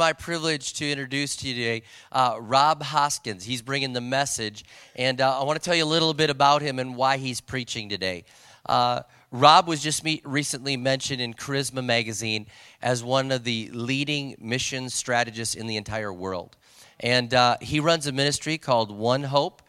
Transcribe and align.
my 0.00 0.14
privilege 0.14 0.72
to 0.72 0.90
introduce 0.90 1.36
to 1.36 1.46
you 1.46 1.54
today 1.54 1.82
uh, 2.10 2.34
Rob 2.40 2.82
Hoskins. 2.82 3.44
He's 3.44 3.60
bringing 3.60 3.92
the 3.92 4.00
message, 4.00 4.64
and 4.96 5.20
uh, 5.20 5.38
I 5.38 5.44
want 5.44 5.60
to 5.60 5.62
tell 5.62 5.74
you 5.74 5.84
a 5.84 5.92
little 5.92 6.14
bit 6.14 6.30
about 6.30 6.62
him 6.62 6.78
and 6.78 6.96
why 6.96 7.18
he's 7.18 7.42
preaching 7.42 7.90
today. 7.90 8.24
Uh, 8.64 9.02
Rob 9.30 9.68
was 9.68 9.82
just 9.82 10.02
meet, 10.02 10.22
recently 10.24 10.78
mentioned 10.78 11.20
in 11.20 11.34
Charisma 11.34 11.84
Magazine 11.84 12.46
as 12.80 13.04
one 13.04 13.30
of 13.30 13.44
the 13.44 13.68
leading 13.74 14.36
mission 14.40 14.88
strategists 14.88 15.54
in 15.54 15.66
the 15.66 15.76
entire 15.76 16.14
world. 16.14 16.56
And 17.00 17.34
uh, 17.34 17.58
he 17.60 17.78
runs 17.78 18.06
a 18.06 18.12
ministry 18.12 18.56
called 18.56 18.90
One 18.90 19.24
Hope, 19.24 19.60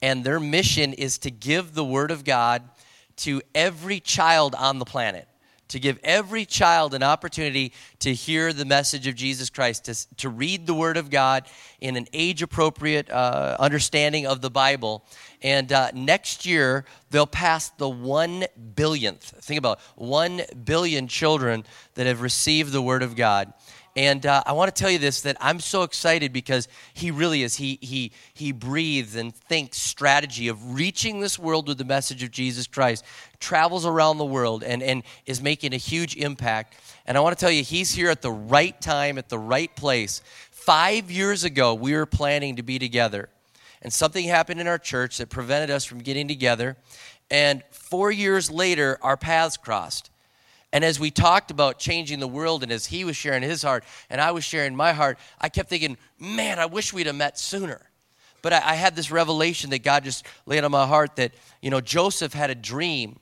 and 0.00 0.22
their 0.22 0.38
mission 0.38 0.92
is 0.92 1.18
to 1.18 1.32
give 1.32 1.74
the 1.74 1.84
Word 1.84 2.12
of 2.12 2.22
God 2.22 2.62
to 3.16 3.42
every 3.56 3.98
child 3.98 4.54
on 4.54 4.78
the 4.78 4.84
planet 4.84 5.26
to 5.70 5.80
give 5.80 5.98
every 6.04 6.44
child 6.44 6.94
an 6.94 7.02
opportunity 7.02 7.72
to 8.00 8.12
hear 8.12 8.52
the 8.52 8.64
message 8.64 9.06
of 9.06 9.14
Jesus 9.14 9.50
Christ, 9.50 9.86
to, 9.86 10.16
to 10.16 10.28
read 10.28 10.66
the 10.66 10.74
Word 10.74 10.96
of 10.96 11.10
God 11.10 11.46
in 11.80 11.96
an 11.96 12.06
age 12.12 12.42
appropriate 12.42 13.10
uh, 13.10 13.56
understanding 13.58 14.26
of 14.26 14.40
the 14.40 14.50
Bible. 14.50 15.04
And 15.42 15.72
uh, 15.72 15.90
next 15.94 16.44
year, 16.44 16.84
they'll 17.10 17.26
pass 17.26 17.70
the 17.70 17.88
one 17.88 18.44
billionth. 18.74 19.22
Think 19.22 19.58
about 19.58 19.78
it, 19.78 19.84
one 19.96 20.42
billion 20.64 21.08
children 21.08 21.64
that 21.94 22.06
have 22.06 22.20
received 22.20 22.72
the 22.72 22.82
Word 22.82 23.02
of 23.02 23.16
God. 23.16 23.52
And 23.96 24.24
uh, 24.24 24.42
I 24.46 24.52
want 24.52 24.74
to 24.74 24.80
tell 24.80 24.90
you 24.90 24.98
this 24.98 25.22
that 25.22 25.36
I'm 25.40 25.58
so 25.58 25.82
excited 25.82 26.32
because 26.32 26.68
he 26.94 27.10
really 27.10 27.42
is. 27.42 27.56
He, 27.56 27.78
he, 27.82 28.12
he 28.34 28.52
breathes 28.52 29.16
and 29.16 29.34
thinks 29.34 29.78
strategy 29.78 30.48
of 30.48 30.74
reaching 30.74 31.20
this 31.20 31.38
world 31.38 31.66
with 31.66 31.78
the 31.78 31.84
message 31.84 32.22
of 32.22 32.30
Jesus 32.30 32.66
Christ, 32.66 33.04
travels 33.40 33.84
around 33.84 34.18
the 34.18 34.24
world, 34.24 34.62
and, 34.62 34.82
and 34.82 35.02
is 35.26 35.42
making 35.42 35.74
a 35.74 35.76
huge 35.78 36.16
impact. 36.16 36.76
And 37.04 37.16
I 37.16 37.20
want 37.20 37.36
to 37.36 37.40
tell 37.40 37.50
you, 37.50 37.64
he's 37.64 37.92
here 37.92 38.10
at 38.10 38.22
the 38.22 38.30
right 38.30 38.80
time, 38.80 39.18
at 39.18 39.28
the 39.28 39.38
right 39.38 39.74
place. 39.74 40.22
Five 40.50 41.10
years 41.10 41.42
ago, 41.42 41.74
we 41.74 41.92
were 41.94 42.06
planning 42.06 42.56
to 42.56 42.62
be 42.62 42.78
together. 42.78 43.28
And 43.82 43.92
something 43.92 44.26
happened 44.26 44.60
in 44.60 44.68
our 44.68 44.78
church 44.78 45.18
that 45.18 45.30
prevented 45.30 45.70
us 45.70 45.84
from 45.84 45.98
getting 45.98 46.28
together. 46.28 46.76
And 47.30 47.64
four 47.70 48.12
years 48.12 48.50
later, 48.50 48.98
our 49.02 49.16
paths 49.16 49.56
crossed. 49.56 50.09
And 50.72 50.84
as 50.84 51.00
we 51.00 51.10
talked 51.10 51.50
about 51.50 51.78
changing 51.78 52.20
the 52.20 52.28
world, 52.28 52.62
and 52.62 52.70
as 52.70 52.86
he 52.86 53.04
was 53.04 53.16
sharing 53.16 53.42
his 53.42 53.62
heart, 53.62 53.84
and 54.08 54.20
I 54.20 54.30
was 54.30 54.44
sharing 54.44 54.76
my 54.76 54.92
heart, 54.92 55.18
I 55.40 55.48
kept 55.48 55.68
thinking, 55.68 55.96
man, 56.18 56.58
I 56.58 56.66
wish 56.66 56.92
we'd 56.92 57.06
have 57.06 57.16
met 57.16 57.38
sooner. 57.38 57.80
But 58.42 58.52
I, 58.52 58.70
I 58.70 58.74
had 58.74 58.94
this 58.94 59.10
revelation 59.10 59.70
that 59.70 59.82
God 59.82 60.04
just 60.04 60.24
laid 60.46 60.62
on 60.62 60.70
my 60.70 60.86
heart 60.86 61.16
that, 61.16 61.32
you 61.60 61.70
know, 61.70 61.80
Joseph 61.80 62.32
had 62.32 62.50
a 62.50 62.54
dream 62.54 63.18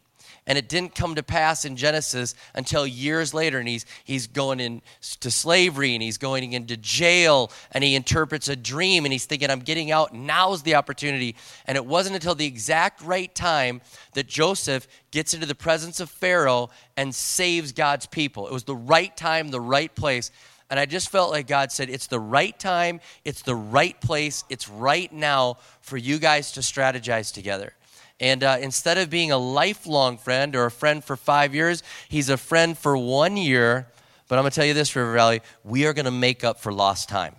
and 0.48 0.56
it 0.56 0.66
didn't 0.66 0.94
come 0.94 1.14
to 1.14 1.22
pass 1.22 1.66
in 1.66 1.76
Genesis 1.76 2.34
until 2.54 2.86
years 2.86 3.34
later. 3.34 3.58
And 3.58 3.68
he's, 3.68 3.84
he's 4.02 4.26
going 4.26 4.60
into 4.60 5.30
slavery 5.30 5.94
and 5.94 6.02
he's 6.02 6.16
going 6.16 6.54
into 6.54 6.76
jail 6.78 7.52
and 7.70 7.84
he 7.84 7.94
interprets 7.94 8.48
a 8.48 8.56
dream 8.56 9.04
and 9.04 9.12
he's 9.12 9.26
thinking, 9.26 9.50
I'm 9.50 9.60
getting 9.60 9.92
out. 9.92 10.14
Now's 10.14 10.62
the 10.62 10.74
opportunity. 10.74 11.36
And 11.66 11.76
it 11.76 11.84
wasn't 11.84 12.16
until 12.16 12.34
the 12.34 12.46
exact 12.46 13.02
right 13.02 13.32
time 13.34 13.82
that 14.14 14.26
Joseph 14.26 14.88
gets 15.10 15.34
into 15.34 15.46
the 15.46 15.54
presence 15.54 16.00
of 16.00 16.08
Pharaoh 16.08 16.70
and 16.96 17.14
saves 17.14 17.72
God's 17.72 18.06
people. 18.06 18.48
It 18.48 18.52
was 18.52 18.64
the 18.64 18.74
right 18.74 19.14
time, 19.14 19.50
the 19.50 19.60
right 19.60 19.94
place. 19.94 20.30
And 20.70 20.80
I 20.80 20.86
just 20.86 21.10
felt 21.10 21.30
like 21.30 21.46
God 21.46 21.72
said, 21.72 21.90
it's 21.90 22.06
the 22.06 22.20
right 22.20 22.58
time, 22.58 23.00
it's 23.24 23.42
the 23.42 23.54
right 23.54 23.98
place, 24.00 24.44
it's 24.48 24.68
right 24.68 25.10
now 25.12 25.58
for 25.80 25.98
you 25.98 26.18
guys 26.18 26.52
to 26.52 26.60
strategize 26.60 27.32
together. 27.32 27.74
And 28.20 28.42
uh, 28.42 28.58
instead 28.60 28.98
of 28.98 29.10
being 29.10 29.30
a 29.30 29.38
lifelong 29.38 30.18
friend 30.18 30.56
or 30.56 30.66
a 30.66 30.70
friend 30.70 31.04
for 31.04 31.16
five 31.16 31.54
years, 31.54 31.82
he's 32.08 32.28
a 32.28 32.36
friend 32.36 32.76
for 32.76 32.96
one 32.96 33.36
year. 33.36 33.88
But 34.26 34.38
I'm 34.38 34.42
going 34.42 34.50
to 34.50 34.56
tell 34.56 34.66
you 34.66 34.74
this, 34.74 34.94
River 34.96 35.12
Valley, 35.14 35.40
we 35.64 35.86
are 35.86 35.92
going 35.92 36.04
to 36.04 36.10
make 36.10 36.44
up 36.44 36.60
for 36.60 36.72
lost 36.72 37.08
time. 37.08 37.36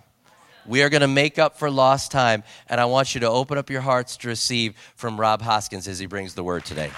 We 0.66 0.82
are 0.82 0.88
going 0.88 1.02
to 1.02 1.08
make 1.08 1.38
up 1.38 1.58
for 1.58 1.70
lost 1.70 2.10
time. 2.10 2.42
And 2.68 2.80
I 2.80 2.86
want 2.86 3.14
you 3.14 3.20
to 3.20 3.28
open 3.28 3.58
up 3.58 3.70
your 3.70 3.80
hearts 3.82 4.16
to 4.18 4.28
receive 4.28 4.76
from 4.96 5.20
Rob 5.20 5.42
Hoskins 5.42 5.86
as 5.86 5.98
he 5.98 6.06
brings 6.06 6.34
the 6.34 6.44
word 6.44 6.64
today. 6.64 6.90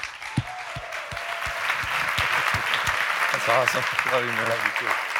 That's 3.32 3.48
awesome. 3.48 3.82
Love 4.12 4.24
you, 4.24 4.30
man. 4.30 4.48
Love 4.48 4.58
you 4.64 4.86
too. 4.86 5.11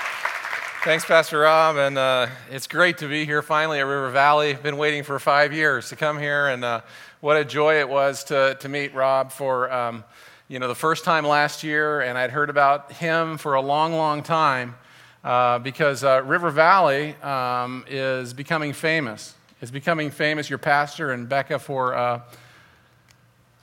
Thanks, 0.84 1.04
Pastor 1.04 1.38
Rob, 1.38 1.76
and 1.76 1.96
uh, 1.96 2.26
it's 2.50 2.66
great 2.66 2.98
to 2.98 3.06
be 3.06 3.24
here 3.24 3.40
finally 3.40 3.78
at 3.78 3.86
River 3.86 4.10
Valley. 4.10 4.54
Been 4.54 4.76
waiting 4.76 5.04
for 5.04 5.16
five 5.20 5.52
years 5.52 5.90
to 5.90 5.96
come 5.96 6.18
here, 6.18 6.48
and 6.48 6.64
uh, 6.64 6.80
what 7.20 7.36
a 7.36 7.44
joy 7.44 7.78
it 7.78 7.88
was 7.88 8.24
to, 8.24 8.56
to 8.58 8.68
meet 8.68 8.92
Rob 8.92 9.30
for 9.30 9.72
um, 9.72 10.02
you 10.48 10.58
know 10.58 10.66
the 10.66 10.74
first 10.74 11.04
time 11.04 11.24
last 11.24 11.62
year, 11.62 12.00
and 12.00 12.18
I'd 12.18 12.32
heard 12.32 12.50
about 12.50 12.90
him 12.90 13.38
for 13.38 13.54
a 13.54 13.60
long, 13.60 13.92
long 13.92 14.24
time 14.24 14.74
uh, 15.22 15.60
because 15.60 16.02
uh, 16.02 16.20
River 16.24 16.50
Valley 16.50 17.14
um, 17.22 17.84
is 17.86 18.34
becoming 18.34 18.72
famous. 18.72 19.36
Is 19.60 19.70
becoming 19.70 20.10
famous. 20.10 20.50
Your 20.50 20.58
pastor 20.58 21.12
and 21.12 21.28
Becca 21.28 21.60
for 21.60 21.94
uh, 21.94 22.22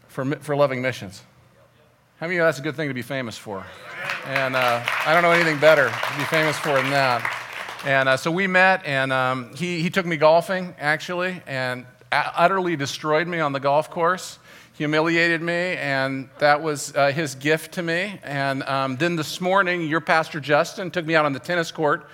for 0.08 0.24
for 0.38 0.56
loving 0.56 0.82
missions. 0.82 1.22
How 2.20 2.26
many 2.28 2.36
of 2.36 2.42
you 2.42 2.46
that's 2.48 2.60
a 2.60 2.62
good 2.62 2.76
thing 2.76 2.90
to 2.90 2.94
be 2.94 3.02
famous 3.02 3.38
for? 3.38 3.66
And 4.26 4.54
uh, 4.54 4.84
I 5.06 5.14
don't 5.14 5.24
know 5.24 5.32
anything 5.32 5.58
better 5.58 5.88
to 5.88 6.18
be 6.18 6.26
famous 6.26 6.58
for 6.58 6.74
than 6.74 6.90
that. 6.90 7.34
And 7.86 8.10
uh, 8.10 8.18
so 8.18 8.30
we 8.30 8.46
met, 8.46 8.86
and 8.86 9.14
um, 9.14 9.56
he, 9.56 9.82
he 9.82 9.90
took 9.90 10.06
me 10.06 10.18
golfing, 10.18 10.76
actually, 10.80 11.42
and 11.48 11.86
utterly 12.12 12.76
destroyed 12.76 13.26
me 13.26 13.40
on 13.40 13.54
the 13.54 13.62
golf 13.62 13.90
course, 13.90 14.38
humiliated 14.74 15.42
me, 15.42 15.54
and 15.54 16.28
that 16.40 16.62
was 16.62 16.94
uh, 16.94 17.14
his 17.14 17.36
gift 17.36 17.76
to 17.76 17.84
me. 17.84 18.20
And 18.24 18.64
um, 18.64 18.98
then 18.98 19.16
this 19.16 19.40
morning, 19.40 19.88
your 19.88 20.02
pastor 20.02 20.42
Justin 20.42 20.92
took 20.92 21.06
me 21.06 21.16
out 21.16 21.24
on 21.24 21.32
the 21.32 21.40
tennis 21.40 21.72
court, 21.72 22.06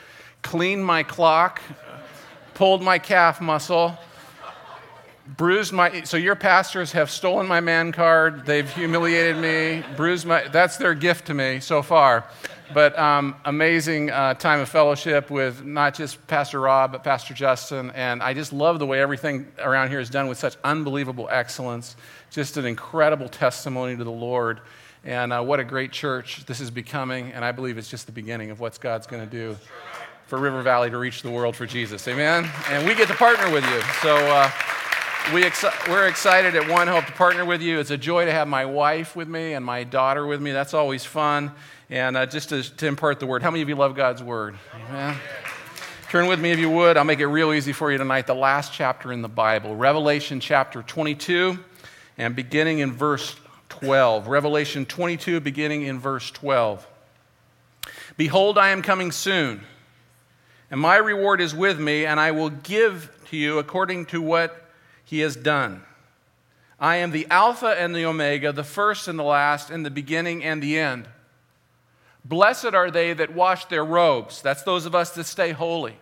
cleaned 0.44 0.86
my 0.86 1.02
clock, 1.02 1.64
pulled 2.54 2.84
my 2.84 3.00
calf 3.00 3.42
muscle, 3.42 3.98
bruised 5.28 5.74
my 5.74 6.04
so 6.04 6.18
your 6.18 6.36
pastors 6.36 6.92
have 6.92 7.10
stolen 7.10 7.48
my 7.48 7.60
man 7.60 7.92
card. 7.92 8.46
They've 8.46 8.70
humiliated 8.70 9.38
me 9.38 9.84
bruised 9.96 10.26
my 10.26 10.48
that's 10.50 10.78
their 10.78 10.94
gift 10.94 11.28
to 11.28 11.34
me 11.34 11.60
so 11.60 11.82
far. 11.82 12.26
But 12.74 12.98
um, 12.98 13.36
amazing 13.46 14.10
uh, 14.10 14.34
time 14.36 14.60
of 14.60 14.70
fellowship 14.70 15.30
with 15.30 15.64
not 15.64 15.94
just 15.94 16.26
pastor 16.28 16.62
rob 16.62 16.92
but 16.92 17.04
pastor 17.04 17.34
justin. 17.34 17.92
And 17.92 18.22
i 18.22 18.34
just 18.34 18.54
love 18.54 18.78
the 18.78 18.86
way 18.86 19.02
everything 19.02 19.48
around 19.60 19.90
here 19.90 20.00
is 20.00 20.10
done 20.10 20.28
with 20.28 20.38
such 20.38 20.58
unbelievable 20.64 21.28
excellence. 21.32 21.96
Just 22.30 22.58
an 22.58 22.66
incredible 22.66 23.30
testimony 23.30 23.98
to 23.98 24.04
the 24.04 24.12
lord. 24.12 24.62
And 25.04 25.34
uh, 25.34 25.42
what 25.42 25.60
a 25.60 25.64
great 25.64 25.92
church 25.92 26.46
this 26.46 26.60
is 26.60 26.70
becoming. 26.70 27.32
And 27.32 27.44
i 27.44 27.52
believe 27.52 27.80
it's 27.80 27.90
just 27.90 28.06
the 28.06 28.12
beginning 28.12 28.52
of 28.52 28.60
what 28.60 28.80
god's 28.80 29.08
going 29.08 29.28
to 29.28 29.32
do 29.32 29.58
for 30.28 30.40
river 30.40 30.62
valley 30.62 30.90
to 30.92 30.98
reach 31.00 31.24
the 31.24 31.32
world 31.32 31.56
for 31.56 31.66
jesus. 31.66 32.08
Amen? 32.08 32.48
And 32.70 32.88
we 32.88 32.94
get 32.94 33.08
to 33.08 33.16
partner 33.16 33.52
with 33.52 33.64
you. 33.66 33.82
So 34.02 34.16
uh, 34.16 34.52
we 35.34 35.44
we're 35.90 36.08
excited 36.08 36.56
at 36.56 36.70
One 36.70 36.88
Hope 36.88 37.06
to 37.06 37.12
partner 37.14 37.46
with 37.46 37.62
you. 37.62 37.80
It's 37.80 37.90
a 37.90 37.98
joy 37.98 38.26
to 38.26 38.32
have 38.32 38.48
my 38.48 38.66
wife 38.66 39.16
with 39.16 39.28
me 39.28 39.54
and 39.54 39.66
my 39.66 39.84
daughter 39.84 40.28
with 40.28 40.40
me. 40.40 40.52
That's 40.52 40.76
always 40.76 41.04
fun. 41.04 41.52
And 41.90 42.16
uh, 42.16 42.28
just 42.28 42.50
to, 42.50 42.62
to, 42.78 42.86
impart 42.86 43.20
the 43.20 43.26
word, 43.26 43.42
how 43.42 43.50
many 43.50 43.64
of 43.64 43.70
you 43.70 43.76
love 43.76 43.96
God's 43.96 44.22
word? 44.22 44.56
Amen. 44.76 45.18
Turn 46.10 46.28
with 46.28 46.40
me 46.40 46.52
if 46.52 46.60
you 46.60 46.70
would. 46.70 46.96
I'll 46.96 47.06
make 47.06 47.20
it 47.20 47.28
real 47.28 47.54
easy 47.54 47.74
for 47.74 47.92
you 47.92 47.98
tonight. 47.98 48.28
The 48.28 48.36
last 48.36 48.72
chapter 48.72 49.12
in 49.12 49.24
the 49.24 49.28
Bible, 49.28 49.76
Revelation 49.76 50.40
chapter 50.40 50.84
22, 50.84 51.58
and 52.20 52.36
beginning 52.36 52.80
in 52.80 52.94
verse 52.94 53.36
12. 53.70 54.28
Revelation 54.28 54.86
22, 54.86 55.40
beginning 55.40 55.84
in 55.84 56.00
verse 56.00 56.30
12. 56.30 56.86
Behold, 58.16 58.60
I 58.60 58.70
am 58.70 58.84
coming 58.84 59.12
soon, 59.12 59.62
and 60.70 60.80
my 60.80 60.98
reward 60.98 61.42
is 61.42 61.56
with 61.56 61.80
me, 61.80 62.06
and 62.06 62.20
I 62.20 62.30
will 62.30 62.52
give 62.52 63.12
to 63.32 63.38
you 63.38 63.58
according 63.58 64.06
to 64.08 64.22
what 64.22 64.65
he 65.06 65.20
has 65.20 65.36
done. 65.36 65.84
I 66.80 66.98
am 66.98 67.12
the 67.12 67.28
Alpha 67.30 67.68
and 67.68 67.96
the 67.96 68.06
Omega, 68.06 68.52
the 68.52 68.64
first 68.64 69.08
and 69.08 69.18
the 69.18 69.24
last, 69.24 69.70
and 69.70 69.86
the 69.86 69.92
beginning 69.92 70.44
and 70.44 70.62
the 70.62 70.78
end. 70.78 71.08
Blessed 72.26 72.74
are 72.74 72.92
they 72.92 73.14
that 73.14 73.34
wash 73.34 73.66
their 73.66 73.86
robes. 73.86 74.42
That's 74.42 74.64
those 74.64 74.86
of 74.86 74.96
us 74.96 75.12
that 75.12 75.26
stay 75.26 75.52
holy. 75.52 75.96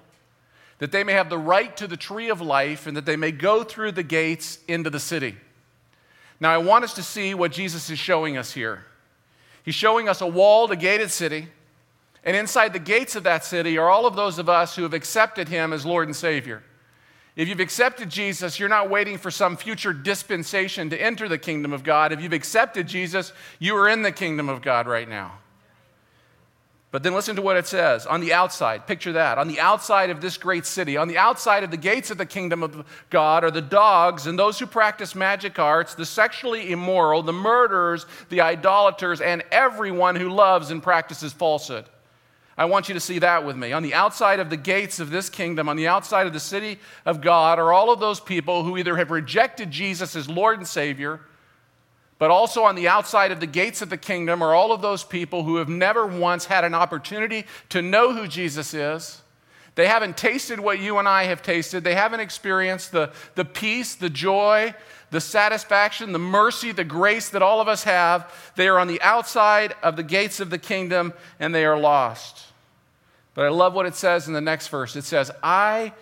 That 0.79 0.91
they 0.91 1.03
may 1.03 1.13
have 1.13 1.29
the 1.29 1.37
right 1.37 1.75
to 1.77 1.85
the 1.85 1.97
tree 1.97 2.29
of 2.29 2.41
life 2.41 2.87
and 2.87 2.97
that 2.97 3.05
they 3.05 3.17
may 3.17 3.31
go 3.31 3.63
through 3.63 3.91
the 3.91 4.03
gates 4.03 4.59
into 4.67 4.89
the 4.89 4.99
city. 4.99 5.35
Now, 6.39 6.51
I 6.51 6.57
want 6.57 6.85
us 6.85 6.93
to 6.95 7.03
see 7.03 7.33
what 7.33 7.51
Jesus 7.51 7.89
is 7.89 7.99
showing 7.99 8.37
us 8.37 8.53
here. 8.53 8.85
He's 9.63 9.75
showing 9.75 10.09
us 10.09 10.21
a 10.21 10.27
walled, 10.27 10.71
a 10.71 10.75
gated 10.75 11.11
city, 11.11 11.49
and 12.23 12.35
inside 12.35 12.73
the 12.73 12.79
gates 12.79 13.15
of 13.15 13.23
that 13.23 13.45
city 13.45 13.77
are 13.77 13.89
all 13.89 14.05
of 14.05 14.15
those 14.15 14.39
of 14.39 14.49
us 14.49 14.75
who 14.75 14.83
have 14.83 14.93
accepted 14.93 15.49
him 15.49 15.71
as 15.73 15.85
Lord 15.85 16.07
and 16.07 16.15
Savior. 16.15 16.63
If 17.35 17.47
you've 17.47 17.59
accepted 17.59 18.09
Jesus, 18.09 18.59
you're 18.59 18.69
not 18.69 18.89
waiting 18.89 19.17
for 19.17 19.31
some 19.31 19.57
future 19.57 19.91
dispensation 19.91 20.91
to 20.91 21.01
enter 21.01 21.27
the 21.27 21.39
kingdom 21.39 21.73
of 21.73 21.83
God. 21.83 22.11
If 22.11 22.21
you've 22.21 22.33
accepted 22.33 22.87
Jesus, 22.87 23.33
you 23.57 23.75
are 23.75 23.89
in 23.89 24.03
the 24.03 24.11
kingdom 24.11 24.49
of 24.49 24.61
God 24.61 24.87
right 24.87 25.09
now. 25.09 25.39
But 26.91 27.01
then 27.01 27.15
listen 27.15 27.35
to 27.37 27.41
what 27.41 27.57
it 27.57 27.65
says 27.65 28.05
on 28.05 28.21
the 28.21 28.33
outside. 28.33 28.85
Picture 28.85 29.13
that. 29.13 29.39
On 29.39 29.47
the 29.47 29.59
outside 29.59 30.11
of 30.11 30.21
this 30.21 30.37
great 30.37 30.63
city, 30.63 30.95
on 30.95 31.07
the 31.07 31.17
outside 31.17 31.63
of 31.63 31.71
the 31.71 31.77
gates 31.77 32.11
of 32.11 32.19
the 32.19 32.25
kingdom 32.27 32.61
of 32.61 32.85
God, 33.09 33.43
are 33.43 33.49
the 33.49 33.63
dogs 33.63 34.27
and 34.27 34.37
those 34.37 34.59
who 34.59 34.67
practice 34.67 35.15
magic 35.15 35.57
arts, 35.57 35.95
the 35.95 36.05
sexually 36.05 36.71
immoral, 36.71 37.23
the 37.23 37.33
murderers, 37.33 38.05
the 38.29 38.41
idolaters, 38.41 39.21
and 39.21 39.43
everyone 39.51 40.15
who 40.15 40.29
loves 40.29 40.69
and 40.69 40.83
practices 40.83 41.33
falsehood. 41.33 41.85
I 42.57 42.65
want 42.65 42.87
you 42.87 42.93
to 42.93 42.99
see 42.99 43.19
that 43.19 43.45
with 43.45 43.55
me. 43.55 43.73
On 43.73 43.81
the 43.81 43.95
outside 43.95 44.39
of 44.39 44.51
the 44.51 44.57
gates 44.57 44.99
of 44.99 45.09
this 45.09 45.27
kingdom, 45.29 45.67
on 45.67 45.75
the 45.75 45.87
outside 45.87 46.27
of 46.27 46.33
the 46.33 46.39
city 46.39 46.79
of 47.05 47.19
God, 47.19 47.57
are 47.57 47.73
all 47.73 47.91
of 47.91 47.99
those 47.99 48.19
people 48.19 48.63
who 48.63 48.77
either 48.77 48.95
have 48.97 49.09
rejected 49.09 49.71
Jesus 49.71 50.15
as 50.15 50.29
Lord 50.29 50.59
and 50.59 50.67
Savior, 50.67 51.21
but 52.19 52.29
also 52.29 52.63
on 52.63 52.75
the 52.75 52.87
outside 52.87 53.31
of 53.31 53.39
the 53.39 53.47
gates 53.47 53.81
of 53.81 53.89
the 53.89 53.97
kingdom 53.97 54.43
are 54.43 54.53
all 54.53 54.71
of 54.71 54.81
those 54.81 55.03
people 55.03 55.43
who 55.43 55.55
have 55.55 55.67
never 55.67 56.05
once 56.05 56.45
had 56.45 56.63
an 56.63 56.75
opportunity 56.75 57.45
to 57.69 57.81
know 57.81 58.13
who 58.13 58.27
Jesus 58.27 58.73
is. 58.75 59.22
They 59.75 59.87
haven't 59.87 60.17
tasted 60.17 60.59
what 60.59 60.79
you 60.79 60.99
and 60.99 61.07
I 61.07 61.23
have 61.23 61.41
tasted. 61.41 61.83
They 61.83 61.95
haven't 61.95 62.19
experienced 62.19 62.91
the, 62.91 63.11
the 63.35 63.45
peace, 63.45 63.95
the 63.95 64.09
joy, 64.09 64.75
the 65.09 65.21
satisfaction, 65.21 66.11
the 66.11 66.19
mercy, 66.19 66.71
the 66.71 66.83
grace 66.83 67.29
that 67.29 67.41
all 67.41 67.59
of 67.59 67.67
us 67.67 67.83
have. 67.83 68.31
They 68.55 68.67
are 68.67 68.77
on 68.77 68.87
the 68.87 69.01
outside 69.01 69.75
of 69.81 69.95
the 69.95 70.03
gates 70.03 70.39
of 70.39 70.49
the 70.49 70.57
kingdom 70.57 71.13
and 71.39 71.53
they 71.53 71.65
are 71.65 71.79
lost. 71.79 72.47
But 73.33 73.45
I 73.45 73.49
love 73.49 73.73
what 73.73 73.87
it 73.87 73.95
says 73.95 74.27
in 74.27 74.33
the 74.33 74.41
next 74.41 74.67
verse. 74.67 74.95
It 74.95 75.05
says, 75.05 75.31
I, 75.41 75.93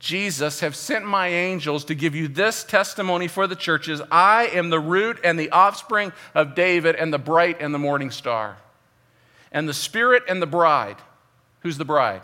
Jesus, 0.00 0.58
have 0.60 0.74
sent 0.74 1.04
my 1.04 1.28
angels 1.28 1.84
to 1.84 1.94
give 1.94 2.16
you 2.16 2.26
this 2.26 2.64
testimony 2.64 3.28
for 3.28 3.46
the 3.46 3.54
churches. 3.54 4.02
I 4.10 4.46
am 4.46 4.70
the 4.70 4.80
root 4.80 5.20
and 5.22 5.38
the 5.38 5.50
offspring 5.50 6.12
of 6.34 6.56
David 6.56 6.96
and 6.96 7.12
the 7.12 7.18
bright 7.18 7.58
and 7.60 7.72
the 7.72 7.78
morning 7.78 8.10
star. 8.10 8.56
And 9.52 9.68
the 9.68 9.74
Spirit 9.74 10.24
and 10.28 10.42
the 10.42 10.46
bride. 10.46 10.96
Who's 11.60 11.78
the 11.78 11.84
bride? 11.84 12.22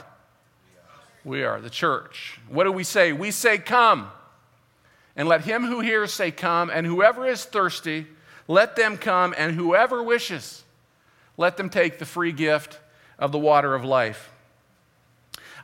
We 1.26 1.42
are, 1.42 1.60
the 1.60 1.70
church. 1.70 2.38
What 2.48 2.62
do 2.64 2.72
we 2.72 2.84
say? 2.84 3.12
We 3.12 3.32
say, 3.32 3.58
Come. 3.58 4.12
And 5.16 5.26
let 5.26 5.40
him 5.40 5.64
who 5.64 5.80
hears 5.80 6.12
say, 6.12 6.30
Come. 6.30 6.70
And 6.70 6.86
whoever 6.86 7.26
is 7.26 7.44
thirsty, 7.44 8.06
let 8.46 8.76
them 8.76 8.96
come. 8.96 9.34
And 9.36 9.56
whoever 9.56 10.04
wishes, 10.04 10.62
let 11.36 11.56
them 11.56 11.68
take 11.68 11.98
the 11.98 12.04
free 12.04 12.30
gift 12.30 12.78
of 13.18 13.32
the 13.32 13.40
water 13.40 13.74
of 13.74 13.84
life. 13.84 14.30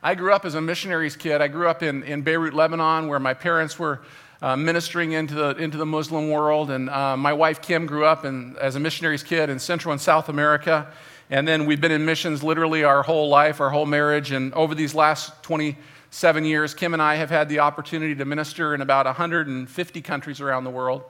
I 0.03 0.15
grew 0.15 0.33
up 0.33 0.43
as 0.43 0.55
a 0.55 0.59
missionary's 0.59 1.15
kid. 1.15 1.41
I 1.41 1.47
grew 1.47 1.69
up 1.69 1.81
in, 1.81 2.03
in 2.03 2.23
Beirut, 2.23 2.53
Lebanon, 2.53 3.07
where 3.07 3.19
my 3.19 3.33
parents 3.33 3.79
were 3.79 4.01
uh, 4.41 4.57
ministering 4.57 5.13
into 5.13 5.33
the, 5.33 5.55
into 5.55 5.77
the 5.77 5.85
Muslim 5.85 6.29
world. 6.29 6.71
And 6.71 6.89
uh, 6.89 7.15
my 7.15 7.31
wife, 7.31 7.61
Kim, 7.61 7.85
grew 7.85 8.03
up 8.03 8.25
in, 8.25 8.57
as 8.59 8.75
a 8.75 8.81
missionary's 8.81 9.23
kid 9.23 9.49
in 9.49 9.59
Central 9.59 9.93
and 9.93 10.01
South 10.01 10.27
America. 10.27 10.91
And 11.29 11.47
then 11.47 11.65
we've 11.65 11.81
been 11.81 11.91
in 11.91 12.05
missions 12.05 12.43
literally 12.43 12.83
our 12.83 13.03
whole 13.03 13.29
life, 13.29 13.61
our 13.61 13.69
whole 13.69 13.85
marriage. 13.85 14.31
And 14.31 14.53
over 14.53 14.75
these 14.75 14.93
last 14.93 15.41
27 15.43 16.45
years, 16.45 16.73
Kim 16.73 16.93
and 16.93 17.01
I 17.01 17.15
have 17.15 17.29
had 17.29 17.49
the 17.49 17.59
opportunity 17.59 18.15
to 18.15 18.25
minister 18.25 18.75
in 18.75 18.81
about 18.81 19.05
150 19.05 20.01
countries 20.01 20.41
around 20.41 20.63
the 20.63 20.69
world. 20.69 21.03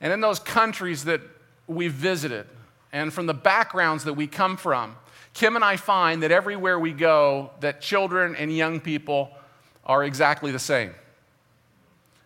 And 0.00 0.12
in 0.12 0.20
those 0.20 0.38
countries 0.38 1.04
that 1.04 1.20
we've 1.66 1.92
visited, 1.92 2.46
and 2.92 3.12
from 3.12 3.26
the 3.26 3.34
backgrounds 3.34 4.04
that 4.04 4.14
we 4.14 4.26
come 4.26 4.56
from, 4.56 4.96
Kim 5.34 5.56
and 5.56 5.64
I 5.64 5.76
find 5.76 6.22
that 6.22 6.30
everywhere 6.30 6.78
we 6.78 6.92
go, 6.92 7.50
that 7.60 7.80
children 7.80 8.36
and 8.36 8.54
young 8.54 8.80
people 8.80 9.30
are 9.84 10.04
exactly 10.04 10.52
the 10.52 10.58
same. 10.58 10.94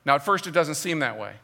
Now, 0.04 0.16
at 0.16 0.24
first, 0.24 0.46
it 0.46 0.52
doesn't 0.52 0.74
seem 0.74 1.00
that 1.00 1.18
way. 1.18 1.34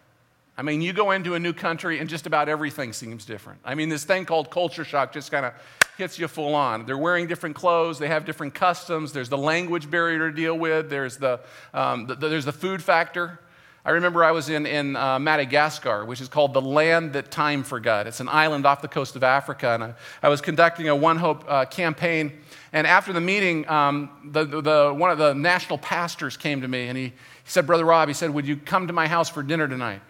I 0.56 0.62
mean, 0.62 0.82
you 0.82 0.92
go 0.92 1.12
into 1.12 1.34
a 1.34 1.38
new 1.38 1.52
country 1.52 1.98
and 1.98 2.08
just 2.08 2.26
about 2.26 2.48
everything 2.48 2.92
seems 2.92 3.24
different. 3.24 3.60
I 3.64 3.74
mean, 3.74 3.88
this 3.88 4.04
thing 4.04 4.26
called 4.26 4.50
culture 4.50 4.84
shock 4.84 5.12
just 5.12 5.30
kind 5.30 5.46
of 5.46 5.54
hits 5.96 6.18
you 6.18 6.28
full 6.28 6.54
on. 6.54 6.84
They're 6.84 6.98
wearing 6.98 7.26
different 7.26 7.56
clothes, 7.56 7.98
they 7.98 8.08
have 8.08 8.24
different 8.24 8.54
customs, 8.54 9.12
there's 9.12 9.28
the 9.28 9.38
language 9.38 9.90
barrier 9.90 10.30
to 10.30 10.34
deal 10.34 10.58
with, 10.58 10.90
there's 10.90 11.16
the, 11.16 11.40
um, 11.72 12.06
the 12.06 12.14
there's 12.14 12.44
the 12.44 12.52
food 12.52 12.82
factor. 12.82 13.38
I 13.84 13.90
remember 13.90 14.22
I 14.22 14.30
was 14.30 14.48
in, 14.48 14.64
in 14.64 14.94
uh, 14.94 15.18
Madagascar, 15.18 16.04
which 16.04 16.20
is 16.20 16.28
called 16.28 16.54
the 16.54 16.62
land 16.62 17.14
that 17.14 17.32
time 17.32 17.64
forgot. 17.64 18.06
It's 18.06 18.20
an 18.20 18.28
island 18.28 18.64
off 18.64 18.80
the 18.80 18.86
coast 18.86 19.16
of 19.16 19.24
Africa. 19.24 19.70
And 19.70 19.82
I, 19.82 19.94
I 20.22 20.28
was 20.28 20.40
conducting 20.40 20.88
a 20.88 20.94
One 20.94 21.16
Hope 21.16 21.44
uh, 21.48 21.64
campaign. 21.64 22.32
And 22.72 22.86
after 22.86 23.12
the 23.12 23.20
meeting, 23.20 23.68
um, 23.68 24.08
the, 24.24 24.44
the, 24.44 24.94
one 24.96 25.10
of 25.10 25.18
the 25.18 25.34
national 25.34 25.78
pastors 25.78 26.36
came 26.36 26.60
to 26.60 26.68
me 26.68 26.86
and 26.86 26.96
he, 26.96 27.06
he 27.06 27.12
said, 27.44 27.66
Brother 27.66 27.84
Rob, 27.84 28.06
he 28.06 28.14
said, 28.14 28.30
Would 28.30 28.46
you 28.46 28.56
come 28.56 28.86
to 28.86 28.92
my 28.92 29.08
house 29.08 29.28
for 29.28 29.42
dinner 29.42 29.66
tonight? 29.66 30.00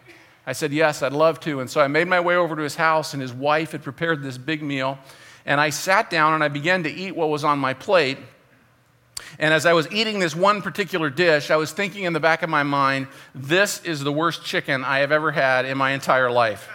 I 0.46 0.52
said, 0.52 0.72
Yes, 0.72 1.02
I'd 1.02 1.12
love 1.12 1.40
to. 1.40 1.60
And 1.60 1.70
so 1.70 1.80
I 1.80 1.88
made 1.88 2.08
my 2.08 2.20
way 2.20 2.36
over 2.36 2.56
to 2.56 2.62
his 2.62 2.74
house, 2.76 3.12
and 3.12 3.22
his 3.22 3.32
wife 3.32 3.72
had 3.72 3.82
prepared 3.82 4.22
this 4.22 4.38
big 4.38 4.62
meal. 4.62 4.98
And 5.44 5.60
I 5.60 5.70
sat 5.70 6.10
down 6.10 6.34
and 6.34 6.44
I 6.44 6.48
began 6.48 6.84
to 6.84 6.90
eat 6.90 7.16
what 7.16 7.28
was 7.28 7.44
on 7.44 7.58
my 7.58 7.74
plate. 7.74 8.18
And 9.38 9.52
as 9.52 9.66
I 9.66 9.72
was 9.72 9.90
eating 9.90 10.18
this 10.18 10.36
one 10.36 10.62
particular 10.62 11.10
dish, 11.10 11.50
I 11.50 11.56
was 11.56 11.72
thinking 11.72 12.04
in 12.04 12.12
the 12.12 12.20
back 12.20 12.42
of 12.42 12.50
my 12.50 12.62
mind, 12.62 13.08
this 13.34 13.82
is 13.84 14.00
the 14.00 14.12
worst 14.12 14.44
chicken 14.44 14.84
I 14.84 14.98
have 14.98 15.12
ever 15.12 15.32
had 15.32 15.64
in 15.64 15.78
my 15.78 15.92
entire 15.92 16.30
life. 16.30 16.68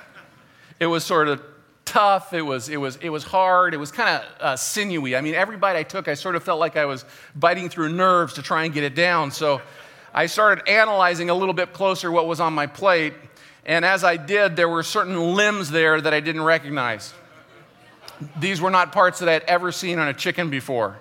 It 0.79 0.87
was 0.87 1.03
sort 1.03 1.27
of 1.27 1.41
tough, 1.85 2.33
it 2.33 2.41
was, 2.41 2.69
it 2.69 2.77
was, 2.77 2.97
it 2.97 3.09
was 3.09 3.23
hard, 3.23 3.73
it 3.73 3.77
was 3.77 3.91
kind 3.91 4.09
of 4.09 4.41
uh, 4.41 4.55
sinewy. 4.55 5.15
I 5.15 5.21
mean, 5.21 5.33
every 5.33 5.57
bite 5.57 5.75
I 5.75 5.83
took, 5.83 6.07
I 6.07 6.13
sort 6.13 6.35
of 6.35 6.43
felt 6.43 6.59
like 6.59 6.75
I 6.75 6.85
was 6.85 7.05
biting 7.35 7.69
through 7.69 7.89
nerves 7.93 8.33
to 8.33 8.41
try 8.41 8.65
and 8.65 8.73
get 8.73 8.83
it 8.83 8.93
down. 8.93 9.31
So 9.31 9.61
I 10.13 10.25
started 10.25 10.67
analyzing 10.67 11.29
a 11.29 11.33
little 11.33 11.53
bit 11.53 11.73
closer 11.73 12.11
what 12.11 12.27
was 12.27 12.39
on 12.39 12.53
my 12.53 12.67
plate. 12.67 13.13
And 13.67 13.83
as 13.83 14.05
I 14.05 14.15
did, 14.15 14.55
there 14.55 14.69
were 14.69 14.81
certain 14.81 15.35
limbs 15.35 15.69
there 15.69 15.99
that 15.99 16.13
I 16.13 16.21
didn't 16.21 16.43
recognize. 16.43 17.13
These 18.39 18.61
were 18.61 18.71
not 18.71 18.93
parts 18.93 19.19
that 19.19 19.27
I 19.27 19.33
had 19.33 19.43
ever 19.43 19.73
seen 19.73 19.99
on 19.99 20.07
a 20.07 20.13
chicken 20.13 20.49
before. 20.49 20.99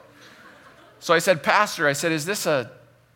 So 0.98 1.14
I 1.14 1.20
said, 1.20 1.44
Pastor, 1.44 1.86
I 1.86 1.92
said, 1.92 2.10
is 2.10 2.26
this 2.26 2.44
a 2.44 2.72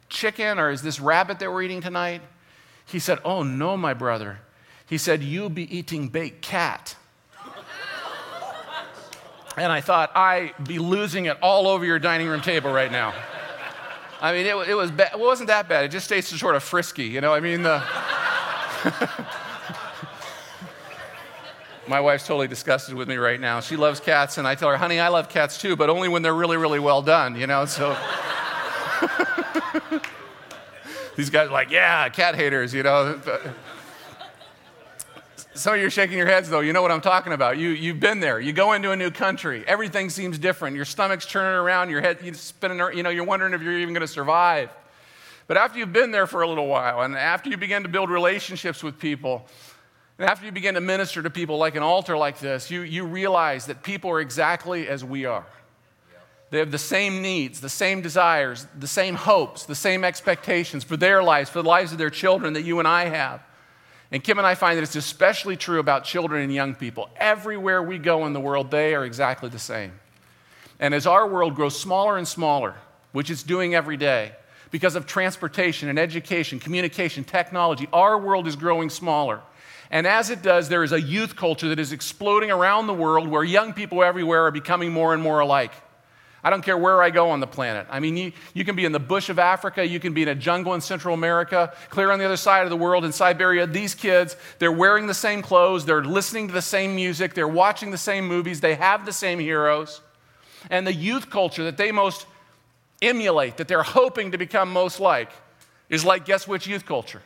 chicken 0.08 0.58
or 0.58 0.70
is 0.70 0.82
this 0.82 1.00
rabbit 1.00 1.40
that 1.40 1.50
we're 1.50 1.62
eating 1.62 1.80
tonight? 1.80 2.22
He 2.86 3.00
said, 3.00 3.18
Oh, 3.24 3.42
no, 3.42 3.76
my 3.76 3.92
brother. 3.92 4.38
He 4.86 4.98
said, 4.98 5.22
You'll 5.22 5.50
be 5.50 5.76
eating 5.76 6.08
baked 6.08 6.42
cat. 6.42 6.96
and 9.56 9.72
I 9.72 9.80
thought, 9.80 10.16
I'd 10.16 10.52
be 10.66 10.78
losing 10.78 11.26
it 11.26 11.36
all 11.42 11.66
over 11.66 11.84
your 11.84 11.98
dining 11.98 12.28
room 12.28 12.40
table 12.40 12.72
right 12.72 12.90
now. 12.90 13.14
I 14.20 14.32
mean, 14.32 14.46
it, 14.46 14.68
it 14.68 14.74
was 14.74 14.90
ba- 14.90 15.10
it 15.12 15.18
wasn't 15.18 15.48
that 15.48 15.68
bad. 15.68 15.84
It 15.84 15.88
just 15.88 16.08
tasted 16.08 16.38
sort 16.38 16.54
of 16.54 16.62
frisky, 16.62 17.04
you 17.04 17.20
know? 17.20 17.34
I 17.34 17.40
mean, 17.40 17.62
the. 17.62 17.82
My 21.88 22.00
wife's 22.00 22.26
totally 22.26 22.46
disgusted 22.46 22.94
with 22.94 23.08
me 23.08 23.16
right 23.16 23.40
now. 23.40 23.60
She 23.60 23.76
loves 23.76 23.98
cats, 23.98 24.38
and 24.38 24.46
I 24.46 24.54
tell 24.54 24.68
her, 24.68 24.76
honey, 24.76 25.00
I 25.00 25.08
love 25.08 25.28
cats 25.28 25.58
too, 25.58 25.74
but 25.74 25.90
only 25.90 26.08
when 26.08 26.22
they're 26.22 26.34
really, 26.34 26.56
really 26.56 26.78
well 26.78 27.02
done, 27.02 27.34
you 27.34 27.48
know? 27.48 27.64
So. 27.64 27.96
These 31.16 31.30
guys 31.30 31.48
are 31.48 31.52
like, 31.52 31.70
yeah, 31.70 32.08
cat 32.08 32.36
haters, 32.36 32.72
you 32.72 32.84
know? 32.84 33.20
Some 35.54 35.74
of 35.74 35.80
you 35.80 35.86
are 35.86 35.90
shaking 35.90 36.16
your 36.16 36.28
heads, 36.28 36.48
though. 36.48 36.60
You 36.60 36.72
know 36.72 36.80
what 36.80 36.92
I'm 36.92 37.00
talking 37.00 37.32
about. 37.32 37.58
You, 37.58 37.70
you've 37.70 37.98
been 37.98 38.20
there. 38.20 38.38
You 38.38 38.52
go 38.52 38.72
into 38.72 38.92
a 38.92 38.96
new 38.96 39.10
country. 39.10 39.64
Everything 39.66 40.10
seems 40.10 40.38
different. 40.38 40.76
Your 40.76 40.84
stomach's 40.84 41.26
turning 41.26 41.58
around. 41.58 41.90
Your 41.90 42.00
head, 42.00 42.18
you 42.22 42.32
spinning, 42.34 42.78
you 42.96 43.02
know, 43.02 43.10
you're 43.10 43.24
wondering 43.24 43.52
if 43.52 43.62
you're 43.62 43.78
even 43.78 43.92
going 43.92 44.00
to 44.00 44.06
survive. 44.06 44.70
But 45.50 45.56
after 45.56 45.80
you've 45.80 45.92
been 45.92 46.12
there 46.12 46.28
for 46.28 46.42
a 46.42 46.48
little 46.48 46.68
while, 46.68 47.00
and 47.00 47.16
after 47.16 47.50
you 47.50 47.56
begin 47.56 47.82
to 47.82 47.88
build 47.88 48.08
relationships 48.08 48.84
with 48.84 49.00
people, 49.00 49.48
and 50.16 50.30
after 50.30 50.46
you 50.46 50.52
begin 50.52 50.74
to 50.76 50.80
minister 50.80 51.24
to 51.24 51.28
people 51.28 51.58
like 51.58 51.74
an 51.74 51.82
altar 51.82 52.16
like 52.16 52.38
this, 52.38 52.70
you, 52.70 52.82
you 52.82 53.04
realize 53.04 53.66
that 53.66 53.82
people 53.82 54.12
are 54.12 54.20
exactly 54.20 54.86
as 54.86 55.04
we 55.04 55.24
are. 55.24 55.44
They 56.50 56.60
have 56.60 56.70
the 56.70 56.78
same 56.78 57.20
needs, 57.20 57.60
the 57.60 57.68
same 57.68 58.00
desires, 58.00 58.68
the 58.78 58.86
same 58.86 59.16
hopes, 59.16 59.64
the 59.66 59.74
same 59.74 60.04
expectations 60.04 60.84
for 60.84 60.96
their 60.96 61.20
lives, 61.20 61.50
for 61.50 61.62
the 61.62 61.68
lives 61.68 61.90
of 61.90 61.98
their 61.98 62.10
children 62.10 62.52
that 62.52 62.62
you 62.62 62.78
and 62.78 62.86
I 62.86 63.06
have. 63.06 63.42
And 64.12 64.22
Kim 64.22 64.38
and 64.38 64.46
I 64.46 64.54
find 64.54 64.78
that 64.78 64.84
it's 64.84 64.94
especially 64.94 65.56
true 65.56 65.80
about 65.80 66.04
children 66.04 66.44
and 66.44 66.54
young 66.54 66.76
people. 66.76 67.10
Everywhere 67.16 67.82
we 67.82 67.98
go 67.98 68.24
in 68.26 68.34
the 68.34 68.40
world, 68.40 68.70
they 68.70 68.94
are 68.94 69.04
exactly 69.04 69.48
the 69.48 69.58
same. 69.58 69.98
And 70.78 70.94
as 70.94 71.08
our 71.08 71.26
world 71.26 71.56
grows 71.56 71.76
smaller 71.76 72.18
and 72.18 72.28
smaller, 72.28 72.76
which 73.10 73.30
it's 73.30 73.42
doing 73.42 73.74
every 73.74 73.96
day, 73.96 74.36
because 74.70 74.96
of 74.96 75.06
transportation 75.06 75.88
and 75.88 75.98
education, 75.98 76.58
communication, 76.58 77.24
technology, 77.24 77.88
our 77.92 78.18
world 78.18 78.46
is 78.46 78.56
growing 78.56 78.90
smaller. 78.90 79.40
And 79.90 80.06
as 80.06 80.30
it 80.30 80.42
does, 80.42 80.68
there 80.68 80.84
is 80.84 80.92
a 80.92 81.00
youth 81.00 81.34
culture 81.34 81.68
that 81.68 81.80
is 81.80 81.92
exploding 81.92 82.50
around 82.50 82.86
the 82.86 82.94
world 82.94 83.28
where 83.28 83.42
young 83.42 83.72
people 83.72 84.04
everywhere 84.04 84.46
are 84.46 84.52
becoming 84.52 84.92
more 84.92 85.12
and 85.12 85.22
more 85.22 85.40
alike. 85.40 85.72
I 86.42 86.48
don't 86.48 86.62
care 86.62 86.78
where 86.78 87.02
I 87.02 87.10
go 87.10 87.30
on 87.30 87.40
the 87.40 87.46
planet. 87.46 87.86
I 87.90 88.00
mean, 88.00 88.16
you, 88.16 88.32
you 88.54 88.64
can 88.64 88.74
be 88.74 88.84
in 88.86 88.92
the 88.92 89.00
bush 89.00 89.28
of 89.28 89.38
Africa, 89.38 89.86
you 89.86 90.00
can 90.00 90.14
be 90.14 90.22
in 90.22 90.28
a 90.28 90.34
jungle 90.34 90.72
in 90.74 90.80
Central 90.80 91.12
America, 91.12 91.74
clear 91.90 92.10
on 92.10 92.18
the 92.18 92.24
other 92.24 92.38
side 92.38 92.64
of 92.64 92.70
the 92.70 92.76
world 92.76 93.04
in 93.04 93.12
Siberia. 93.12 93.66
These 93.66 93.94
kids, 93.94 94.36
they're 94.58 94.72
wearing 94.72 95.06
the 95.06 95.12
same 95.12 95.42
clothes, 95.42 95.84
they're 95.84 96.04
listening 96.04 96.48
to 96.48 96.54
the 96.54 96.62
same 96.62 96.94
music, 96.94 97.34
they're 97.34 97.46
watching 97.48 97.90
the 97.90 97.98
same 97.98 98.26
movies, 98.26 98.60
they 98.60 98.76
have 98.76 99.04
the 99.04 99.12
same 99.12 99.38
heroes. 99.38 100.00
And 100.70 100.86
the 100.86 100.94
youth 100.94 101.28
culture 101.28 101.64
that 101.64 101.76
they 101.76 101.92
most 101.92 102.26
emulate, 103.02 103.56
that 103.56 103.68
they're 103.68 103.82
hoping 103.82 104.32
to 104.32 104.38
become 104.38 104.72
most 104.72 105.00
like, 105.00 105.30
is 105.88 106.04
like 106.04 106.24
guess 106.24 106.46
which 106.46 106.66
youth 106.66 106.86
culture? 106.86 107.22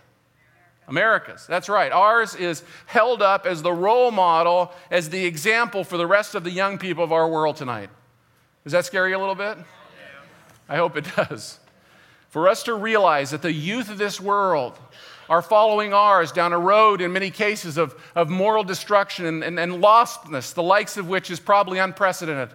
America's. 0.87 1.47
That's 1.47 1.69
right. 1.69 1.91
Ours 1.91 2.35
is 2.35 2.63
held 2.87 3.23
up 3.23 3.47
as 3.47 3.63
the 3.63 3.73
role 3.73 4.11
model, 4.11 4.73
as 4.91 5.11
the 5.11 5.25
example 5.25 5.83
for 5.83 5.97
the 5.97 6.07
rest 6.07 6.35
of 6.35 6.45
the 6.45 6.51
young 6.51 6.79
people 6.79 7.03
of 7.03 7.13
our 7.13 7.29
world 7.29 7.57
tonight. 7.57 7.91
Does 8.65 8.73
that 8.73 8.85
scare 8.85 9.09
you 9.09 9.17
a 9.17 9.19
little 9.19 9.35
bit? 9.35 9.59
I 10.69 10.77
hope 10.77 10.97
it 10.97 11.07
does. 11.17 11.59
For 12.29 12.49
us 12.49 12.65
to 12.65 12.75
realize 12.75 13.31
that 13.31 13.43
the 13.43 13.53
youth 13.53 13.91
of 13.91 13.99
this 13.99 14.21
world 14.21 14.79
are 15.29 15.41
following 15.41 15.95
ours 15.95 16.33
down 16.33 16.53
a 16.53 16.59
road, 16.59 17.01
in 17.01 17.13
many 17.13 17.31
cases, 17.31 17.79
of, 17.79 17.95
of 18.15 18.29
moral 18.29 18.65
destruction 18.65 19.27
and, 19.27 19.45
and, 19.45 19.59
and 19.59 19.75
lostness, 19.75 20.53
the 20.53 20.63
likes 20.63 20.97
of 20.97 21.09
which 21.09 21.31
is 21.31 21.41
probably 21.41 21.79
unprecedented. 21.79 22.55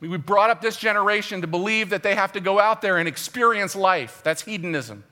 We 0.00 0.16
brought 0.18 0.50
up 0.50 0.60
this 0.60 0.76
generation 0.76 1.40
to 1.40 1.46
believe 1.46 1.90
that 1.90 2.02
they 2.02 2.14
have 2.14 2.32
to 2.32 2.40
go 2.40 2.60
out 2.60 2.82
there 2.82 2.98
and 2.98 3.08
experience 3.08 3.74
life. 3.74 4.20
That's 4.22 4.42
hedonism. 4.42 5.04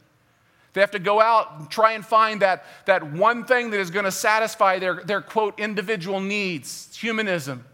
They 0.74 0.80
have 0.80 0.90
to 0.90 0.98
go 0.98 1.20
out 1.20 1.52
and 1.58 1.70
try 1.70 1.92
and 1.92 2.04
find 2.04 2.42
that, 2.42 2.64
that 2.86 3.12
one 3.12 3.44
thing 3.44 3.70
that 3.70 3.80
is 3.80 3.90
going 3.90 4.04
to 4.04 4.12
satisfy 4.12 4.78
their, 4.78 5.02
their, 5.04 5.20
quote, 5.22 5.58
individual 5.58 6.20
needs. 6.20 6.88
It's 6.88 6.98
humanism. 6.98 7.64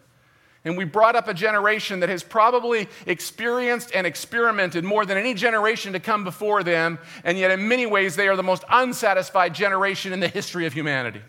And 0.64 0.76
we 0.76 0.84
brought 0.84 1.16
up 1.16 1.26
a 1.26 1.32
generation 1.32 2.00
that 2.00 2.10
has 2.10 2.22
probably 2.22 2.88
experienced 3.06 3.92
and 3.94 4.06
experimented 4.06 4.84
more 4.84 5.06
than 5.06 5.16
any 5.16 5.32
generation 5.32 5.94
to 5.94 6.00
come 6.00 6.22
before 6.22 6.62
them, 6.62 6.98
and 7.24 7.38
yet 7.38 7.50
in 7.50 7.66
many 7.66 7.86
ways 7.86 8.14
they 8.14 8.28
are 8.28 8.36
the 8.36 8.42
most 8.42 8.64
unsatisfied 8.68 9.54
generation 9.54 10.12
in 10.12 10.20
the 10.20 10.28
history 10.28 10.66
of 10.66 10.74
humanity. 10.74 11.22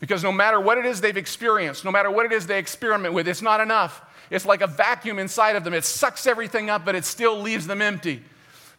Because 0.00 0.24
no 0.24 0.32
matter 0.32 0.58
what 0.60 0.76
it 0.76 0.84
is 0.84 1.00
they've 1.00 1.16
experienced, 1.16 1.84
no 1.84 1.92
matter 1.92 2.10
what 2.10 2.26
it 2.26 2.32
is 2.32 2.48
they 2.48 2.58
experiment 2.58 3.14
with, 3.14 3.28
it's 3.28 3.42
not 3.42 3.60
enough. 3.60 4.02
It's 4.30 4.46
like 4.46 4.60
a 4.60 4.66
vacuum 4.66 5.18
inside 5.18 5.56
of 5.56 5.64
them. 5.64 5.74
It 5.74 5.84
sucks 5.84 6.26
everything 6.26 6.70
up, 6.70 6.84
but 6.84 6.94
it 6.94 7.04
still 7.04 7.40
leaves 7.40 7.66
them 7.66 7.82
empty. 7.82 8.22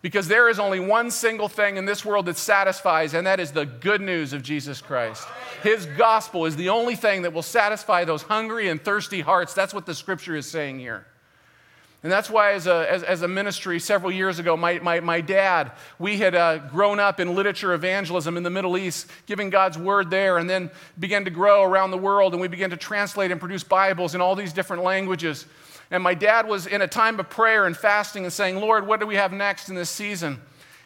Because 0.01 0.27
there 0.27 0.48
is 0.48 0.60
only 0.60 0.80
one 0.80 1.10
single 1.10 1.50
thing 1.50 1.77
in 1.77 1.86
this 1.86 2.06
world 2.06 2.27
that 2.27 2.38
satisfies, 2.38 3.13
and 3.13 3.25
that 3.25 3.39
is 3.39 3.51
the 3.51 3.66
good 3.66 4.00
news 4.00 4.32
of 4.32 4.44
Jesus 4.44 4.80
Christ. 4.80 5.27
His 5.63 5.86
gospel 5.86 6.46
is 6.46 6.56
the 6.56 6.70
only 6.70 6.96
thing 6.96 7.24
that 7.24 7.34
will 7.34 7.42
satisfy 7.42 8.06
those 8.06 8.22
hungry 8.22 8.70
and 8.70 8.82
thirsty 8.82 9.22
hearts. 9.22 9.54
That's 9.54 9.74
what 9.74 9.86
the 9.86 9.96
scripture 9.96 10.36
is 10.36 10.46
saying 10.46 10.80
here. 10.80 11.06
And 12.04 12.12
that's 12.12 12.30
why, 12.30 12.54
as 12.54 12.68
a, 12.68 12.89
as, 12.92 13.01
as 13.01 13.22
a 13.24 13.27
ministry 13.27 13.80
several 13.80 14.12
years 14.12 14.38
ago, 14.38 14.56
my, 14.56 14.77
my, 14.80 15.00
my 15.00 15.20
dad, 15.20 15.72
we 15.98 16.18
had 16.18 16.36
uh, 16.36 16.60
grown 16.60 17.00
up 17.00 17.20
in 17.20 17.34
literature 17.34 17.74
evangelism 17.74 18.38
in 18.38 18.44
the 18.44 18.51
Middle 18.51 18.77
East, 18.77 19.08
giving 19.25 19.50
God's 19.50 19.80
word 19.80 20.12
there, 20.12 20.38
and 20.38 20.48
then 20.48 20.70
began 21.00 21.25
to 21.25 21.32
grow 21.32 21.63
around 21.63 21.89
the 21.89 21.98
world, 21.98 22.34
and 22.34 22.42
we 22.42 22.48
began 22.48 22.70
to 22.70 22.77
translate 22.77 23.32
and 23.32 23.39
produce 23.39 23.63
Bibles 23.63 24.13
in 24.13 24.22
all 24.22 24.36
these 24.36 24.54
different 24.54 24.84
languages. 24.84 25.48
And 25.89 26.04
my 26.04 26.13
dad 26.13 26.48
was 26.48 26.68
in 26.68 26.82
a 26.82 26.88
time 26.88 27.20
of 27.20 27.30
prayer 27.30 27.66
and 27.66 27.75
fasting 27.75 28.25
and 28.25 28.34
saying, 28.34 28.58
Lord, 28.58 28.86
what 28.86 29.00
do 29.00 29.08
we 29.08 29.16
have 29.16 29.32
next 29.32 29.70
in 29.70 29.75
this 29.75 29.89
season? 29.89 30.39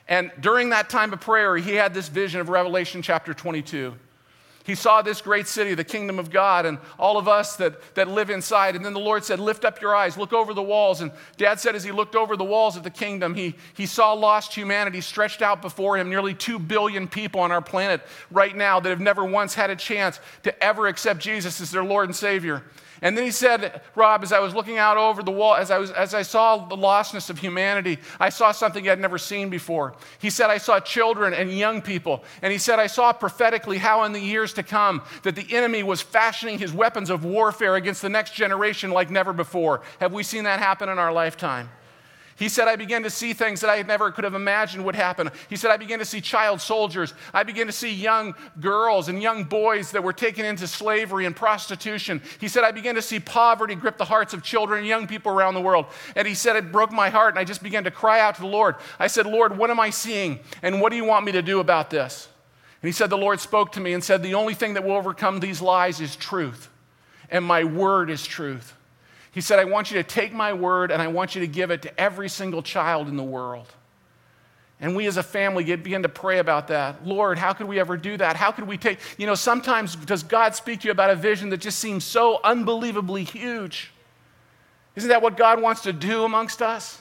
And 0.07 0.31
during 0.39 0.69
that 0.69 0.89
time 0.89 1.11
of 1.11 1.19
prayer, 1.19 1.57
he 1.57 1.73
had 1.73 1.93
this 1.93 2.07
vision 2.07 2.39
of 2.39 2.49
Revelation 2.49 3.01
chapter 3.01 3.33
22. 3.33 3.95
He 4.63 4.75
saw 4.75 5.01
this 5.01 5.21
great 5.21 5.47
city, 5.47 5.73
the 5.73 5.83
kingdom 5.83 6.19
of 6.19 6.29
God, 6.29 6.65
and 6.65 6.77
all 6.99 7.17
of 7.17 7.27
us 7.27 7.55
that, 7.57 7.95
that 7.95 8.07
live 8.07 8.29
inside. 8.29 8.75
And 8.75 8.85
then 8.85 8.93
the 8.93 8.99
Lord 8.99 9.23
said, 9.23 9.39
Lift 9.39 9.65
up 9.65 9.81
your 9.81 9.95
eyes, 9.95 10.17
look 10.17 10.33
over 10.33 10.53
the 10.53 10.61
walls. 10.61 11.01
And 11.01 11.11
dad 11.37 11.59
said, 11.59 11.75
as 11.75 11.83
he 11.83 11.91
looked 11.91 12.15
over 12.15 12.37
the 12.37 12.43
walls 12.43 12.77
of 12.77 12.83
the 12.83 12.89
kingdom, 12.89 13.33
he, 13.33 13.55
he 13.73 13.85
saw 13.85 14.13
lost 14.13 14.53
humanity 14.53 15.01
stretched 15.01 15.41
out 15.41 15.61
before 15.61 15.97
him, 15.97 16.09
nearly 16.09 16.33
2 16.33 16.59
billion 16.59 17.07
people 17.07 17.41
on 17.41 17.51
our 17.51 17.61
planet 17.61 18.01
right 18.29 18.55
now 18.55 18.79
that 18.79 18.89
have 18.89 18.99
never 18.99 19.25
once 19.25 19.53
had 19.55 19.69
a 19.69 19.75
chance 19.75 20.19
to 20.43 20.63
ever 20.63 20.87
accept 20.87 21.19
Jesus 21.19 21.59
as 21.61 21.71
their 21.71 21.83
Lord 21.83 22.07
and 22.07 22.15
Savior. 22.15 22.63
And 23.03 23.17
then 23.17 23.25
he 23.25 23.31
said, 23.31 23.81
Rob, 23.95 24.21
as 24.21 24.31
I 24.31 24.39
was 24.39 24.53
looking 24.53 24.77
out 24.77 24.95
over 24.95 25.23
the 25.23 25.31
wall, 25.31 25.55
as 25.55 25.71
I, 25.71 25.79
was, 25.79 25.89
as 25.91 26.13
I 26.13 26.21
saw 26.21 26.57
the 26.67 26.75
lostness 26.75 27.31
of 27.31 27.39
humanity, 27.39 27.97
I 28.19 28.29
saw 28.29 28.51
something 28.51 28.87
I'd 28.87 28.99
never 28.99 29.17
seen 29.17 29.49
before. 29.49 29.95
He 30.19 30.29
said, 30.29 30.51
I 30.51 30.59
saw 30.59 30.79
children 30.79 31.33
and 31.33 31.51
young 31.51 31.81
people. 31.81 32.23
And 32.43 32.51
he 32.51 32.59
said, 32.59 32.77
I 32.77 32.85
saw 32.85 33.11
prophetically 33.11 33.79
how 33.79 34.03
in 34.03 34.11
the 34.11 34.19
years 34.19 34.53
to 34.53 34.63
come 34.63 35.01
that 35.23 35.35
the 35.35 35.51
enemy 35.51 35.81
was 35.81 35.99
fashioning 36.01 36.59
his 36.59 36.73
weapons 36.73 37.09
of 37.09 37.25
warfare 37.25 37.75
against 37.75 38.03
the 38.03 38.09
next 38.09 38.35
generation 38.35 38.91
like 38.91 39.09
never 39.09 39.33
before. 39.33 39.81
Have 39.99 40.13
we 40.13 40.21
seen 40.21 40.43
that 40.43 40.59
happen 40.59 40.87
in 40.87 40.99
our 40.99 41.11
lifetime? 41.11 41.69
He 42.41 42.49
said, 42.49 42.67
I 42.67 42.75
began 42.75 43.03
to 43.03 43.11
see 43.11 43.33
things 43.33 43.61
that 43.61 43.69
I 43.69 43.83
never 43.83 44.09
could 44.09 44.23
have 44.23 44.33
imagined 44.33 44.83
would 44.85 44.95
happen. 44.95 45.29
He 45.47 45.55
said, 45.55 45.69
I 45.69 45.77
began 45.77 45.99
to 45.99 46.05
see 46.05 46.21
child 46.21 46.59
soldiers. 46.59 47.13
I 47.35 47.43
began 47.43 47.67
to 47.67 47.71
see 47.71 47.93
young 47.93 48.33
girls 48.59 49.09
and 49.09 49.21
young 49.21 49.43
boys 49.43 49.91
that 49.91 50.03
were 50.03 50.11
taken 50.11 50.43
into 50.43 50.65
slavery 50.65 51.27
and 51.27 51.35
prostitution. 51.35 52.19
He 52.39 52.47
said, 52.47 52.63
I 52.63 52.71
began 52.71 52.95
to 52.95 53.01
see 53.03 53.19
poverty 53.19 53.75
grip 53.75 53.99
the 53.99 54.05
hearts 54.05 54.33
of 54.33 54.41
children 54.41 54.79
and 54.79 54.87
young 54.87 55.05
people 55.05 55.31
around 55.31 55.53
the 55.53 55.61
world. 55.61 55.85
And 56.15 56.27
he 56.27 56.33
said, 56.33 56.55
it 56.55 56.71
broke 56.71 56.91
my 56.91 57.09
heart. 57.09 57.35
And 57.35 57.39
I 57.39 57.43
just 57.43 57.61
began 57.61 57.83
to 57.83 57.91
cry 57.91 58.19
out 58.21 58.33
to 58.33 58.41
the 58.41 58.47
Lord. 58.47 58.73
I 58.97 59.05
said, 59.05 59.27
Lord, 59.27 59.55
what 59.55 59.69
am 59.69 59.79
I 59.79 59.91
seeing? 59.91 60.39
And 60.63 60.81
what 60.81 60.89
do 60.89 60.95
you 60.95 61.05
want 61.05 61.27
me 61.27 61.33
to 61.33 61.43
do 61.43 61.59
about 61.59 61.91
this? 61.91 62.27
And 62.81 62.87
he 62.87 62.91
said, 62.91 63.11
The 63.11 63.19
Lord 63.19 63.39
spoke 63.39 63.73
to 63.73 63.79
me 63.79 63.93
and 63.93 64.03
said, 64.03 64.23
The 64.23 64.33
only 64.33 64.55
thing 64.55 64.73
that 64.73 64.83
will 64.83 64.95
overcome 64.95 65.41
these 65.41 65.61
lies 65.61 66.01
is 66.01 66.15
truth. 66.15 66.69
And 67.29 67.45
my 67.45 67.65
word 67.65 68.09
is 68.09 68.25
truth. 68.25 68.75
He 69.31 69.41
said, 69.41 69.59
I 69.59 69.63
want 69.63 69.91
you 69.91 69.97
to 69.97 70.03
take 70.03 70.33
my 70.33 70.53
word 70.53 70.91
and 70.91 71.01
I 71.01 71.07
want 71.07 71.35
you 71.35 71.41
to 71.41 71.47
give 71.47 71.71
it 71.71 71.81
to 71.83 71.99
every 71.99 72.29
single 72.29 72.61
child 72.61 73.07
in 73.07 73.15
the 73.15 73.23
world. 73.23 73.67
And 74.81 74.95
we 74.95 75.05
as 75.05 75.15
a 75.15 75.23
family 75.23 75.63
get, 75.63 75.83
begin 75.83 76.01
to 76.03 76.09
pray 76.09 76.39
about 76.39 76.67
that. 76.69 77.05
Lord, 77.07 77.37
how 77.37 77.53
could 77.53 77.67
we 77.67 77.79
ever 77.79 77.95
do 77.95 78.17
that? 78.17 78.35
How 78.35 78.51
could 78.51 78.67
we 78.67 78.77
take, 78.77 78.99
you 79.17 79.27
know, 79.27 79.35
sometimes 79.35 79.95
does 79.95 80.23
God 80.23 80.55
speak 80.55 80.81
to 80.81 80.87
you 80.87 80.91
about 80.91 81.11
a 81.11 81.15
vision 81.15 81.49
that 81.49 81.61
just 81.61 81.79
seems 81.79 82.03
so 82.03 82.41
unbelievably 82.43 83.23
huge? 83.23 83.91
Isn't 84.95 85.09
that 85.09 85.21
what 85.21 85.37
God 85.37 85.61
wants 85.61 85.81
to 85.83 85.93
do 85.93 86.23
amongst 86.25 86.61
us? 86.61 86.99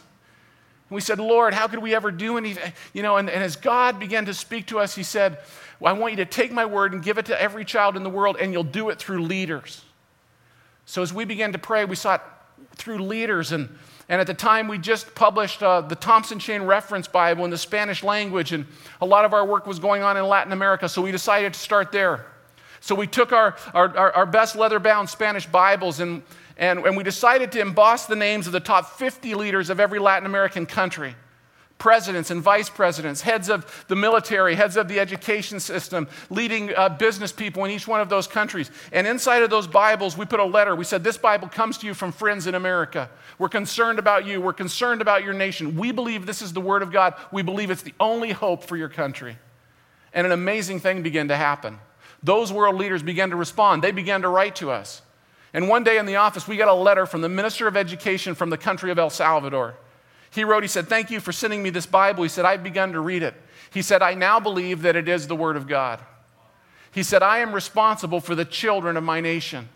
And 0.89 0.95
we 0.95 1.01
said, 1.01 1.19
Lord, 1.19 1.55
how 1.55 1.69
could 1.69 1.79
we 1.81 1.95
ever 1.95 2.11
do 2.11 2.37
anything? 2.37 2.73
You 2.93 3.03
know, 3.03 3.17
and, 3.17 3.31
and 3.31 3.43
as 3.43 3.57
God 3.57 3.99
began 3.99 4.27
to 4.27 4.35
speak 4.35 4.67
to 4.67 4.79
us, 4.79 4.95
He 4.95 5.03
said, 5.03 5.39
well, 5.81 5.95
I 5.95 5.99
want 5.99 6.13
you 6.13 6.17
to 6.19 6.27
take 6.27 6.53
my 6.53 6.67
word 6.67 6.93
and 6.93 7.03
give 7.03 7.17
it 7.17 7.27
to 7.27 7.43
every 7.43 7.65
child 7.65 7.97
in 7.97 8.03
the 8.03 8.11
world, 8.11 8.37
and 8.39 8.53
you'll 8.53 8.63
do 8.63 8.91
it 8.91 8.99
through 8.99 9.23
leaders. 9.23 9.83
So 10.87 11.03
as 11.03 11.13
we 11.13 11.25
began 11.25 11.53
to 11.53 11.59
pray, 11.59 11.85
we 11.85 11.95
it 11.95 12.21
through 12.75 12.99
leaders. 12.99 13.53
And, 13.53 13.69
and 14.09 14.21
at 14.21 14.27
the 14.27 14.35
time, 14.35 14.69
we 14.69 14.79
just 14.79 15.15
published 15.15 15.63
uh, 15.63 15.83
the 15.83 15.95
Thompson 15.95 16.39
Chain 16.39 16.63
Reference 16.63 17.09
Bible 17.09 17.45
in 17.45 17.51
the 17.51 17.59
Spanish 17.59 18.03
language. 18.03 18.53
And 18.53 18.67
a 19.01 19.07
lot 19.07 19.25
of 19.25 19.33
our 19.33 19.47
work 19.47 19.67
was 19.67 19.79
going 19.79 20.03
on 20.03 20.17
in 20.17 20.25
Latin 20.27 20.53
America. 20.53 20.89
So 20.89 21.03
we 21.03 21.13
decided 21.13 21.55
to 21.55 21.61
start 21.61 21.93
there. 21.93 22.27
So 22.81 22.95
we 22.95 23.07
took 23.07 23.33
our, 23.33 23.57
our, 23.75 24.13
our 24.13 24.27
best 24.27 24.57
leather 24.57 24.79
bound 24.79 25.09
Spanish 25.09 25.47
Bibles 25.47 26.01
and, 26.01 26.23
and, 26.57 26.79
and 26.81 26.97
we 26.97 27.05
decided 27.05 27.53
to 27.53 27.61
emboss 27.61 28.07
the 28.07 28.17
names 28.17 28.47
of 28.47 28.53
the 28.53 28.61
top 28.61 28.99
50 28.99 29.35
leaders 29.35 29.69
of 29.69 29.81
every 29.81 29.99
Latin 29.99 30.25
American 30.25 30.65
country 30.65 31.15
presidents 31.81 32.31
and 32.31 32.41
vice 32.41 32.71
presidents, 32.71 33.23
heads 33.23 33.49
of 33.49 33.85
the 33.89 33.97
military, 33.97 34.55
heads 34.55 34.77
of 34.77 34.87
the 34.87 35.01
education 35.01 35.59
system, 35.59 36.07
leading 36.29 36.73
uh, 36.77 36.89
business 36.91 37.33
people 37.33 37.65
in 37.65 37.73
each 37.73 37.89
one 37.89 38.01
of 38.01 38.09
those 38.09 38.29
countries. 38.29 38.71
And 38.93 39.07
inside 39.07 39.43
of 39.43 39.51
those 39.51 39.67
Bibles, 39.67 40.17
we 40.17 40.27
put 40.27 40.39
a 40.39 40.45
letter. 40.45 40.77
We 40.77 40.85
said, 40.85 41.03
This 41.03 41.17
Bible 41.17 41.49
comes 41.49 41.79
to 41.79 41.87
you 41.87 41.95
from 41.95 42.13
friends 42.13 42.47
in 42.47 42.55
America. 42.55 43.11
We're 43.39 43.49
concerned 43.49 43.99
about 43.99 44.27
you. 44.27 44.41
We're 44.41 44.53
concerned 44.53 45.01
about 45.01 45.25
your 45.25 45.35
nation. 45.35 45.77
We 45.77 45.91
believe 45.91 46.27
this 46.27 46.43
is 46.43 46.53
the 46.53 46.61
Word 46.61 46.83
of 46.83 46.93
God. 46.93 47.15
We 47.33 47.43
believe 47.43 47.71
it's 47.71 47.83
the 47.83 47.95
only 47.99 48.31
hope 48.31 48.63
for 48.63 48.77
your 48.77 48.91
country. 48.91 49.37
And 50.13 50.27
an 50.27 50.33
amazing 50.33 50.81
thing 50.81 51.03
began 51.03 51.29
to 51.29 51.37
happen. 51.37 51.79
Those 52.23 52.53
world 52.53 52.77
leaders 52.77 53.03
began 53.03 53.31
to 53.31 53.37
respond, 53.37 53.83
they 53.83 53.93
began 53.93 54.23
to 54.23 54.29
write 54.29 54.57
to 54.57 54.71
us. 54.71 55.03
And 55.53 55.69
one 55.69 55.83
day 55.83 55.99
in 55.99 56.07
the 56.07 56.17
office, 56.17 56.47
we 56.47 56.57
got 56.57 56.69
a 56.69 56.75
letter 56.75 57.07
from 57.07 57.23
the 57.23 57.29
Minister 57.29 57.67
of 57.67 57.77
Education 57.77 58.35
from 58.37 58.51
the 58.51 58.59
country 58.59 58.91
of 58.93 58.99
El 58.99 59.11
Salvador. 59.11 59.75
He 60.31 60.45
wrote, 60.45 60.63
he 60.63 60.69
said, 60.69 60.89
Thank 60.89 61.11
you 61.11 61.21
for 61.21 61.33
sending 61.33 61.63
me 61.63 61.71
this 61.71 61.87
Bible. 61.87 62.23
He 62.23 62.29
said, 62.29 62.45
I've 62.45 62.63
begun 62.63 62.93
to 62.93 63.01
read 63.01 63.23
it. 63.23 63.35
He 63.73 63.83
said, 63.83 64.03
I 64.03 64.15
now 64.15 64.41
believe 64.41 64.83
that 64.83 64.97
it 64.97 65.09
is 65.09 65.27
the 65.27 65.37
Word 65.37 65.57
of 65.57 65.67
God. 65.67 66.01
He 66.93 67.03
said, 67.03 67.23
I 67.23 67.39
am 67.39 67.53
responsible 67.53 68.21
for 68.21 68.35
the 68.35 68.45
children 68.45 68.97
of 68.97 69.05
my 69.05 69.21
nation. 69.21 69.69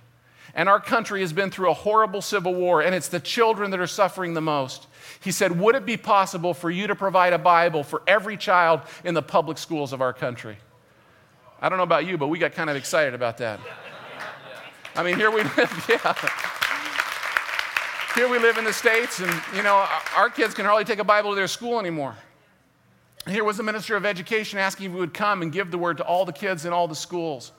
And 0.56 0.68
our 0.68 0.80
country 0.80 1.20
has 1.20 1.32
been 1.32 1.50
through 1.50 1.70
a 1.70 1.74
horrible 1.74 2.22
civil 2.22 2.54
war, 2.54 2.80
and 2.80 2.94
it's 2.94 3.08
the 3.08 3.18
children 3.18 3.72
that 3.72 3.80
are 3.80 3.88
suffering 3.88 4.34
the 4.34 4.40
most. 4.40 4.86
He 5.20 5.32
said, 5.32 5.58
Would 5.58 5.74
it 5.74 5.86
be 5.86 5.96
possible 5.96 6.54
for 6.54 6.70
you 6.70 6.86
to 6.86 6.94
provide 6.94 7.32
a 7.32 7.38
Bible 7.38 7.82
for 7.82 8.02
every 8.06 8.36
child 8.36 8.80
in 9.02 9.14
the 9.14 9.22
public 9.22 9.58
schools 9.58 9.92
of 9.92 10.00
our 10.00 10.12
country? 10.12 10.56
I 11.60 11.68
don't 11.68 11.78
know 11.78 11.84
about 11.84 12.06
you, 12.06 12.18
but 12.18 12.28
we 12.28 12.38
got 12.38 12.52
kind 12.52 12.70
of 12.70 12.76
excited 12.76 13.14
about 13.14 13.38
that. 13.38 13.58
I 14.94 15.02
mean, 15.02 15.16
here 15.16 15.30
we 15.30 15.42
live, 15.42 15.86
yeah. 15.88 16.14
Here 18.14 18.28
we 18.28 18.38
live 18.38 18.58
in 18.58 18.64
the 18.64 18.72
States, 18.72 19.18
and 19.18 19.42
you 19.56 19.64
know, 19.64 19.84
our 20.16 20.30
kids 20.30 20.54
can 20.54 20.64
hardly 20.64 20.84
take 20.84 21.00
a 21.00 21.04
Bible 21.04 21.30
to 21.30 21.36
their 21.36 21.48
school 21.48 21.80
anymore. 21.80 22.14
Here 23.26 23.42
was 23.42 23.56
the 23.56 23.64
minister 23.64 23.96
of 23.96 24.06
education 24.06 24.56
asking 24.56 24.86
if 24.86 24.92
we 24.92 25.00
would 25.00 25.14
come 25.14 25.42
and 25.42 25.50
give 25.50 25.72
the 25.72 25.78
word 25.78 25.96
to 25.96 26.04
all 26.04 26.24
the 26.24 26.32
kids 26.32 26.64
in 26.64 26.72
all 26.72 26.86
the 26.86 26.94
schools. 26.94 27.50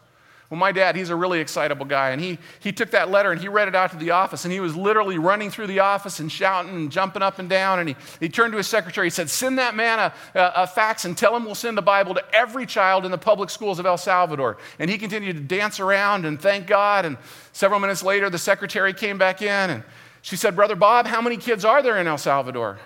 Well, 0.49 0.57
my 0.57 0.71
dad, 0.71 0.95
he's 0.95 1.09
a 1.09 1.15
really 1.15 1.41
excitable 1.41 1.85
guy, 1.85 2.11
and 2.11 2.21
he, 2.21 2.37
he 2.61 2.71
took 2.71 2.91
that 2.91 3.11
letter 3.11 3.33
and 3.33 3.41
he 3.41 3.49
read 3.49 3.67
it 3.67 3.75
out 3.75 3.91
to 3.91 3.97
the 3.97 4.11
office, 4.11 4.45
and 4.45 4.53
he 4.53 4.61
was 4.61 4.77
literally 4.77 5.17
running 5.17 5.49
through 5.49 5.67
the 5.67 5.79
office 5.79 6.21
and 6.21 6.31
shouting 6.31 6.73
and 6.73 6.89
jumping 6.89 7.21
up 7.21 7.37
and 7.37 7.49
down. 7.49 7.79
And 7.79 7.89
he, 7.89 7.95
he 8.21 8.29
turned 8.29 8.53
to 8.53 8.57
his 8.57 8.67
secretary, 8.67 9.07
he 9.07 9.11
said, 9.11 9.29
Send 9.29 9.59
that 9.59 9.75
man 9.75 9.99
a, 9.99 10.13
a, 10.39 10.51
a 10.63 10.67
fax 10.67 11.03
and 11.03 11.17
tell 11.17 11.35
him 11.35 11.43
we'll 11.43 11.55
send 11.55 11.77
the 11.77 11.81
Bible 11.81 12.13
to 12.13 12.23
every 12.33 12.65
child 12.65 13.03
in 13.03 13.11
the 13.11 13.17
public 13.17 13.49
schools 13.49 13.77
of 13.77 13.85
El 13.85 13.97
Salvador. 13.97 14.55
And 14.79 14.89
he 14.89 14.97
continued 14.97 15.35
to 15.35 15.43
dance 15.43 15.81
around 15.81 16.25
and 16.25 16.39
thank 16.39 16.65
God. 16.65 17.03
And 17.03 17.17
several 17.51 17.81
minutes 17.81 18.03
later, 18.03 18.29
the 18.29 18.37
secretary 18.37 18.93
came 18.93 19.17
back 19.17 19.41
in 19.41 19.69
and 19.69 19.83
she 20.25 20.35
said, 20.35 20.55
Brother 20.55 20.75
Bob, 20.75 21.05
how 21.05 21.21
many 21.21 21.37
kids 21.37 21.63
are 21.63 21.83
there 21.83 21.99
in 21.99 22.07
El 22.07 22.17
Salvador? 22.17 22.79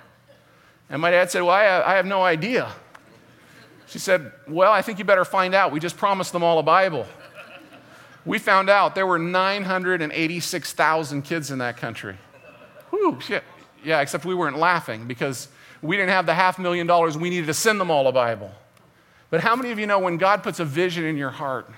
And 0.90 1.02
my 1.02 1.10
dad 1.10 1.32
said, 1.32 1.42
Well, 1.42 1.52
I, 1.52 1.96
have 1.96 2.06
no 2.06 2.22
idea. 2.22 2.70
She 3.88 3.98
said, 3.98 4.34
Well, 4.46 4.74
I 4.74 4.82
think 4.82 5.00
you 5.00 5.06
better 5.06 5.24
find 5.24 5.56
out. 5.56 5.72
We 5.72 5.80
just 5.80 5.96
promised 5.96 6.34
them 6.34 6.44
all 6.44 6.60
a 6.60 6.64
Bible. 6.64 7.06
We 8.26 8.40
found 8.40 8.70
out 8.70 8.94
there 8.94 9.08
were 9.08 9.18
986,000 9.18 11.22
kids 11.22 11.50
in 11.50 11.60
that 11.60 11.78
country. 11.78 12.18
Whew, 12.90 13.22
shit. 13.22 13.46
Yeah, 13.86 14.02
except 14.02 14.26
we 14.26 14.36
weren't 14.36 14.58
laughing 14.58 15.08
because 15.08 15.48
we 15.82 15.96
didn't 15.96 16.10
have 16.10 16.26
the 16.26 16.34
half 16.34 16.60
million 16.60 16.88
dollars 16.88 17.18
we 17.18 17.30
needed 17.30 17.48
to 17.48 17.54
send 17.54 17.80
them 17.80 17.90
all 17.90 18.08
a 18.08 18.12
Bible. 18.12 18.52
But 19.30 19.40
how 19.40 19.56
many 19.56 19.72
of 19.72 19.80
you 19.80 19.88
know 19.88 20.00
when 20.00 20.18
God 20.18 20.44
puts 20.44 20.60
a 20.60 20.66
vision 20.66 21.06
in 21.06 21.16
your 21.16 21.30
heart, 21.30 21.72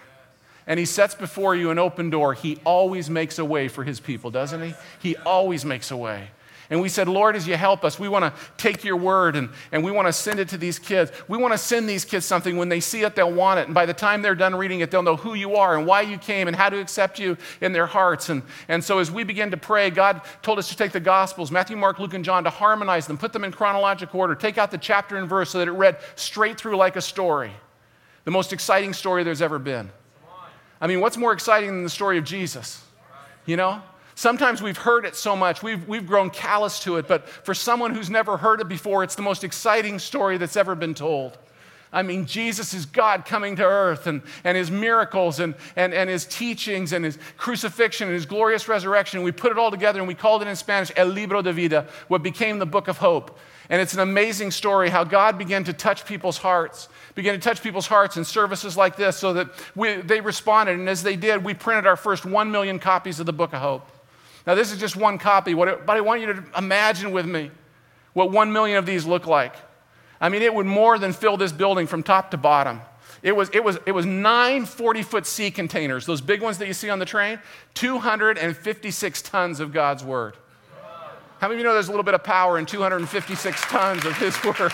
and 0.72 0.80
he 0.80 0.86
sets 0.86 1.14
before 1.14 1.54
you 1.54 1.70
an 1.70 1.78
open 1.78 2.10
door, 2.10 2.34
he 2.34 2.58
always 2.64 3.10
makes 3.10 3.40
a 3.40 3.44
way 3.44 3.68
for 3.68 3.84
his 3.84 4.00
people, 4.00 4.32
doesn't 4.32 4.62
he? 4.62 4.74
He 5.02 5.18
always 5.18 5.66
makes 5.66 5.92
a 5.92 5.98
way. 5.98 6.30
And 6.70 6.80
we 6.80 6.88
said, 6.88 7.10
Lord, 7.10 7.36
as 7.36 7.46
you 7.46 7.58
help 7.58 7.84
us, 7.84 8.00
we 8.00 8.08
want 8.08 8.24
to 8.24 8.42
take 8.56 8.86
your 8.86 8.96
word 8.96 9.36
and, 9.36 9.50
and 9.74 9.84
we 9.84 9.92
want 9.92 10.08
to 10.08 10.14
send 10.14 10.40
it 10.40 10.48
to 10.48 10.58
these 10.58 10.80
kids. 10.80 11.12
We 11.28 11.38
want 11.38 11.54
to 11.54 11.58
send 11.58 11.90
these 11.90 12.06
kids 12.06 12.26
something. 12.26 12.56
When 12.56 12.70
they 12.70 12.80
see 12.80 13.02
it, 13.02 13.16
they'll 13.16 13.34
want 13.34 13.60
it. 13.60 13.66
And 13.66 13.76
by 13.76 13.86
the 13.86 13.94
time 13.94 14.22
they're 14.22 14.34
done 14.34 14.56
reading 14.56 14.80
it, 14.80 14.92
they'll 14.92 15.04
know 15.04 15.18
who 15.18 15.34
you 15.34 15.58
are 15.58 15.78
and 15.78 15.86
why 15.86 16.04
you 16.04 16.18
came 16.18 16.48
and 16.48 16.56
how 16.56 16.70
to 16.70 16.80
accept 16.80 17.20
you 17.20 17.36
in 17.60 17.74
their 17.74 17.88
hearts. 17.88 18.30
And, 18.30 18.42
and 18.70 18.82
so 18.82 19.00
as 19.00 19.12
we 19.12 19.26
began 19.26 19.52
to 19.52 19.58
pray, 19.58 19.90
God 19.90 20.22
told 20.42 20.58
us 20.58 20.70
to 20.70 20.78
take 20.78 20.94
the 20.94 21.02
Gospels, 21.02 21.52
Matthew, 21.52 21.76
Mark, 21.76 22.00
Luke, 22.00 22.14
and 22.14 22.24
John, 22.24 22.46
to 22.46 22.50
harmonize 22.50 23.08
them, 23.08 23.18
put 23.18 23.34
them 23.34 23.44
in 23.44 23.52
chronological 23.52 24.22
order, 24.22 24.36
take 24.36 24.58
out 24.58 24.72
the 24.72 24.78
chapter 24.78 25.18
and 25.18 25.28
verse 25.28 25.50
so 25.50 25.60
that 25.60 25.68
it 25.68 25.72
read 25.72 25.98
straight 26.16 26.58
through 26.58 26.78
like 26.78 26.96
a 26.96 27.02
story. 27.02 27.52
The 28.24 28.32
most 28.32 28.54
exciting 28.54 28.94
story 28.94 29.26
there's 29.26 29.42
ever 29.42 29.60
been. 29.60 29.90
I 30.82 30.88
mean, 30.88 31.00
what's 31.00 31.16
more 31.16 31.32
exciting 31.32 31.70
than 31.70 31.84
the 31.84 31.90
story 31.90 32.18
of 32.18 32.26
Jesus? 32.26 32.84
You 33.46 33.56
know? 33.56 33.82
Sometimes 34.16 34.62
we've 34.62 34.78
heard 34.78 35.06
it 35.06 35.16
so 35.16 35.36
much, 35.36 35.64
we've, 35.64 35.88
we've 35.88 36.06
grown 36.06 36.30
callous 36.30 36.80
to 36.82 36.98
it, 36.98 37.08
but 37.08 37.28
for 37.30 37.54
someone 37.54 37.96
who's 37.96 38.10
never 38.10 38.38
heard 38.38 38.60
it 38.60 38.68
before, 38.68 39.04
it's 39.04 39.16
the 39.16 39.22
most 39.22 39.44
exciting 39.44 40.00
story 40.00 40.38
that's 40.38 40.58
ever 40.58 40.76
been 40.76 40.94
told. 40.94 41.38
I 41.94 42.04
mean, 42.04 42.26
Jesus 42.26 42.74
is 42.74 42.86
God 42.86 43.26
coming 43.26 43.58
to 43.58 43.66
earth 43.66 44.08
and, 44.08 44.22
and 44.44 44.56
his 44.56 44.72
miracles 44.72 45.40
and, 45.40 45.56
and, 45.76 45.94
and 45.94 46.10
his 46.10 46.26
teachings 46.26 46.94
and 46.94 47.04
his 47.04 47.18
crucifixion 47.36 48.08
and 48.08 48.14
his 48.14 48.26
glorious 48.26 48.68
resurrection. 48.68 49.24
We 49.24 49.34
put 49.34 49.52
it 49.52 49.58
all 49.58 49.72
together 49.72 50.00
and 50.00 50.08
we 50.08 50.16
called 50.16 50.42
it 50.42 50.48
in 50.48 50.56
Spanish 50.56 50.92
El 50.96 51.08
Libro 51.08 51.42
de 51.42 51.52
Vida, 51.52 51.88
what 52.08 52.24
became 52.24 52.60
the 52.60 52.66
book 52.66 52.88
of 52.88 52.98
hope. 52.98 53.38
And 53.70 53.82
it's 53.82 53.94
an 53.94 54.00
amazing 54.00 54.52
story 54.52 54.90
how 54.90 55.04
God 55.04 55.38
began 55.38 55.64
to 55.66 55.74
touch 55.74 56.06
people's 56.06 56.38
hearts, 56.38 56.90
began 57.16 57.34
to 57.34 57.40
touch 57.40 57.62
people's 57.62 57.88
hearts 57.88 58.18
in 58.18 58.26
services 58.26 58.76
like 58.76 58.96
this 58.96 59.18
so 59.18 59.34
that 59.34 59.50
we, 59.76 59.96
they 59.96 60.22
responded. 60.22 60.80
And 60.80 60.90
as 60.90 61.04
they 61.04 61.16
did, 61.16 61.44
we 61.44 61.54
printed 61.54 61.88
our 61.88 61.96
first 61.96 62.26
one 62.26 62.52
million 62.52 62.80
copies 62.80 63.20
of 63.20 63.26
the 63.26 63.34
book 63.34 63.54
of 63.54 63.62
hope. 63.62 63.88
Now, 64.48 64.56
this 64.56 64.72
is 64.72 64.80
just 64.80 64.96
one 64.96 65.18
copy, 65.18 65.54
but 65.54 65.90
I 65.90 66.02
want 66.02 66.22
you 66.22 66.28
to 66.34 66.44
imagine 66.58 67.12
with 67.12 67.28
me 67.28 67.52
what 68.14 68.32
one 68.32 68.52
million 68.52 68.78
of 68.78 68.86
these 68.86 69.06
look 69.06 69.28
like. 69.28 69.56
I 70.20 70.30
mean, 70.30 70.42
it 70.42 70.54
would 70.54 70.66
more 70.66 71.00
than 71.00 71.14
fill 71.14 71.38
this 71.38 71.52
building 71.52 71.88
from 71.88 72.04
top 72.04 72.32
to 72.32 72.38
bottom. 72.38 72.82
It 73.24 73.36
was, 73.36 73.50
it 73.54 73.64
was, 73.64 73.78
it 73.86 73.92
was 73.92 74.06
nine 74.06 74.66
40 74.66 75.04
foot 75.04 75.26
sea 75.28 75.52
containers, 75.52 76.06
those 76.06 76.22
big 76.22 76.42
ones 76.42 76.58
that 76.58 76.68
you 76.68 76.74
see 76.74 76.90
on 76.90 77.00
the 77.00 77.06
train, 77.06 77.40
256 77.76 79.22
tons 79.22 79.60
of 79.60 79.72
God's 79.72 80.04
Word. 80.04 80.36
How 81.42 81.48
many 81.48 81.56
of 81.56 81.62
you 81.62 81.68
know 81.68 81.74
there's 81.74 81.88
a 81.88 81.92
little 81.92 82.04
bit 82.04 82.14
of 82.14 82.24
power 82.24 82.60
in 82.60 82.68
256 82.68 83.62
tons 83.62 84.06
of 84.06 84.16
His 84.16 84.38
Word? 84.44 84.72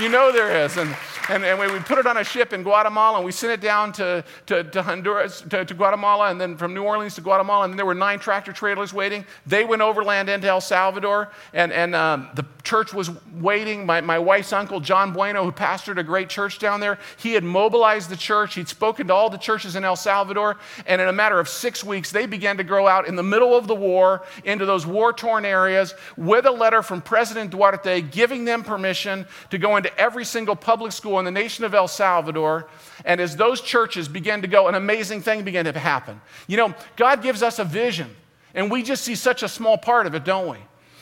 You 0.00 0.08
know 0.08 0.32
there 0.32 0.64
is. 0.64 0.78
And 0.78 0.96
and, 1.28 1.44
and 1.44 1.58
we 1.58 1.78
put 1.80 1.98
it 1.98 2.06
on 2.06 2.16
a 2.16 2.24
ship 2.24 2.52
in 2.52 2.62
Guatemala 2.62 3.18
and 3.18 3.26
we 3.26 3.32
sent 3.32 3.52
it 3.52 3.60
down 3.60 3.92
to, 3.92 4.24
to, 4.46 4.64
to 4.64 4.82
Honduras, 4.82 5.42
to, 5.42 5.64
to, 5.64 5.74
Guatemala, 5.74 6.30
and 6.30 6.40
then 6.40 6.56
from 6.56 6.72
New 6.72 6.82
Orleans 6.82 7.14
to 7.16 7.20
Guatemala. 7.20 7.64
And 7.64 7.72
then 7.72 7.76
there 7.76 7.86
were 7.86 7.94
nine 7.94 8.18
tractor 8.18 8.52
trailers 8.52 8.94
waiting. 8.94 9.26
They 9.46 9.64
went 9.64 9.82
overland 9.82 10.30
into 10.30 10.48
El 10.48 10.62
Salvador, 10.62 11.30
and, 11.52 11.70
and 11.70 11.94
um, 11.94 12.28
the 12.34 12.46
church 12.62 12.94
was 12.94 13.10
waiting. 13.34 13.84
My, 13.84 14.00
my 14.00 14.18
wife's 14.18 14.52
uncle, 14.52 14.80
John 14.80 15.12
Bueno, 15.12 15.44
who 15.44 15.52
pastored 15.52 15.98
a 15.98 16.02
great 16.02 16.30
church 16.30 16.58
down 16.58 16.80
there, 16.80 16.98
he 17.18 17.34
had 17.34 17.44
mobilized 17.44 18.08
the 18.08 18.16
church. 18.16 18.54
He'd 18.54 18.68
spoken 18.68 19.08
to 19.08 19.14
all 19.14 19.28
the 19.28 19.38
churches 19.38 19.76
in 19.76 19.84
El 19.84 19.96
Salvador, 19.96 20.56
and 20.86 21.00
in 21.00 21.08
a 21.08 21.12
matter 21.12 21.38
of 21.38 21.48
six 21.48 21.84
weeks, 21.84 22.10
they 22.10 22.24
began 22.24 22.56
to 22.56 22.64
grow 22.64 22.86
out 22.86 23.06
in 23.06 23.16
the 23.16 23.22
middle 23.22 23.54
of 23.54 23.66
the 23.66 23.74
war 23.74 24.22
into 24.44 24.64
those 24.64 24.86
war 24.86 25.12
torn 25.12 25.44
areas 25.44 25.94
with 26.16 26.46
a 26.46 26.50
letter 26.50 26.82
from 26.82 27.00
President 27.00 27.50
Duarte 27.50 28.00
giving 28.02 28.44
them 28.44 28.62
permission 28.62 29.26
to 29.50 29.58
go 29.58 29.76
into 29.76 29.96
every 29.98 30.24
single 30.24 30.56
public 30.56 30.92
school 30.92 31.18
in 31.18 31.24
the 31.24 31.30
nation 31.30 31.64
of 31.64 31.74
El 31.74 31.88
Salvador. 31.88 32.68
And 33.04 33.20
as 33.20 33.36
those 33.36 33.60
churches 33.60 34.08
began 34.08 34.42
to 34.42 34.48
go, 34.48 34.68
an 34.68 34.74
amazing 34.74 35.22
thing 35.22 35.44
began 35.44 35.64
to 35.64 35.78
happen. 35.78 36.20
You 36.46 36.56
know, 36.56 36.74
God 36.96 37.22
gives 37.22 37.42
us 37.42 37.58
a 37.58 37.64
vision, 37.64 38.14
and 38.54 38.70
we 38.70 38.82
just 38.82 39.04
see 39.04 39.14
such 39.14 39.42
a 39.42 39.48
small 39.48 39.78
part 39.78 40.06
of 40.06 40.14
it, 40.14 40.24
don't 40.24 40.48
we? 40.48 40.58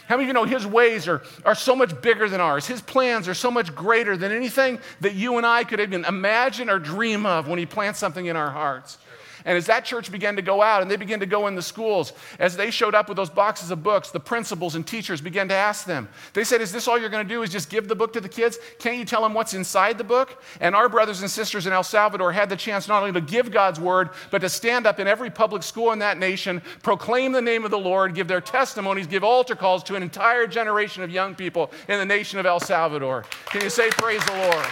How 0.08 0.16
many 0.16 0.24
of 0.24 0.28
you 0.28 0.34
know 0.34 0.44
His 0.44 0.66
ways 0.66 1.08
are, 1.08 1.22
are 1.44 1.56
so 1.56 1.74
much 1.74 2.00
bigger 2.00 2.28
than 2.28 2.40
ours? 2.40 2.66
His 2.66 2.80
plans 2.80 3.26
are 3.26 3.34
so 3.34 3.50
much 3.50 3.74
greater 3.74 4.16
than 4.16 4.30
anything 4.30 4.78
that 5.00 5.14
you 5.14 5.36
and 5.36 5.44
I 5.44 5.64
could 5.64 5.80
even 5.80 6.04
imagine 6.04 6.70
or 6.70 6.78
dream 6.78 7.26
of 7.26 7.48
when 7.48 7.58
He 7.58 7.66
plants 7.66 7.98
something 7.98 8.26
in 8.26 8.36
our 8.36 8.50
hearts. 8.50 8.98
And 9.46 9.56
as 9.56 9.66
that 9.66 9.84
church 9.84 10.10
began 10.10 10.34
to 10.36 10.42
go 10.42 10.60
out 10.60 10.82
and 10.82 10.90
they 10.90 10.96
began 10.96 11.20
to 11.20 11.26
go 11.26 11.46
in 11.46 11.54
the 11.54 11.62
schools, 11.62 12.12
as 12.40 12.56
they 12.56 12.72
showed 12.72 12.96
up 12.96 13.08
with 13.08 13.16
those 13.16 13.30
boxes 13.30 13.70
of 13.70 13.82
books, 13.84 14.10
the 14.10 14.18
principals 14.18 14.74
and 14.74 14.84
teachers 14.84 15.20
began 15.20 15.48
to 15.48 15.54
ask 15.54 15.86
them. 15.86 16.08
They 16.32 16.42
said, 16.42 16.60
Is 16.60 16.72
this 16.72 16.88
all 16.88 16.98
you're 16.98 17.08
going 17.08 17.26
to 17.26 17.34
do? 17.34 17.42
Is 17.42 17.50
just 17.50 17.70
give 17.70 17.86
the 17.86 17.94
book 17.94 18.12
to 18.14 18.20
the 18.20 18.28
kids? 18.28 18.58
Can't 18.80 18.98
you 18.98 19.04
tell 19.04 19.22
them 19.22 19.34
what's 19.34 19.54
inside 19.54 19.98
the 19.98 20.04
book? 20.04 20.42
And 20.60 20.74
our 20.74 20.88
brothers 20.88 21.20
and 21.20 21.30
sisters 21.30 21.64
in 21.64 21.72
El 21.72 21.84
Salvador 21.84 22.32
had 22.32 22.48
the 22.48 22.56
chance 22.56 22.88
not 22.88 23.04
only 23.04 23.12
to 23.12 23.20
give 23.20 23.52
God's 23.52 23.78
word, 23.78 24.10
but 24.32 24.40
to 24.40 24.48
stand 24.48 24.84
up 24.84 24.98
in 24.98 25.06
every 25.06 25.30
public 25.30 25.62
school 25.62 25.92
in 25.92 26.00
that 26.00 26.18
nation, 26.18 26.60
proclaim 26.82 27.30
the 27.30 27.40
name 27.40 27.64
of 27.64 27.70
the 27.70 27.78
Lord, 27.78 28.16
give 28.16 28.26
their 28.26 28.40
testimonies, 28.40 29.06
give 29.06 29.22
altar 29.22 29.54
calls 29.54 29.84
to 29.84 29.94
an 29.94 30.02
entire 30.02 30.48
generation 30.48 31.04
of 31.04 31.10
young 31.10 31.36
people 31.36 31.70
in 31.88 32.00
the 32.00 32.04
nation 32.04 32.40
of 32.40 32.46
El 32.46 32.58
Salvador. 32.58 33.24
Can 33.46 33.62
you 33.62 33.70
say, 33.70 33.90
Praise 33.90 34.24
the 34.26 34.32
Lord? 34.32 34.66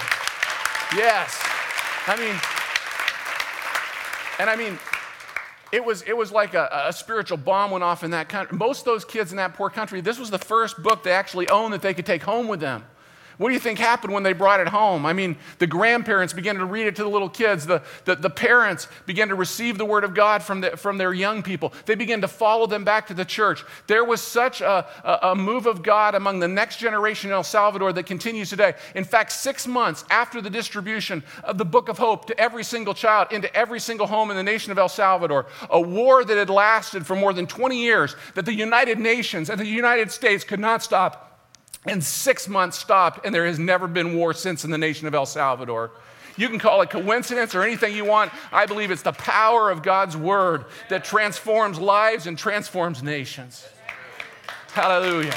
Yes. 0.96 1.40
I 2.06 2.16
mean, 2.18 2.34
and 4.38 4.50
I 4.50 4.56
mean, 4.56 4.78
it 5.72 5.84
was, 5.84 6.02
it 6.02 6.16
was 6.16 6.30
like 6.30 6.54
a, 6.54 6.84
a, 6.86 6.92
spiritual 6.92 7.36
bomb 7.36 7.70
went 7.70 7.82
off 7.82 8.04
in 8.04 8.12
that 8.12 8.28
country. 8.28 8.56
Most 8.56 8.80
of 8.80 8.84
those 8.84 9.04
kids 9.04 9.32
in 9.32 9.38
that 9.38 9.54
poor 9.54 9.70
country, 9.70 10.00
this 10.00 10.18
was 10.18 10.30
the 10.30 10.38
first 10.38 10.80
book 10.82 11.02
they 11.02 11.10
actually 11.10 11.48
owned 11.48 11.72
that 11.72 11.82
they 11.82 11.94
could 11.94 12.06
take 12.06 12.22
home 12.22 12.46
with 12.46 12.60
them. 12.60 12.84
What 13.36 13.48
do 13.48 13.54
you 13.54 13.60
think 13.60 13.80
happened 13.80 14.12
when 14.12 14.22
they 14.22 14.32
brought 14.32 14.60
it 14.60 14.68
home? 14.68 15.04
I 15.04 15.12
mean, 15.12 15.36
the 15.58 15.66
grandparents 15.66 16.32
began 16.32 16.56
to 16.56 16.64
read 16.64 16.86
it 16.86 16.94
to 16.96 17.02
the 17.02 17.08
little 17.08 17.28
kids. 17.28 17.66
The, 17.66 17.82
the, 18.04 18.14
the, 18.14 18.30
parents 18.30 18.86
began 19.06 19.28
to 19.28 19.34
receive 19.34 19.76
the 19.76 19.84
word 19.84 20.04
of 20.04 20.14
God 20.14 20.42
from, 20.42 20.60
the, 20.60 20.76
from 20.76 20.98
their 20.98 21.12
young 21.12 21.42
people. 21.42 21.72
They 21.86 21.96
began 21.96 22.20
to 22.20 22.28
follow 22.28 22.66
them 22.66 22.84
back 22.84 23.08
to 23.08 23.14
the 23.14 23.24
church. 23.24 23.64
There 23.88 24.04
was 24.04 24.20
such 24.20 24.60
a, 24.60 24.86
a, 25.02 25.30
a 25.30 25.34
move 25.34 25.66
of 25.66 25.82
God 25.82 26.14
among 26.14 26.38
the 26.38 26.48
next 26.48 26.76
generation 26.76 27.30
in 27.30 27.34
El 27.34 27.42
Salvador 27.42 27.92
that 27.92 28.06
continues 28.06 28.50
today. 28.50 28.74
In 28.94 29.02
fact, 29.04 29.32
six 29.32 29.66
months 29.66 30.04
after 30.10 30.40
the 30.40 30.50
distribution 30.50 31.24
of 31.42 31.58
the 31.58 31.64
Book 31.64 31.88
of 31.88 31.98
Hope 31.98 32.26
to 32.26 32.38
every 32.38 32.62
single 32.62 32.94
child, 32.94 33.28
into 33.32 33.52
every 33.54 33.80
single 33.80 34.06
home 34.06 34.30
in 34.30 34.36
the 34.36 34.42
nation 34.44 34.70
of 34.70 34.78
El 34.78 34.88
Salvador, 34.88 35.46
a 35.70 35.80
war 35.80 36.24
that 36.24 36.36
had 36.36 36.50
lasted 36.50 37.04
for 37.04 37.16
more 37.16 37.32
than 37.32 37.48
20 37.48 37.76
years, 37.76 38.14
that 38.34 38.44
the 38.44 38.54
United 38.54 39.00
Nations 39.00 39.50
and 39.50 39.60
the 39.60 39.66
United 39.66 40.12
States 40.12 40.44
could 40.44 40.60
not 40.60 40.80
stop 40.82 41.33
and 41.86 42.02
six 42.02 42.48
months 42.48 42.78
stopped, 42.78 43.24
and 43.24 43.34
there 43.34 43.46
has 43.46 43.58
never 43.58 43.86
been 43.86 44.16
war 44.16 44.32
since 44.32 44.64
in 44.64 44.70
the 44.70 44.78
nation 44.78 45.06
of 45.06 45.14
El 45.14 45.26
Salvador. 45.26 45.90
You 46.36 46.48
can 46.48 46.58
call 46.58 46.82
it 46.82 46.90
coincidence 46.90 47.54
or 47.54 47.62
anything 47.62 47.94
you 47.94 48.04
want. 48.04 48.32
I 48.52 48.66
believe 48.66 48.90
it's 48.90 49.02
the 49.02 49.12
power 49.12 49.70
of 49.70 49.82
God's 49.82 50.16
word 50.16 50.64
that 50.88 51.04
transforms 51.04 51.78
lives 51.78 52.26
and 52.26 52.36
transforms 52.36 53.02
nations. 53.02 53.66
Hallelujah. 54.72 55.34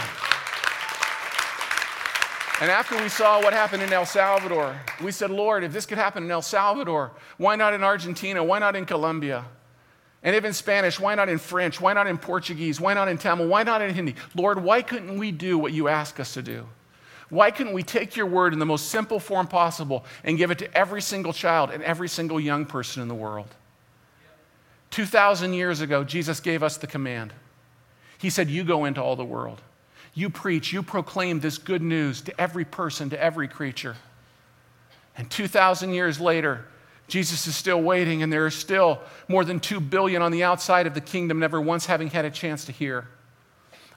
And 2.59 2.71
after 2.71 2.99
we 2.99 3.07
saw 3.07 3.39
what 3.43 3.53
happened 3.53 3.83
in 3.83 3.93
El 3.93 4.07
Salvador, 4.07 4.75
we 5.03 5.11
said, 5.11 5.29
Lord, 5.29 5.63
if 5.63 5.71
this 5.71 5.85
could 5.85 5.99
happen 5.99 6.23
in 6.23 6.31
El 6.31 6.41
Salvador, 6.41 7.11
why 7.37 7.55
not 7.55 7.75
in 7.75 7.83
Argentina? 7.83 8.43
Why 8.43 8.57
not 8.57 8.75
in 8.75 8.87
Colombia? 8.87 9.45
And 10.23 10.35
if 10.35 10.43
in 10.43 10.53
Spanish, 10.53 10.99
why 10.99 11.15
not 11.15 11.29
in 11.29 11.37
French? 11.37 11.79
Why 11.79 11.93
not 11.93 12.07
in 12.07 12.17
Portuguese? 12.17 12.81
Why 12.81 12.93
not 12.93 13.07
in 13.07 13.17
Tamil? 13.17 13.47
Why 13.47 13.63
not 13.63 13.81
in 13.81 13.93
Hindi? 13.93 14.15
Lord, 14.35 14.61
why 14.61 14.81
couldn't 14.81 15.17
we 15.17 15.31
do 15.31 15.57
what 15.57 15.73
you 15.73 15.87
ask 15.87 16.19
us 16.19 16.33
to 16.33 16.41
do? 16.41 16.65
Why 17.29 17.51
couldn't 17.51 17.73
we 17.73 17.83
take 17.83 18.15
your 18.15 18.25
word 18.25 18.53
in 18.53 18.59
the 18.59 18.65
most 18.65 18.89
simple 18.89 19.19
form 19.19 19.47
possible 19.47 20.05
and 20.23 20.37
give 20.37 20.49
it 20.49 20.59
to 20.59 20.77
every 20.77 21.01
single 21.01 21.33
child 21.33 21.71
and 21.71 21.83
every 21.83 22.07
single 22.07 22.39
young 22.39 22.65
person 22.65 23.01
in 23.01 23.07
the 23.07 23.15
world? 23.15 23.53
2,000 24.91 25.53
years 25.53 25.81
ago, 25.81 26.03
Jesus 26.03 26.39
gave 26.39 26.63
us 26.63 26.77
the 26.77 26.87
command. 26.87 27.33
He 28.17 28.29
said, 28.29 28.49
You 28.49 28.63
go 28.63 28.85
into 28.85 29.01
all 29.01 29.15
the 29.15 29.25
world. 29.25 29.61
You 30.13 30.29
preach, 30.29 30.73
you 30.73 30.81
proclaim 30.81 31.39
this 31.39 31.57
good 31.57 31.81
news 31.81 32.21
to 32.21 32.41
every 32.41 32.65
person, 32.65 33.09
to 33.11 33.21
every 33.21 33.47
creature. 33.47 33.95
And 35.15 35.29
2,000 35.29 35.93
years 35.93 36.19
later, 36.19 36.65
Jesus 37.07 37.47
is 37.47 37.55
still 37.55 37.81
waiting, 37.81 38.21
and 38.21 38.31
there 38.31 38.45
are 38.45 38.51
still 38.51 38.99
more 39.27 39.45
than 39.45 39.59
2 39.59 39.79
billion 39.79 40.21
on 40.21 40.31
the 40.31 40.43
outside 40.43 40.87
of 40.87 40.93
the 40.93 41.01
kingdom, 41.01 41.39
never 41.39 41.61
once 41.61 41.85
having 41.85 42.09
had 42.09 42.25
a 42.25 42.29
chance 42.29 42.65
to 42.65 42.71
hear. 42.71 43.07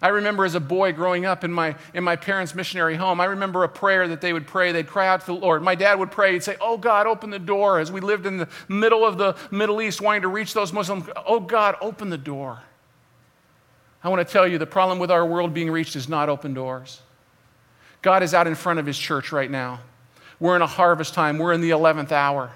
I 0.02 0.08
remember 0.08 0.46
as 0.46 0.54
a 0.54 0.60
boy 0.60 0.92
growing 0.92 1.26
up 1.26 1.44
in 1.44 1.52
my, 1.52 1.76
in 1.92 2.02
my 2.04 2.16
parents' 2.16 2.54
missionary 2.54 2.96
home, 2.96 3.20
I 3.20 3.26
remember 3.26 3.64
a 3.64 3.68
prayer 3.68 4.08
that 4.08 4.22
they 4.22 4.32
would 4.32 4.46
pray. 4.46 4.72
They'd 4.72 4.86
cry 4.86 5.08
out 5.08 5.20
to 5.20 5.26
the 5.26 5.34
Lord. 5.34 5.62
My 5.62 5.74
dad 5.74 5.98
would 5.98 6.10
pray. 6.10 6.32
He'd 6.32 6.42
say, 6.42 6.56
Oh 6.60 6.78
God, 6.78 7.06
open 7.06 7.28
the 7.28 7.38
door. 7.38 7.78
As 7.78 7.92
we 7.92 8.00
lived 8.00 8.24
in 8.24 8.38
the 8.38 8.48
middle 8.68 9.04
of 9.04 9.18
the 9.18 9.36
Middle 9.50 9.82
East 9.82 10.00
wanting 10.00 10.22
to 10.22 10.28
reach 10.28 10.54
those 10.54 10.72
Muslims, 10.72 11.04
oh 11.26 11.40
God, 11.40 11.76
open 11.82 12.08
the 12.08 12.16
door. 12.16 12.60
I 14.02 14.08
want 14.08 14.26
to 14.26 14.32
tell 14.32 14.48
you 14.48 14.56
the 14.56 14.66
problem 14.66 14.98
with 14.98 15.10
our 15.10 15.26
world 15.26 15.52
being 15.52 15.70
reached 15.70 15.96
is 15.96 16.08
not 16.08 16.30
open 16.30 16.54
doors. 16.54 17.02
God 18.00 18.22
is 18.22 18.32
out 18.32 18.46
in 18.46 18.54
front 18.54 18.78
of 18.78 18.86
his 18.86 18.98
church 18.98 19.32
right 19.32 19.50
now. 19.50 19.80
We're 20.38 20.56
in 20.56 20.62
a 20.62 20.66
harvest 20.66 21.12
time, 21.12 21.36
we're 21.36 21.52
in 21.52 21.60
the 21.60 21.70
11th 21.70 22.12
hour. 22.12 22.52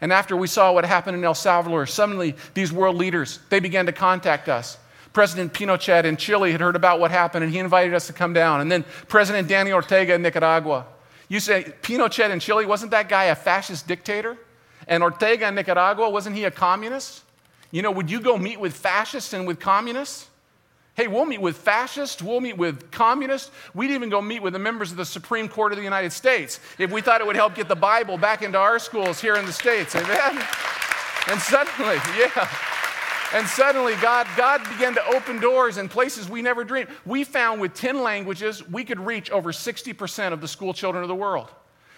And 0.00 0.12
after 0.12 0.36
we 0.36 0.46
saw 0.46 0.72
what 0.72 0.84
happened 0.84 1.16
in 1.16 1.24
El 1.24 1.34
Salvador, 1.34 1.86
suddenly 1.86 2.34
these 2.54 2.72
world 2.72 2.96
leaders, 2.96 3.38
they 3.48 3.60
began 3.60 3.86
to 3.86 3.92
contact 3.92 4.48
us. 4.48 4.78
President 5.12 5.54
Pinochet 5.54 6.04
in 6.04 6.18
Chile 6.18 6.52
had 6.52 6.60
heard 6.60 6.76
about 6.76 7.00
what 7.00 7.10
happened 7.10 7.42
and 7.42 7.52
he 7.52 7.58
invited 7.58 7.94
us 7.94 8.06
to 8.06 8.12
come 8.12 8.34
down. 8.34 8.60
And 8.60 8.70
then 8.70 8.84
President 9.08 9.48
Daniel 9.48 9.76
Ortega 9.76 10.14
in 10.14 10.22
Nicaragua. 10.22 10.84
You 11.28 11.40
say, 11.40 11.72
Pinochet 11.82 12.30
in 12.30 12.38
Chile, 12.38 12.66
wasn't 12.66 12.90
that 12.90 13.08
guy 13.08 13.24
a 13.24 13.34
fascist 13.34 13.88
dictator? 13.88 14.36
And 14.86 15.02
Ortega 15.02 15.48
in 15.48 15.54
Nicaragua, 15.54 16.10
wasn't 16.10 16.36
he 16.36 16.44
a 16.44 16.50
communist? 16.50 17.22
You 17.70 17.82
know, 17.82 17.90
would 17.90 18.10
you 18.10 18.20
go 18.20 18.36
meet 18.36 18.60
with 18.60 18.74
fascists 18.74 19.32
and 19.32 19.46
with 19.46 19.58
communists? 19.58 20.28
Hey, 20.96 21.08
we'll 21.08 21.26
meet 21.26 21.42
with 21.42 21.58
fascists, 21.58 22.22
we'll 22.22 22.40
meet 22.40 22.56
with 22.56 22.90
communists. 22.90 23.50
We'd 23.74 23.90
even 23.90 24.08
go 24.08 24.22
meet 24.22 24.40
with 24.40 24.54
the 24.54 24.58
members 24.58 24.90
of 24.90 24.96
the 24.96 25.04
Supreme 25.04 25.46
Court 25.46 25.72
of 25.72 25.76
the 25.76 25.84
United 25.84 26.10
States 26.10 26.58
if 26.78 26.90
we 26.90 27.02
thought 27.02 27.20
it 27.20 27.26
would 27.26 27.36
help 27.36 27.54
get 27.54 27.68
the 27.68 27.76
Bible 27.76 28.16
back 28.16 28.40
into 28.40 28.56
our 28.56 28.78
schools 28.78 29.20
here 29.20 29.34
in 29.36 29.44
the 29.44 29.52
States. 29.52 29.94
Amen? 29.94 30.42
And 31.28 31.38
suddenly, 31.40 31.96
yeah. 32.18 32.48
And 33.34 33.46
suddenly, 33.46 33.94
God, 33.96 34.26
God 34.38 34.66
began 34.70 34.94
to 34.94 35.06
open 35.08 35.38
doors 35.38 35.76
in 35.76 35.90
places 35.90 36.30
we 36.30 36.40
never 36.40 36.64
dreamed. 36.64 36.88
We 37.04 37.24
found 37.24 37.60
with 37.60 37.74
10 37.74 38.02
languages, 38.02 38.66
we 38.66 38.82
could 38.82 39.00
reach 39.00 39.30
over 39.30 39.52
60% 39.52 40.32
of 40.32 40.40
the 40.40 40.48
school 40.48 40.72
children 40.72 41.02
of 41.02 41.08
the 41.08 41.14
world 41.14 41.50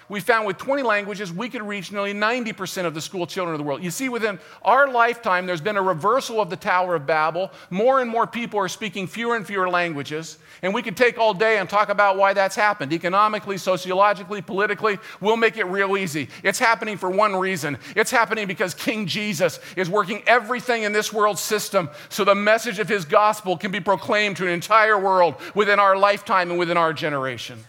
we 0.09 0.21
found 0.21 0.47
with 0.47 0.59
20 0.59 0.83
languages, 0.83 1.33
we 1.33 1.49
could 1.49 1.63
reach 1.63 1.93
nearly 1.93 2.15
90% 2.15 2.85
of 2.85 2.95
the 2.95 3.01
school 3.01 3.27
children 3.27 3.55
of 3.55 3.59
the 3.59 3.65
world. 3.65 3.83
You 3.83 3.91
see, 3.91 4.09
within 4.09 4.39
our 4.63 4.91
lifetime, 4.91 5.47
there's 5.47 5.61
been 5.61 5.77
a 5.77 5.83
reversal 5.83 6.41
of 6.41 6.51
the 6.51 6.57
Tower 6.57 6.95
of 6.95 7.07
Babel. 7.07 7.51
More 7.71 8.01
and 8.01 8.11
more 8.11 8.27
people 8.27 8.59
are 8.59 8.69
speaking 8.69 9.07
fewer 9.07 9.37
and 9.37 9.47
fewer 9.47 9.69
languages. 9.69 10.39
And 10.63 10.75
we 10.75 10.83
could 10.83 10.97
take 10.97 11.19
all 11.19 11.35
day 11.35 11.59
and 11.59 11.69
talk 11.69 11.89
about 11.89 12.17
why 12.17 12.33
that's 12.33 12.57
happened 12.57 12.93
economically, 12.93 13.59
sociologically, 13.59 14.43
politically. 14.43 14.99
We'll 15.21 15.37
make 15.37 15.57
it 15.57 15.65
real 15.65 15.97
easy. 15.97 16.29
It's 16.43 16.59
happening 16.59 16.97
for 16.97 17.11
one 17.11 17.37
reason 17.37 17.79
it's 17.95 18.11
happening 18.11 18.47
because 18.47 18.75
King 18.75 19.07
Jesus 19.07 19.61
is 19.77 19.89
working 19.89 20.23
everything 20.27 20.83
in 20.83 20.93
this 20.93 21.13
world 21.13 21.39
system 21.39 21.91
so 22.09 22.25
the 22.25 22.35
message 22.35 22.79
of 22.79 22.89
his 22.89 23.05
gospel 23.05 23.57
can 23.57 23.71
be 23.71 23.81
proclaimed 23.81 24.37
to 24.39 24.45
an 24.45 24.51
entire 24.51 24.99
world 24.99 25.35
within 25.55 25.79
our 25.79 25.97
lifetime 25.97 26.51
and 26.51 26.59
within 26.59 26.77
our 26.77 26.93
generation. 26.93 27.65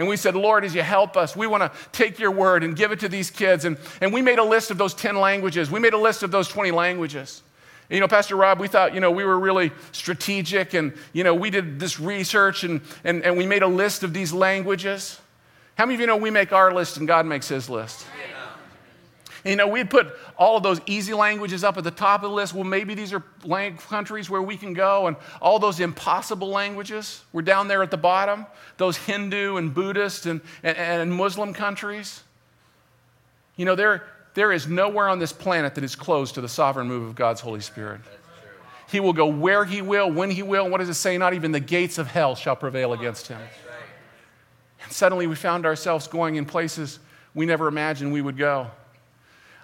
And 0.00 0.08
we 0.08 0.16
said, 0.16 0.34
Lord, 0.34 0.64
as 0.64 0.74
you 0.74 0.80
help 0.80 1.14
us, 1.18 1.36
we 1.36 1.46
want 1.46 1.62
to 1.62 1.70
take 1.92 2.18
your 2.18 2.30
word 2.30 2.64
and 2.64 2.74
give 2.74 2.90
it 2.90 3.00
to 3.00 3.08
these 3.08 3.30
kids. 3.30 3.66
And, 3.66 3.76
and 4.00 4.14
we 4.14 4.22
made 4.22 4.38
a 4.38 4.42
list 4.42 4.70
of 4.70 4.78
those 4.78 4.94
10 4.94 5.16
languages. 5.16 5.70
We 5.70 5.78
made 5.78 5.92
a 5.92 5.98
list 5.98 6.22
of 6.22 6.30
those 6.30 6.48
20 6.48 6.70
languages. 6.70 7.42
You 7.90 8.00
know, 8.00 8.08
Pastor 8.08 8.34
Rob, 8.34 8.60
we 8.60 8.66
thought, 8.66 8.94
you 8.94 9.00
know, 9.00 9.10
we 9.10 9.24
were 9.24 9.38
really 9.38 9.72
strategic 9.92 10.72
and, 10.72 10.94
you 11.12 11.22
know, 11.22 11.34
we 11.34 11.50
did 11.50 11.78
this 11.78 12.00
research 12.00 12.64
and, 12.64 12.80
and, 13.04 13.22
and 13.24 13.36
we 13.36 13.44
made 13.44 13.62
a 13.62 13.68
list 13.68 14.02
of 14.02 14.14
these 14.14 14.32
languages. 14.32 15.20
How 15.74 15.84
many 15.84 15.96
of 15.96 16.00
you 16.00 16.06
know 16.06 16.16
we 16.16 16.30
make 16.30 16.50
our 16.50 16.72
list 16.72 16.96
and 16.96 17.06
God 17.06 17.26
makes 17.26 17.48
his 17.48 17.68
list? 17.68 18.06
You 19.44 19.56
know, 19.56 19.66
we'd 19.66 19.90
put 19.90 20.14
all 20.36 20.56
of 20.56 20.62
those 20.62 20.80
easy 20.86 21.14
languages 21.14 21.64
up 21.64 21.76
at 21.76 21.84
the 21.84 21.90
top 21.90 22.22
of 22.22 22.30
the 22.30 22.34
list. 22.36 22.54
Well, 22.54 22.64
maybe 22.64 22.94
these 22.94 23.12
are 23.12 23.22
countries 23.88 24.28
where 24.28 24.42
we 24.42 24.56
can 24.56 24.74
go, 24.74 25.06
and 25.06 25.16
all 25.40 25.58
those 25.58 25.80
impossible 25.80 26.48
languages 26.48 27.22
were 27.32 27.42
down 27.42 27.68
there 27.68 27.82
at 27.82 27.90
the 27.90 27.96
bottom, 27.96 28.46
those 28.76 28.96
Hindu 28.96 29.56
and 29.56 29.72
Buddhist 29.72 30.26
and, 30.26 30.40
and, 30.62 30.76
and 30.76 31.12
Muslim 31.12 31.54
countries. 31.54 32.22
You 33.56 33.64
know, 33.64 33.74
there, 33.74 34.04
there 34.34 34.52
is 34.52 34.66
nowhere 34.66 35.08
on 35.08 35.18
this 35.18 35.32
planet 35.32 35.74
that 35.74 35.84
is 35.84 35.94
closed 35.94 36.34
to 36.34 36.40
the 36.40 36.48
sovereign 36.48 36.88
move 36.88 37.08
of 37.08 37.14
God's 37.14 37.40
Holy 37.40 37.60
Spirit. 37.60 38.00
He 38.90 39.00
will 39.00 39.12
go 39.12 39.26
where 39.26 39.64
He 39.64 39.82
will, 39.82 40.10
when 40.10 40.30
He 40.30 40.42
will. 40.42 40.68
What 40.68 40.78
does 40.78 40.88
it 40.88 40.94
say? 40.94 41.16
Not 41.16 41.32
even 41.34 41.52
the 41.52 41.60
gates 41.60 41.98
of 41.98 42.08
hell 42.08 42.34
shall 42.34 42.56
prevail 42.56 42.92
against 42.92 43.28
Him. 43.28 43.40
And 44.82 44.92
suddenly 44.92 45.26
we 45.26 45.36
found 45.36 45.64
ourselves 45.64 46.08
going 46.08 46.36
in 46.36 46.44
places 46.44 46.98
we 47.34 47.46
never 47.46 47.68
imagined 47.68 48.12
we 48.12 48.20
would 48.20 48.36
go. 48.36 48.68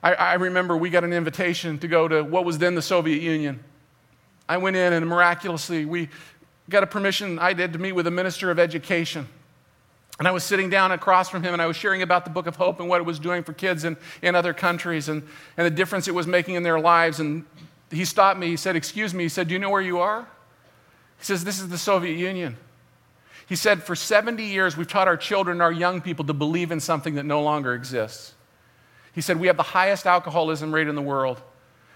I, 0.07 0.13
I 0.13 0.35
remember 0.35 0.77
we 0.77 0.89
got 0.89 1.03
an 1.03 1.13
invitation 1.13 1.81
to 1.81 1.89
go 1.89 2.07
to 2.07 2.23
what 2.23 2.45
was 2.45 2.59
then 2.59 2.77
the 2.77 2.83
Soviet 2.83 3.21
Union. 3.21 3.59
I 4.49 4.57
went 4.57 4.77
in 4.77 4.93
and 4.93 5.05
miraculously 5.09 5.85
we 5.85 6.11
got 6.71 6.85
a 6.85 6.87
permission 6.87 7.41
I 7.41 7.55
did 7.55 7.73
to 7.73 7.81
meet 7.81 7.91
with 7.91 8.07
a 8.07 8.11
minister 8.13 8.53
of 8.53 8.61
education. 8.61 9.27
And 10.21 10.29
I 10.29 10.31
was 10.31 10.45
sitting 10.45 10.71
down 10.71 10.93
across 10.93 11.29
from 11.29 11.43
him 11.43 11.55
and 11.55 11.61
I 11.61 11.67
was 11.67 11.77
sharing 11.77 12.03
about 12.03 12.25
the 12.25 12.31
Book 12.31 12.47
of 12.47 12.55
Hope 12.55 12.79
and 12.79 12.89
what 12.89 13.01
it 13.01 13.05
was 13.05 13.19
doing 13.19 13.43
for 13.43 13.53
kids 13.53 13.83
in, 13.83 13.97
in 14.23 14.37
other 14.37 14.55
countries 14.55 15.09
and, 15.09 15.25
and 15.57 15.67
the 15.67 15.71
difference 15.71 16.07
it 16.07 16.15
was 16.15 16.29
making 16.29 16.55
in 16.55 16.63
their 16.63 16.79
lives. 16.79 17.19
And 17.19 17.45
he 17.91 18.05
stopped 18.05 18.39
me. 18.39 18.47
He 18.47 18.57
said, 18.57 18.77
Excuse 18.77 19.13
me. 19.13 19.25
He 19.25 19.29
said, 19.29 19.49
Do 19.49 19.55
you 19.55 19.59
know 19.59 19.71
where 19.71 19.83
you 19.83 19.99
are? 19.99 20.21
He 21.19 21.25
says, 21.25 21.43
This 21.43 21.59
is 21.59 21.69
the 21.69 21.79
Soviet 21.79 22.17
Union. 22.17 22.57
He 23.49 23.57
said, 23.57 23.83
For 23.83 23.97
70 23.97 24.45
years, 24.45 24.77
we've 24.77 24.87
taught 24.87 25.09
our 25.09 25.17
children, 25.17 25.61
our 25.61 25.73
young 25.73 26.01
people, 26.01 26.25
to 26.27 26.33
believe 26.33 26.71
in 26.71 26.79
something 26.79 27.17
that 27.17 27.27
no 27.27 27.43
longer 27.43 27.75
exists. 27.75 28.36
He 29.17 29.23
said, 29.23 29.41
We 29.41 29.47
have 29.47 29.57
the 29.57 29.63
highest 29.63 30.07
alcoholism 30.07 30.73
rate 30.73 30.89
in 30.89 30.95
the 30.95 31.03
world. 31.03 31.41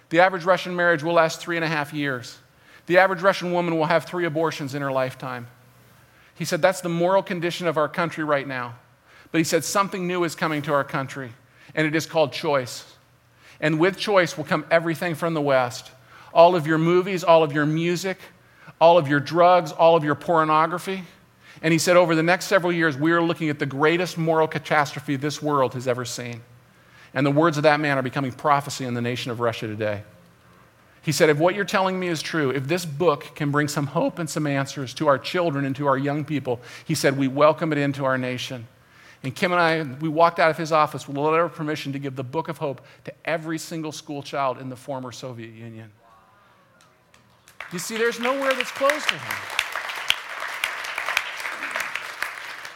The 0.09 0.21
average 0.21 0.45
Russian 0.45 0.75
marriage 0.75 1.03
will 1.03 1.13
last 1.13 1.39
three 1.39 1.57
and 1.57 1.65
a 1.65 1.69
half 1.69 1.93
years. 1.93 2.39
The 2.87 2.97
average 2.97 3.21
Russian 3.21 3.53
woman 3.53 3.77
will 3.77 3.85
have 3.85 4.07
three 4.07 4.25
abortions 4.25 4.75
in 4.75 4.81
her 4.81 4.91
lifetime. 4.91 5.47
He 6.35 6.47
said, 6.47 6.63
That's 6.63 6.81
the 6.81 6.89
moral 6.89 7.23
condition 7.23 7.67
of 7.67 7.77
our 7.77 7.91
country 7.91 8.25
right 8.25 8.49
now. 8.49 8.75
But 9.31 9.39
he 9.39 9.45
said, 9.45 9.65
Something 9.65 10.07
new 10.07 10.25
is 10.25 10.35
coming 10.35 10.63
to 10.63 10.73
our 10.73 10.83
country, 10.83 11.31
and 11.75 11.87
it 11.87 11.95
is 11.95 12.07
called 12.07 12.33
choice. 12.33 12.91
And 13.61 13.79
with 13.79 13.99
choice 13.99 14.39
will 14.39 14.45
come 14.45 14.65
everything 14.71 15.15
from 15.15 15.35
the 15.35 15.43
West 15.43 15.91
all 16.33 16.57
of 16.57 16.67
your 16.67 16.79
movies, 16.79 17.23
all 17.23 17.43
of 17.43 17.53
your 17.53 17.67
music, 17.67 18.17
all 18.81 18.97
of 18.97 19.09
your 19.09 19.21
drugs, 19.21 19.73
all 19.73 19.95
of 19.95 20.05
your 20.05 20.15
pornography. 20.15 21.03
And 21.61 21.71
he 21.71 21.79
said, 21.79 21.99
Over 21.99 22.15
the 22.15 22.23
next 22.23 22.47
several 22.47 22.73
years, 22.73 22.97
we 22.97 23.13
are 23.13 23.21
looking 23.21 23.51
at 23.51 23.59
the 23.59 23.67
greatest 23.67 24.17
moral 24.17 24.49
catastrophe 24.49 25.17
this 25.17 25.43
world 25.43 25.75
has 25.75 25.87
ever 25.87 26.07
seen. 26.07 26.41
And 27.13 27.27
the 27.27 27.31
words 27.31 27.57
of 27.57 27.65
that 27.65 27.81
man 27.81 27.99
are 27.99 28.03
becoming 28.03 28.33
prophecy 28.33 28.85
in 28.85 28.95
the 28.95 29.01
nation 29.01 29.31
of 29.31 29.41
Russia 29.41 29.67
today. 29.67 30.03
He 31.03 31.13
said, 31.13 31.31
If 31.31 31.39
what 31.39 31.55
you're 31.55 31.65
telling 31.65 31.99
me 31.99 32.09
is 32.09 32.23
true, 32.23 32.51
if 32.51 32.69
this 32.69 32.85
book 32.85 33.35
can 33.35 33.51
bring 33.51 33.69
some 33.69 33.87
hope 33.87 34.19
and 34.19 34.29
some 34.29 34.47
answers 34.47 34.93
to 34.95 35.09
our 35.09 35.19
children 35.19 35.65
and 35.65 35.75
to 35.77 35.87
our 35.87 35.97
young 35.99 36.25
people, 36.25 36.61
he 36.85 36.95
said, 36.95 37.17
we 37.17 37.29
welcome 37.29 37.73
it 37.73 37.79
into 37.79 38.05
our 38.05 38.19
nation. 38.19 38.67
And 39.23 39.35
Kim 39.35 39.53
and 39.53 39.61
I, 39.61 39.83
we 40.01 40.09
walked 40.09 40.39
out 40.39 40.51
of 40.51 40.57
his 40.57 40.73
office 40.73 41.07
with 41.07 41.17
a 41.17 41.21
letter 41.21 41.45
of 41.45 41.55
permission 41.55 41.93
to 41.93 41.99
give 41.99 42.17
the 42.17 42.25
book 42.25 42.49
of 42.49 42.59
hope 42.59 42.81
to 43.05 43.13
every 43.25 43.59
single 43.59 43.93
school 43.93 44.23
child 44.23 44.59
in 44.59 44.71
the 44.71 44.77
former 44.77 45.13
Soviet 45.13 45.53
Union. 45.53 45.91
You 47.73 47.79
see, 47.79 47.97
there's 47.97 48.19
nowhere 48.19 48.55
that's 48.55 48.71
closed 48.71 49.09
to 49.09 49.15
him. 49.15 49.37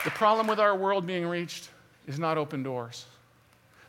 The 0.05 0.11
problem 0.11 0.47
with 0.47 0.61
our 0.61 0.77
world 0.77 1.07
being 1.07 1.27
reached 1.27 1.70
is 2.07 2.18
not 2.18 2.37
open 2.37 2.62
doors. 2.62 3.07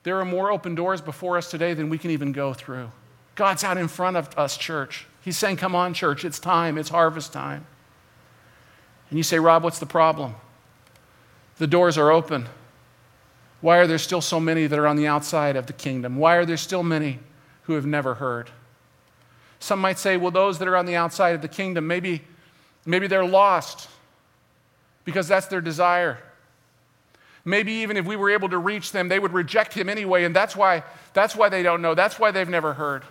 There 0.06 0.20
are 0.20 0.26
more 0.26 0.52
open 0.52 0.76
doors 0.76 1.02
before 1.02 1.36
us 1.36 1.50
today 1.50 1.74
than 1.74 1.90
we 1.90 1.98
can 1.98 2.12
even 2.12 2.32
go 2.32 2.54
through. 2.54 2.92
God's 3.34 3.64
out 3.64 3.76
in 3.78 3.88
front 3.88 4.16
of 4.16 4.30
us, 4.38 4.56
church. 4.56 5.08
He's 5.22 5.36
saying, 5.36 5.58
Come 5.58 5.74
on, 5.74 5.96
church, 5.96 6.24
it's 6.24 6.38
time, 6.38 6.78
it's 6.78 6.90
harvest 6.90 7.34
time. 7.34 7.66
And 9.10 9.18
you 9.18 9.24
say, 9.24 9.40
Rob, 9.40 9.64
what's 9.64 9.80
the 9.80 9.88
problem? 9.88 10.36
The 11.58 11.66
doors 11.66 11.98
are 11.98 12.12
open. 12.12 12.48
Why 13.62 13.78
are 13.80 13.88
there 13.88 13.98
still 13.98 14.22
so 14.22 14.40
many 14.40 14.68
that 14.68 14.78
are 14.78 14.86
on 14.86 14.96
the 14.96 15.08
outside 15.08 15.56
of 15.56 15.66
the 15.66 15.74
kingdom? 15.74 16.18
Why 16.18 16.36
are 16.36 16.46
there 16.46 16.56
still 16.56 16.84
many 16.84 17.18
who 17.64 17.74
have 17.74 17.88
never 17.88 18.14
heard? 18.14 18.52
Some 19.60 19.80
might 19.80 19.98
say, 19.98 20.18
well, 20.18 20.30
those 20.30 20.60
that 20.60 20.68
are 20.68 20.78
on 20.78 20.86
the 20.86 20.96
outside 20.96 21.34
of 21.34 21.42
the 21.42 21.48
kingdom, 21.48 21.88
maybe, 21.88 22.22
maybe 22.86 23.08
they're 23.08 23.26
lost 23.26 23.90
because 25.04 25.28
that's 25.28 25.48
their 25.48 25.62
desire. 25.62 26.20
Maybe 27.46 27.72
even 27.74 27.96
if 27.96 28.06
we 28.06 28.16
were 28.16 28.32
able 28.32 28.50
to 28.50 28.58
reach 28.58 28.92
them, 28.92 29.08
they 29.08 29.20
would 29.20 29.32
reject 29.32 29.74
him 29.74 29.88
anyway, 29.88 30.24
and 30.24 30.36
that's 30.36 30.56
why, 30.56 30.84
that's 31.14 31.36
why 31.36 31.48
they 31.50 31.62
don't 31.62 31.82
know. 31.82 31.94
That's 31.94 32.20
why 32.20 32.32
they've 32.32 32.50
never 32.50 32.74
heard. 32.74 33.04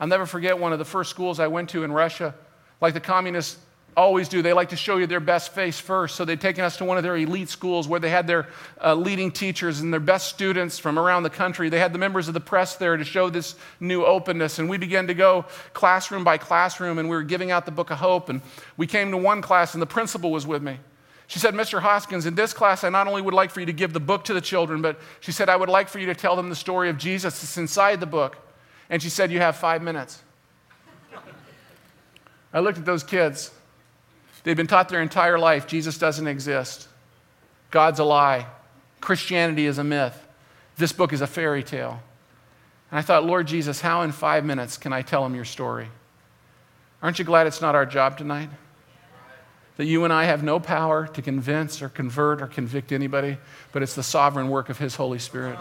I'll 0.00 0.08
never 0.08 0.26
forget 0.26 0.58
one 0.58 0.72
of 0.72 0.78
the 0.78 0.84
first 0.86 1.10
schools 1.10 1.38
I 1.38 1.46
went 1.46 1.68
to 1.70 1.84
in 1.84 1.92
Russia. 1.92 2.34
Like 2.80 2.94
the 2.94 3.00
communists 3.00 3.58
always 3.96 4.28
do, 4.28 4.42
they 4.42 4.52
like 4.52 4.70
to 4.70 4.76
show 4.76 4.96
you 4.96 5.06
their 5.06 5.20
best 5.20 5.52
face 5.52 5.78
first. 5.78 6.16
So 6.16 6.24
they'd 6.24 6.40
taken 6.40 6.64
us 6.64 6.78
to 6.78 6.84
one 6.84 6.96
of 6.96 7.02
their 7.02 7.16
elite 7.16 7.48
schools 7.48 7.86
where 7.86 8.00
they 8.00 8.10
had 8.10 8.26
their 8.26 8.48
uh, 8.82 8.94
leading 8.94 9.30
teachers 9.30 9.80
and 9.80 9.92
their 9.92 10.00
best 10.00 10.28
students 10.28 10.78
from 10.78 10.98
around 10.98 11.22
the 11.22 11.30
country. 11.30 11.68
They 11.68 11.78
had 11.78 11.92
the 11.92 11.98
members 11.98 12.26
of 12.26 12.34
the 12.34 12.40
press 12.40 12.76
there 12.76 12.96
to 12.96 13.04
show 13.04 13.30
this 13.30 13.54
new 13.80 14.04
openness. 14.04 14.58
And 14.58 14.68
we 14.68 14.78
began 14.78 15.06
to 15.06 15.14
go 15.14 15.44
classroom 15.74 16.24
by 16.24 16.38
classroom, 16.38 16.98
and 16.98 17.08
we 17.08 17.16
were 17.16 17.22
giving 17.22 17.50
out 17.50 17.66
the 17.66 17.70
Book 17.70 17.90
of 17.90 17.98
Hope. 17.98 18.30
And 18.30 18.40
we 18.76 18.86
came 18.86 19.10
to 19.10 19.16
one 19.16 19.42
class, 19.42 19.74
and 19.74 19.82
the 19.82 19.86
principal 19.86 20.32
was 20.32 20.46
with 20.46 20.62
me. 20.62 20.78
She 21.26 21.38
said, 21.38 21.54
Mr. 21.54 21.80
Hoskins, 21.80 22.26
in 22.26 22.34
this 22.34 22.52
class, 22.52 22.84
I 22.84 22.90
not 22.90 23.06
only 23.06 23.22
would 23.22 23.34
like 23.34 23.50
for 23.50 23.60
you 23.60 23.66
to 23.66 23.72
give 23.72 23.92
the 23.92 24.00
book 24.00 24.24
to 24.24 24.34
the 24.34 24.40
children, 24.40 24.82
but 24.82 25.00
she 25.20 25.32
said, 25.32 25.48
I 25.48 25.56
would 25.56 25.68
like 25.68 25.88
for 25.88 25.98
you 25.98 26.06
to 26.06 26.14
tell 26.14 26.36
them 26.36 26.48
the 26.48 26.56
story 26.56 26.90
of 26.90 26.98
Jesus 26.98 27.40
that's 27.40 27.56
inside 27.56 28.00
the 28.00 28.06
book. 28.06 28.36
And 28.90 29.02
she 29.02 29.08
said, 29.08 29.32
You 29.32 29.38
have 29.38 29.56
five 29.56 29.82
minutes. 29.82 30.22
I 32.52 32.60
looked 32.60 32.78
at 32.78 32.84
those 32.84 33.02
kids. 33.02 33.50
They've 34.44 34.56
been 34.56 34.66
taught 34.66 34.90
their 34.90 35.02
entire 35.02 35.38
life 35.38 35.66
Jesus 35.66 35.98
doesn't 35.98 36.26
exist, 36.26 36.88
God's 37.70 37.98
a 37.98 38.04
lie, 38.04 38.46
Christianity 39.00 39.66
is 39.66 39.78
a 39.78 39.84
myth, 39.84 40.26
this 40.76 40.92
book 40.92 41.12
is 41.12 41.22
a 41.22 41.26
fairy 41.26 41.62
tale. 41.62 42.00
And 42.90 42.98
I 42.98 43.02
thought, 43.02 43.24
Lord 43.24 43.46
Jesus, 43.46 43.80
how 43.80 44.02
in 44.02 44.12
five 44.12 44.44
minutes 44.44 44.76
can 44.76 44.92
I 44.92 45.02
tell 45.02 45.22
them 45.24 45.34
your 45.34 45.46
story? 45.46 45.88
Aren't 47.02 47.18
you 47.18 47.24
glad 47.24 47.46
it's 47.46 47.60
not 47.60 47.74
our 47.74 47.86
job 47.86 48.16
tonight? 48.18 48.50
That 49.76 49.86
you 49.86 50.04
and 50.04 50.12
I 50.12 50.24
have 50.24 50.42
no 50.42 50.60
power 50.60 51.06
to 51.08 51.22
convince 51.22 51.82
or 51.82 51.88
convert 51.88 52.40
or 52.40 52.46
convict 52.46 52.92
anybody, 52.92 53.38
but 53.72 53.82
it's 53.82 53.94
the 53.94 54.02
sovereign 54.02 54.48
work 54.48 54.68
of 54.68 54.78
His 54.78 54.94
Holy 54.96 55.18
Spirit. 55.18 55.58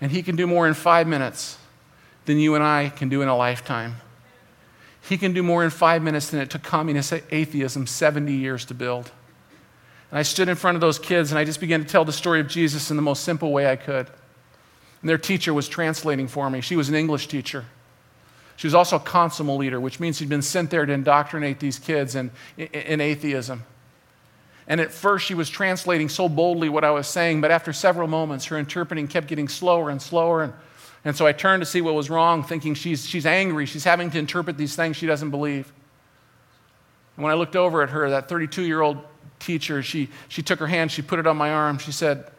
And 0.00 0.10
He 0.10 0.22
can 0.22 0.36
do 0.36 0.46
more 0.46 0.68
in 0.68 0.74
five 0.74 1.06
minutes 1.06 1.58
than 2.26 2.38
you 2.38 2.54
and 2.54 2.64
I 2.64 2.90
can 2.90 3.08
do 3.08 3.22
in 3.22 3.28
a 3.28 3.36
lifetime. 3.36 3.96
He 5.08 5.18
can 5.18 5.32
do 5.32 5.42
more 5.42 5.64
in 5.64 5.70
five 5.70 6.02
minutes 6.02 6.30
than 6.30 6.40
it 6.40 6.50
took 6.50 6.62
communist 6.62 7.12
atheism 7.30 7.86
70 7.86 8.32
years 8.32 8.64
to 8.66 8.74
build. 8.74 9.10
And 10.10 10.18
I 10.18 10.22
stood 10.22 10.48
in 10.48 10.56
front 10.56 10.76
of 10.76 10.80
those 10.80 10.98
kids 10.98 11.30
and 11.30 11.38
I 11.38 11.44
just 11.44 11.60
began 11.60 11.80
to 11.80 11.86
tell 11.86 12.04
the 12.04 12.12
story 12.12 12.40
of 12.40 12.48
Jesus 12.48 12.90
in 12.90 12.96
the 12.96 13.02
most 13.02 13.24
simple 13.24 13.52
way 13.52 13.70
I 13.70 13.76
could. 13.76 14.06
And 15.00 15.10
their 15.10 15.18
teacher 15.18 15.52
was 15.52 15.68
translating 15.68 16.28
for 16.28 16.48
me. 16.48 16.62
She 16.62 16.76
was 16.76 16.88
an 16.88 16.94
English 16.94 17.28
teacher. 17.28 17.66
She 18.56 18.66
was 18.66 18.74
also 18.74 18.96
a 18.96 19.00
Komsomol 19.00 19.58
leader, 19.58 19.80
which 19.80 19.98
means 19.98 20.18
she'd 20.18 20.28
been 20.28 20.42
sent 20.42 20.70
there 20.70 20.86
to 20.86 20.92
indoctrinate 20.92 21.58
these 21.58 21.78
kids 21.78 22.14
in, 22.14 22.30
in, 22.56 22.66
in 22.66 23.00
atheism. 23.00 23.64
And 24.66 24.80
at 24.80 24.92
first, 24.92 25.26
she 25.26 25.34
was 25.34 25.50
translating 25.50 26.08
so 26.08 26.28
boldly 26.28 26.68
what 26.68 26.84
I 26.84 26.90
was 26.90 27.06
saying, 27.06 27.40
but 27.40 27.50
after 27.50 27.72
several 27.72 28.08
moments, 28.08 28.46
her 28.46 28.58
interpreting 28.58 29.08
kept 29.08 29.26
getting 29.26 29.48
slower 29.48 29.90
and 29.90 30.00
slower. 30.00 30.42
And, 30.42 30.52
and 31.04 31.16
so 31.16 31.26
I 31.26 31.32
turned 31.32 31.60
to 31.60 31.66
see 31.66 31.82
what 31.82 31.94
was 31.94 32.08
wrong, 32.08 32.42
thinking 32.42 32.74
she's, 32.74 33.06
she's 33.06 33.26
angry. 33.26 33.66
She's 33.66 33.84
having 33.84 34.10
to 34.12 34.18
interpret 34.18 34.56
these 34.56 34.74
things 34.74 34.96
she 34.96 35.06
doesn't 35.06 35.30
believe. 35.30 35.70
And 37.16 37.24
when 37.24 37.32
I 37.32 37.36
looked 37.36 37.56
over 37.56 37.82
at 37.82 37.90
her, 37.90 38.10
that 38.10 38.28
32 38.28 38.62
year 38.62 38.80
old 38.80 38.98
teacher, 39.38 39.82
she, 39.82 40.08
she 40.28 40.42
took 40.42 40.58
her 40.60 40.66
hand, 40.66 40.90
she 40.90 41.02
put 41.02 41.18
it 41.18 41.26
on 41.26 41.36
my 41.36 41.50
arm. 41.50 41.78
She 41.78 41.92
said, 41.92 42.30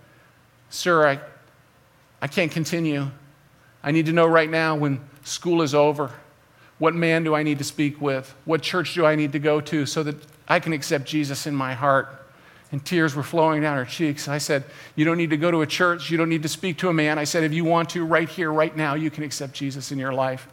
Sir, 0.69 1.07
I, 1.07 1.19
I 2.21 2.27
can't 2.27 2.51
continue. 2.51 3.11
I 3.85 3.91
need 3.91 4.07
to 4.07 4.11
know 4.11 4.25
right 4.25 4.49
now 4.49 4.75
when 4.75 4.99
school 5.23 5.61
is 5.61 5.73
over. 5.73 6.11
What 6.77 6.93
man 6.93 7.23
do 7.23 7.33
I 7.33 7.43
need 7.43 7.59
to 7.59 7.63
speak 7.63 8.01
with? 8.01 8.35
What 8.43 8.61
church 8.61 8.95
do 8.95 9.05
I 9.05 9.15
need 9.15 9.31
to 9.31 9.39
go 9.39 9.61
to 9.61 9.85
so 9.85 10.03
that 10.03 10.17
I 10.47 10.59
can 10.59 10.73
accept 10.73 11.05
Jesus 11.05 11.47
in 11.47 11.55
my 11.55 11.73
heart. 11.73 12.21
And 12.71 12.83
tears 12.83 13.15
were 13.15 13.23
flowing 13.23 13.61
down 13.61 13.77
her 13.77 13.85
cheeks. 13.85 14.27
I 14.27 14.37
said, 14.37 14.63
You 14.95 15.05
don't 15.05 15.17
need 15.17 15.29
to 15.29 15.37
go 15.37 15.51
to 15.51 15.61
a 15.61 15.67
church. 15.67 16.09
You 16.09 16.17
don't 16.17 16.29
need 16.29 16.43
to 16.43 16.49
speak 16.49 16.77
to 16.79 16.89
a 16.89 16.93
man. 16.93 17.17
I 17.17 17.23
said, 17.23 17.43
If 17.43 17.53
you 17.53 17.63
want 17.63 17.89
to, 17.91 18.05
right 18.05 18.27
here, 18.27 18.51
right 18.51 18.75
now, 18.75 18.95
you 18.95 19.09
can 19.09 19.23
accept 19.23 19.53
Jesus 19.53 19.91
in 19.91 19.99
your 19.99 20.13
life. 20.13 20.47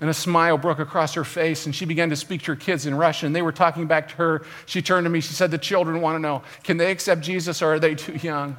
And 0.00 0.08
a 0.10 0.14
smile 0.14 0.58
broke 0.58 0.78
across 0.78 1.14
her 1.14 1.24
face, 1.24 1.66
and 1.66 1.74
she 1.74 1.84
began 1.84 2.10
to 2.10 2.16
speak 2.16 2.42
to 2.42 2.52
her 2.52 2.56
kids 2.56 2.86
in 2.86 2.94
Russian. 2.94 3.32
They 3.32 3.42
were 3.42 3.52
talking 3.52 3.86
back 3.86 4.08
to 4.10 4.14
her. 4.16 4.46
She 4.66 4.82
turned 4.82 5.04
to 5.04 5.10
me. 5.10 5.20
She 5.20 5.34
said, 5.34 5.50
The 5.50 5.58
children 5.58 6.00
want 6.00 6.16
to 6.16 6.20
know 6.20 6.42
can 6.62 6.76
they 6.76 6.90
accept 6.90 7.22
Jesus 7.22 7.60
or 7.60 7.74
are 7.74 7.80
they 7.80 7.94
too 7.94 8.14
young? 8.14 8.56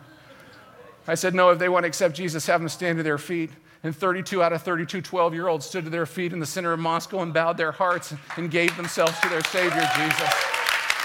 I 1.07 1.15
said, 1.15 1.33
No, 1.33 1.49
if 1.49 1.59
they 1.59 1.69
want 1.69 1.83
to 1.83 1.87
accept 1.87 2.15
Jesus, 2.15 2.45
have 2.47 2.59
them 2.59 2.69
stand 2.69 2.97
to 2.97 3.03
their 3.03 3.17
feet. 3.17 3.49
And 3.83 3.95
32 3.95 4.41
out 4.41 4.53
of 4.53 4.61
32 4.63 5.01
12 5.01 5.33
year 5.33 5.47
olds 5.47 5.65
stood 5.65 5.83
to 5.85 5.89
their 5.89 6.05
feet 6.05 6.33
in 6.33 6.39
the 6.39 6.45
center 6.45 6.73
of 6.73 6.79
Moscow 6.79 7.21
and 7.21 7.33
bowed 7.33 7.57
their 7.57 7.71
hearts 7.71 8.13
and 8.35 8.49
gave 8.49 8.75
themselves 8.75 9.19
to 9.19 9.29
their 9.29 9.43
Savior, 9.43 9.87
Jesus. 9.95 10.29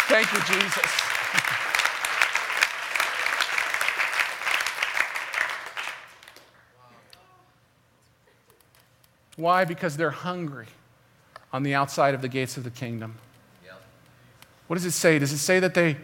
Thank 0.09 0.33
you, 0.33 0.39
Jesus. 0.41 1.13
Why? 9.37 9.65
Because 9.65 9.97
they're 9.97 10.11
hungry 10.11 10.67
on 11.53 11.63
the 11.63 11.75
outside 11.75 12.15
of 12.15 12.23
the 12.23 12.29
gates 12.29 12.57
of 12.57 12.65
the 12.65 12.71
kingdom. 12.71 13.17
What 14.67 14.77
does 14.77 14.87
it 14.87 14.93
say? 14.93 15.19
Does 15.19 15.33
it 15.33 15.39
say 15.39 15.61
that 15.61 15.75
they, 15.75 15.97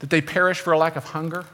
that 0.00 0.10
they 0.10 0.20
perish 0.20 0.60
for 0.60 0.72
a 0.72 0.78
lack 0.78 0.96
of 0.96 1.04
hunger? 1.04 1.44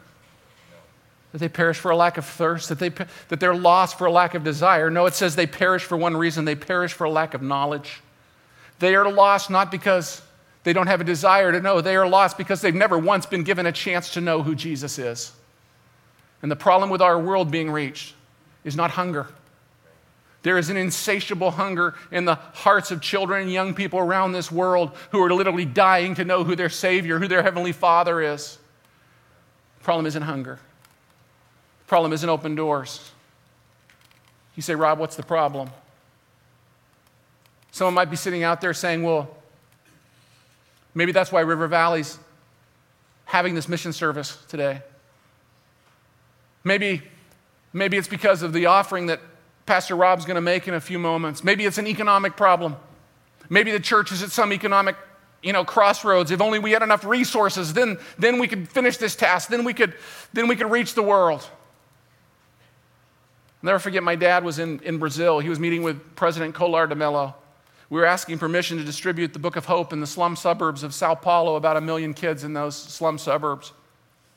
That 1.33 1.39
they 1.39 1.49
perish 1.49 1.79
for 1.79 1.91
a 1.91 1.97
lack 1.97 2.19
of 2.19 2.25
thirst, 2.25 2.69
that, 2.69 2.79
they, 2.79 2.89
that 2.89 3.39
they're 3.39 3.55
lost 3.55 3.99
for 3.99 4.07
a 4.07 4.13
lack 4.13 4.35
of 4.35 4.43
desire. 4.43 4.91
No, 4.91 5.07
it 5.07 5.15
says 5.15 5.37
they 5.37 5.47
perish 5.47 5.85
for 5.85 5.97
one 5.97 6.17
reason 6.17 6.45
they 6.45 6.55
perish 6.55 6.93
for 6.93 7.05
a 7.05 7.11
lack 7.11 7.35
of 7.35 7.43
knowledge. 7.43 8.03
They 8.81 8.95
are 8.95 9.11
lost 9.11 9.51
not 9.51 9.71
because 9.71 10.23
they 10.65 10.73
don't 10.73 10.89
have 10.89 11.01
a 11.01 11.05
desire 11.05 11.53
to 11.53 11.61
know, 11.61 11.81
they 11.81 11.97
are 11.97 12.09
lost 12.09 12.37
because 12.37 12.61
they've 12.61 12.75
never 12.75 12.99
once 12.99 13.27
been 13.27 13.45
given 13.45 13.67
a 13.67 13.73
chance 13.73 14.11
to 14.15 14.21
know 14.21 14.43
who 14.43 14.55
Jesus 14.55 14.99
is. 14.99 15.33
And 16.43 16.51
the 16.51 16.57
problem 16.57 16.91
with 16.91 17.03
our 17.03 17.19
world 17.19 17.51
being 17.51 17.71
reached 17.71 18.15
is 18.65 18.77
not 18.77 18.91
hunger. 18.91 19.27
There 20.43 20.57
is 20.57 20.71
an 20.71 20.77
insatiable 20.77 21.51
hunger 21.51 21.95
in 22.11 22.25
the 22.25 22.35
hearts 22.35 22.91
of 22.91 23.03
children 23.03 23.43
and 23.43 23.53
young 23.53 23.75
people 23.75 23.99
around 23.99 24.33
this 24.33 24.51
world 24.51 24.93
who 25.11 25.23
are 25.23 25.33
literally 25.33 25.67
dying 25.67 26.15
to 26.15 26.25
know 26.25 26.45
who 26.45 26.57
their 26.57 26.71
Savior, 26.71 27.19
who 27.19 27.29
their 27.29 27.43
Heavenly 27.43 27.73
Father 27.73 28.23
is. 28.23 28.59
The 29.79 29.85
problem 29.85 30.07
isn't 30.07 30.23
hunger. 30.23 30.59
Problem 31.91 32.13
isn't 32.13 32.29
open 32.29 32.55
doors. 32.55 33.11
You 34.55 34.63
say, 34.63 34.77
Rob, 34.77 35.01
what's 35.01 35.17
the 35.17 35.25
problem? 35.25 35.71
Someone 37.73 37.95
might 37.95 38.11
be 38.11 38.15
sitting 38.15 38.45
out 38.45 38.61
there 38.61 38.73
saying, 38.73 39.03
well, 39.03 39.29
maybe 40.95 41.11
that's 41.11 41.33
why 41.33 41.41
River 41.41 41.67
Valley's 41.67 42.17
having 43.25 43.57
this 43.57 43.69
mission 43.69 43.93
service 43.93 44.39
today. 44.47 44.83
Maybe, 46.63 47.03
maybe 47.73 47.97
it's 47.97 48.07
because 48.07 48.45
of 48.45 48.53
the 48.53 48.67
offering 48.67 49.07
that 49.07 49.21
Pastor 49.67 49.97
Rob's 49.97 50.25
going 50.25 50.37
to 50.37 50.41
make 50.41 50.69
in 50.69 50.75
a 50.75 50.81
few 50.81 51.01
moments. 51.01 51.43
Maybe 51.43 51.67
it's 51.67 51.79
an 51.79 51.89
economic 51.89 52.37
problem. 52.37 52.77
Maybe 53.49 53.73
the 53.73 53.81
church 53.81 54.13
is 54.13 54.23
at 54.23 54.31
some 54.31 54.53
economic 54.53 54.95
you 55.43 55.53
know, 55.53 55.65
crossroads. 55.65 56.31
If 56.31 56.41
only 56.41 56.61
we 56.61 56.71
had 56.71 56.85
enough 56.85 57.05
resources, 57.05 57.73
then, 57.73 57.99
then 58.17 58.39
we 58.39 58.47
could 58.47 58.69
finish 58.69 58.97
this 58.97 59.17
task. 59.17 59.49
Then 59.49 59.65
we 59.65 59.75
could, 59.75 59.95
then 60.33 60.47
we 60.47 60.55
could 60.55 60.71
reach 60.71 60.95
the 60.95 61.03
world. 61.03 61.45
I'll 63.63 63.69
never 63.69 63.79
forget, 63.79 64.03
my 64.03 64.17
dad 64.17 64.43
was 64.43 64.59
in, 64.59 64.81
in 64.81 64.99
Brazil. 64.99 65.39
He 65.39 65.51
was 65.51 65.59
meeting 65.59 65.83
with 65.83 66.17
President 66.17 66.55
Collor 66.55 66.89
de 66.89 66.95
Mello. 66.95 67.35
We 67.91 68.01
were 68.01 68.07
asking 68.07 68.39
permission 68.39 68.79
to 68.79 68.85
distribute 68.85 69.33
the 69.33 69.39
Book 69.39 69.57
of 69.57 69.67
Hope 69.67 69.93
in 69.93 70.01
the 70.01 70.07
slum 70.07 70.37
suburbs 70.37 70.83
of 70.83 70.95
Sao 70.95 71.15
Paulo, 71.15 71.57
about 71.57 71.77
a 71.77 71.81
million 71.81 72.15
kids 72.15 72.45
in 72.45 72.55
those 72.55 72.77
slum 72.77 73.19
suburbs. 73.19 73.73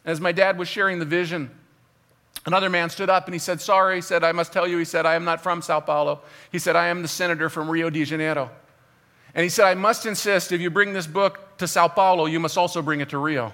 And 0.03 0.11
As 0.11 0.19
my 0.19 0.31
dad 0.31 0.57
was 0.57 0.67
sharing 0.67 0.99
the 0.99 1.05
vision, 1.05 1.51
another 2.45 2.69
man 2.69 2.89
stood 2.89 3.09
up 3.09 3.25
and 3.25 3.33
he 3.33 3.39
said, 3.39 3.61
Sorry, 3.61 3.95
he 3.95 4.01
said, 4.01 4.23
I 4.23 4.33
must 4.33 4.51
tell 4.51 4.67
you, 4.67 4.77
he 4.77 4.85
said, 4.85 5.05
I 5.05 5.13
am 5.13 5.23
not 5.23 5.41
from 5.41 5.61
Sao 5.61 5.79
Paulo. 5.79 6.21
He 6.51 6.59
said, 6.59 6.75
I 6.75 6.87
am 6.87 7.01
the 7.01 7.07
senator 7.07 7.47
from 7.47 7.69
Rio 7.69 7.89
de 7.89 8.03
Janeiro. 8.03 8.49
And 9.35 9.43
he 9.43 9.49
said, 9.49 9.65
I 9.65 9.73
must 9.73 10.05
insist 10.05 10.51
if 10.51 10.59
you 10.59 10.69
bring 10.69 10.91
this 10.91 11.07
book 11.07 11.57
to 11.59 11.67
Sao 11.67 11.87
Paulo, 11.87 12.25
you 12.25 12.39
must 12.39 12.57
also 12.57 12.81
bring 12.81 12.99
it 12.99 13.09
to 13.09 13.17
Rio. 13.17 13.53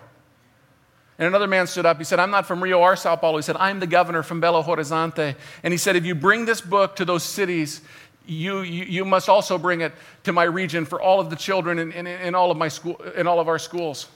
And 1.19 1.27
another 1.27 1.47
man 1.47 1.67
stood 1.67 1.85
up. 1.85 1.97
He 1.97 2.05
said, 2.05 2.17
I'm 2.17 2.31
not 2.31 2.47
from 2.47 2.63
Rio 2.63 2.79
or 2.79 2.95
Sao 2.95 3.17
Paulo. 3.17 3.37
He 3.37 3.41
said, 3.43 3.57
I'm 3.57 3.81
the 3.81 3.87
governor 3.87 4.23
from 4.23 4.41
Belo 4.41 4.63
Horizonte. 4.63 5.35
And 5.63 5.73
he 5.73 5.77
said, 5.77 5.97
if 5.97 6.05
you 6.05 6.15
bring 6.15 6.45
this 6.45 6.61
book 6.61 6.95
to 6.95 7.03
those 7.03 7.23
cities, 7.23 7.81
you, 8.25 8.61
you, 8.61 8.85
you 8.85 9.05
must 9.05 9.27
also 9.27 9.57
bring 9.57 9.81
it 9.81 9.91
to 10.23 10.31
my 10.31 10.43
region 10.43 10.85
for 10.85 11.01
all 11.01 11.19
of 11.19 11.29
the 11.29 11.35
children 11.35 11.77
in, 11.77 11.91
in, 11.91 12.07
in, 12.07 12.35
all 12.35 12.51
of 12.51 12.57
my 12.57 12.69
school, 12.69 12.95
in 13.17 13.27
all 13.27 13.41
of 13.41 13.49
our 13.49 13.59
schools. 13.59 14.07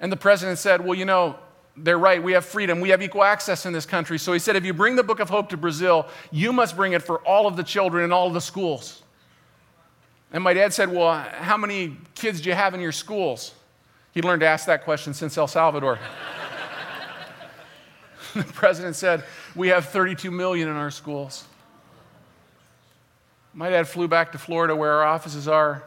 And 0.00 0.10
the 0.10 0.16
president 0.16 0.58
said, 0.58 0.82
Well, 0.82 0.94
you 0.94 1.04
know, 1.04 1.36
they're 1.76 1.98
right. 1.98 2.22
We 2.22 2.32
have 2.32 2.46
freedom. 2.46 2.80
We 2.80 2.88
have 2.88 3.02
equal 3.02 3.24
access 3.24 3.66
in 3.66 3.74
this 3.74 3.84
country. 3.84 4.18
So 4.18 4.32
he 4.32 4.38
said, 4.38 4.56
if 4.56 4.64
you 4.64 4.72
bring 4.72 4.96
the 4.96 5.02
Book 5.02 5.18
of 5.18 5.28
Hope 5.28 5.48
to 5.48 5.56
Brazil, 5.56 6.06
you 6.30 6.52
must 6.52 6.76
bring 6.76 6.92
it 6.92 7.02
for 7.02 7.18
all 7.26 7.48
of 7.48 7.56
the 7.56 7.64
children 7.64 8.04
in 8.04 8.12
all 8.12 8.28
of 8.28 8.32
the 8.34 8.40
schools. 8.40 9.02
And 10.32 10.42
my 10.42 10.54
dad 10.54 10.72
said, 10.72 10.90
Well, 10.90 11.12
how 11.14 11.58
many 11.58 11.98
kids 12.14 12.40
do 12.40 12.48
you 12.48 12.54
have 12.54 12.72
in 12.72 12.80
your 12.80 12.92
schools? 12.92 13.54
He 14.14 14.22
learned 14.22 14.40
to 14.40 14.46
ask 14.46 14.64
that 14.66 14.84
question 14.84 15.12
since 15.12 15.36
El 15.36 15.48
Salvador. 15.48 15.98
the 18.34 18.44
president 18.44 18.94
said, 18.94 19.24
We 19.56 19.68
have 19.68 19.86
32 19.86 20.30
million 20.30 20.68
in 20.68 20.76
our 20.76 20.92
schools. 20.92 21.44
My 23.52 23.70
dad 23.70 23.88
flew 23.88 24.08
back 24.08 24.32
to 24.32 24.38
Florida 24.38 24.74
where 24.74 24.92
our 24.92 25.04
offices 25.04 25.46
are. 25.48 25.82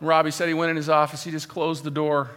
Robbie 0.00 0.30
said 0.30 0.48
he 0.48 0.54
went 0.54 0.70
in 0.70 0.76
his 0.76 0.88
office, 0.88 1.22
he 1.24 1.30
just 1.30 1.48
closed 1.48 1.84
the 1.84 1.90
door. 1.90 2.30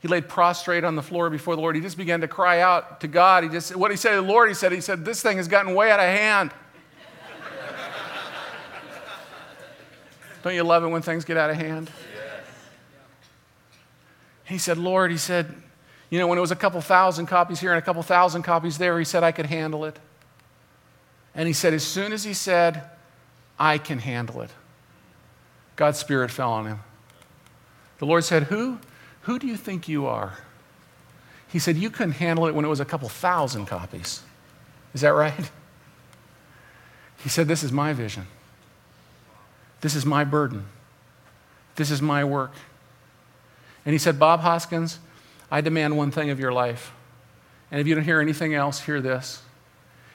He 0.00 0.08
laid 0.08 0.28
prostrate 0.28 0.84
on 0.84 0.94
the 0.94 1.02
floor 1.02 1.30
before 1.30 1.56
the 1.56 1.62
Lord. 1.62 1.74
He 1.74 1.82
just 1.82 1.96
began 1.96 2.20
to 2.20 2.28
cry 2.28 2.60
out 2.60 3.00
to 3.00 3.08
God. 3.08 3.42
He 3.42 3.50
just, 3.50 3.74
what 3.74 3.90
he 3.90 3.96
said 3.96 4.10
to 4.10 4.16
the 4.16 4.22
Lord, 4.22 4.48
he 4.48 4.54
said, 4.54 4.70
he 4.70 4.80
said, 4.80 5.04
this 5.04 5.22
thing 5.22 5.38
has 5.38 5.48
gotten 5.48 5.74
way 5.74 5.90
out 5.90 5.98
of 5.98 6.06
hand. 6.06 6.52
Don't 10.44 10.54
you 10.54 10.62
love 10.62 10.84
it 10.84 10.88
when 10.88 11.02
things 11.02 11.24
get 11.24 11.36
out 11.36 11.50
of 11.50 11.56
hand? 11.56 11.90
He 14.46 14.58
said, 14.58 14.78
Lord, 14.78 15.10
he 15.10 15.16
said, 15.16 15.54
you 16.08 16.18
know, 16.18 16.26
when 16.28 16.38
it 16.38 16.40
was 16.40 16.52
a 16.52 16.56
couple 16.56 16.80
thousand 16.80 17.26
copies 17.26 17.60
here 17.60 17.72
and 17.72 17.78
a 17.78 17.82
couple 17.82 18.02
thousand 18.02 18.42
copies 18.42 18.78
there, 18.78 18.98
he 18.98 19.04
said, 19.04 19.22
I 19.22 19.32
could 19.32 19.46
handle 19.46 19.84
it. 19.84 19.98
And 21.34 21.46
he 21.46 21.52
said, 21.52 21.74
as 21.74 21.84
soon 21.84 22.12
as 22.12 22.24
he 22.24 22.32
said, 22.32 22.82
I 23.58 23.78
can 23.78 23.98
handle 23.98 24.40
it, 24.42 24.50
God's 25.74 25.98
Spirit 25.98 26.30
fell 26.30 26.52
on 26.52 26.66
him. 26.66 26.80
The 27.98 28.06
Lord 28.06 28.24
said, 28.24 28.44
Who? 28.44 28.78
Who 29.22 29.38
do 29.38 29.46
you 29.46 29.56
think 29.56 29.88
you 29.88 30.06
are? 30.06 30.38
He 31.48 31.58
said, 31.58 31.76
You 31.76 31.90
couldn't 31.90 32.12
handle 32.12 32.46
it 32.46 32.54
when 32.54 32.64
it 32.64 32.68
was 32.68 32.80
a 32.80 32.84
couple 32.84 33.08
thousand 33.08 33.66
copies. 33.66 34.22
Is 34.94 35.00
that 35.00 35.14
right? 35.14 35.50
He 37.18 37.28
said, 37.28 37.48
This 37.48 37.62
is 37.62 37.72
my 37.72 37.92
vision. 37.92 38.26
This 39.80 39.94
is 39.94 40.06
my 40.06 40.24
burden. 40.24 40.66
This 41.76 41.90
is 41.90 42.00
my 42.00 42.24
work. 42.24 42.52
And 43.86 43.92
he 43.92 43.98
said, 43.98 44.18
Bob 44.18 44.40
Hoskins, 44.40 44.98
I 45.50 45.62
demand 45.62 45.96
one 45.96 46.10
thing 46.10 46.28
of 46.28 46.38
your 46.38 46.52
life. 46.52 46.92
And 47.70 47.80
if 47.80 47.86
you 47.86 47.94
don't 47.94 48.04
hear 48.04 48.20
anything 48.20 48.52
else, 48.52 48.80
hear 48.80 49.00
this. 49.00 49.42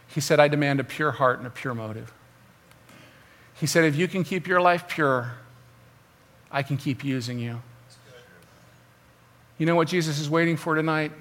He 0.08 0.20
said, 0.22 0.40
I 0.40 0.48
demand 0.50 0.80
a 0.80 0.84
pure 0.84 1.12
heart 1.12 1.40
and 1.40 1.48
a 1.48 1.50
pure 1.50 1.74
motive. 1.74 2.14
He 3.56 3.66
said, 3.66 3.86
if 3.86 3.96
you 3.96 4.08
can 4.08 4.24
keep 4.24 4.46
your 4.46 4.62
life 4.62 4.88
pure, 4.88 5.32
I 6.52 6.64
can 6.64 6.78
keep 6.78 7.04
using 7.04 7.40
you. 7.40 7.62
You 9.58 9.66
know 9.66 9.76
what 9.76 9.88
Jesus 9.88 10.20
is 10.20 10.30
waiting 10.30 10.58
for 10.58 10.76
tonight? 10.76 11.12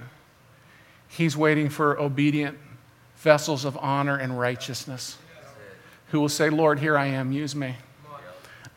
He's 1.07 1.37
waiting 1.37 1.69
for 1.69 2.01
obedient 2.01 2.59
vessels 3.17 3.65
of 3.65 3.77
honor 3.77 4.17
and 4.17 4.39
righteousness 4.39 5.19
who 6.09 6.21
will 6.21 6.29
say, 6.29 6.51
Lord, 6.51 6.81
here 6.81 6.97
I 6.97 7.07
am, 7.07 7.31
use 7.31 7.55
me. 7.55 7.77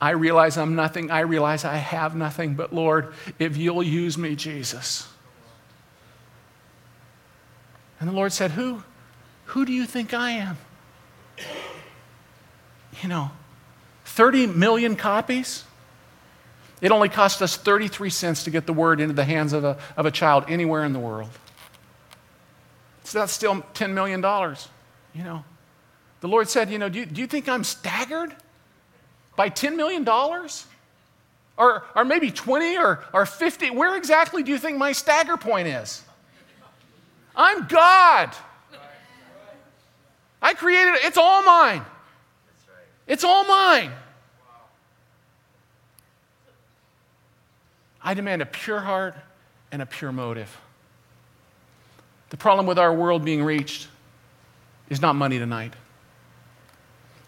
I 0.03 0.09
realize 0.09 0.57
I'm 0.57 0.75
nothing. 0.75 1.11
I 1.11 1.21
realize 1.21 1.63
I 1.63 1.77
have 1.77 2.13
nothing. 2.13 2.55
But 2.55 2.73
Lord, 2.73 3.13
if 3.39 3.55
you'll 3.55 3.81
use 3.81 4.17
me, 4.17 4.35
Jesus. 4.35 5.07
And 8.01 8.09
the 8.09 8.13
Lord 8.13 8.33
said, 8.33 8.51
Who, 8.51 8.83
Who 9.45 9.63
do 9.63 9.71
you 9.71 9.85
think 9.85 10.13
I 10.13 10.31
am? 10.31 10.57
You 13.01 13.07
know, 13.07 13.31
30 14.03 14.47
million 14.47 14.97
copies? 14.97 15.63
It 16.81 16.91
only 16.91 17.07
cost 17.07 17.41
us 17.41 17.55
33 17.55 18.09
cents 18.09 18.43
to 18.43 18.49
get 18.49 18.65
the 18.65 18.73
word 18.73 18.99
into 18.99 19.13
the 19.13 19.23
hands 19.23 19.53
of 19.53 19.63
a, 19.63 19.77
of 19.95 20.05
a 20.05 20.11
child 20.11 20.43
anywhere 20.49 20.83
in 20.83 20.91
the 20.91 20.99
world. 20.99 21.29
So 23.05 23.19
that's 23.19 23.31
still 23.31 23.61
$10 23.73 23.93
million, 23.93 24.19
you 25.15 25.23
know. 25.23 25.45
The 26.19 26.27
Lord 26.27 26.49
said, 26.49 26.69
you 26.69 26.77
know, 26.77 26.89
do 26.89 26.99
you, 26.99 27.05
do 27.05 27.21
you 27.21 27.27
think 27.27 27.47
I'm 27.47 27.63
staggered 27.63 28.35
by 29.35 29.49
$10 29.49 29.75
million? 29.75 30.07
Or, 31.55 31.83
or 31.95 32.05
maybe 32.05 32.31
20 32.31 32.77
or, 32.77 33.03
or 33.13 33.25
50? 33.25 33.71
Where 33.71 33.95
exactly 33.95 34.43
do 34.43 34.51
you 34.51 34.57
think 34.57 34.77
my 34.77 34.91
stagger 34.91 35.37
point 35.37 35.67
is? 35.67 36.03
I'm 37.35 37.67
God. 37.67 38.35
I 40.41 40.53
created 40.53 40.95
it. 40.95 41.05
It's 41.05 41.17
all 41.17 41.43
mine. 41.43 41.83
It's 43.07 43.23
all 43.23 43.45
mine. 43.45 43.91
I 48.01 48.13
demand 48.13 48.41
a 48.41 48.45
pure 48.45 48.79
heart 48.79 49.15
and 49.71 49.81
a 49.81 49.85
pure 49.85 50.11
motive. 50.11 50.55
The 52.29 52.37
problem 52.37 52.65
with 52.65 52.77
our 52.77 52.93
world 52.93 53.23
being 53.23 53.43
reached 53.43 53.87
is 54.89 55.01
not 55.01 55.15
money 55.15 55.39
tonight. 55.39 55.73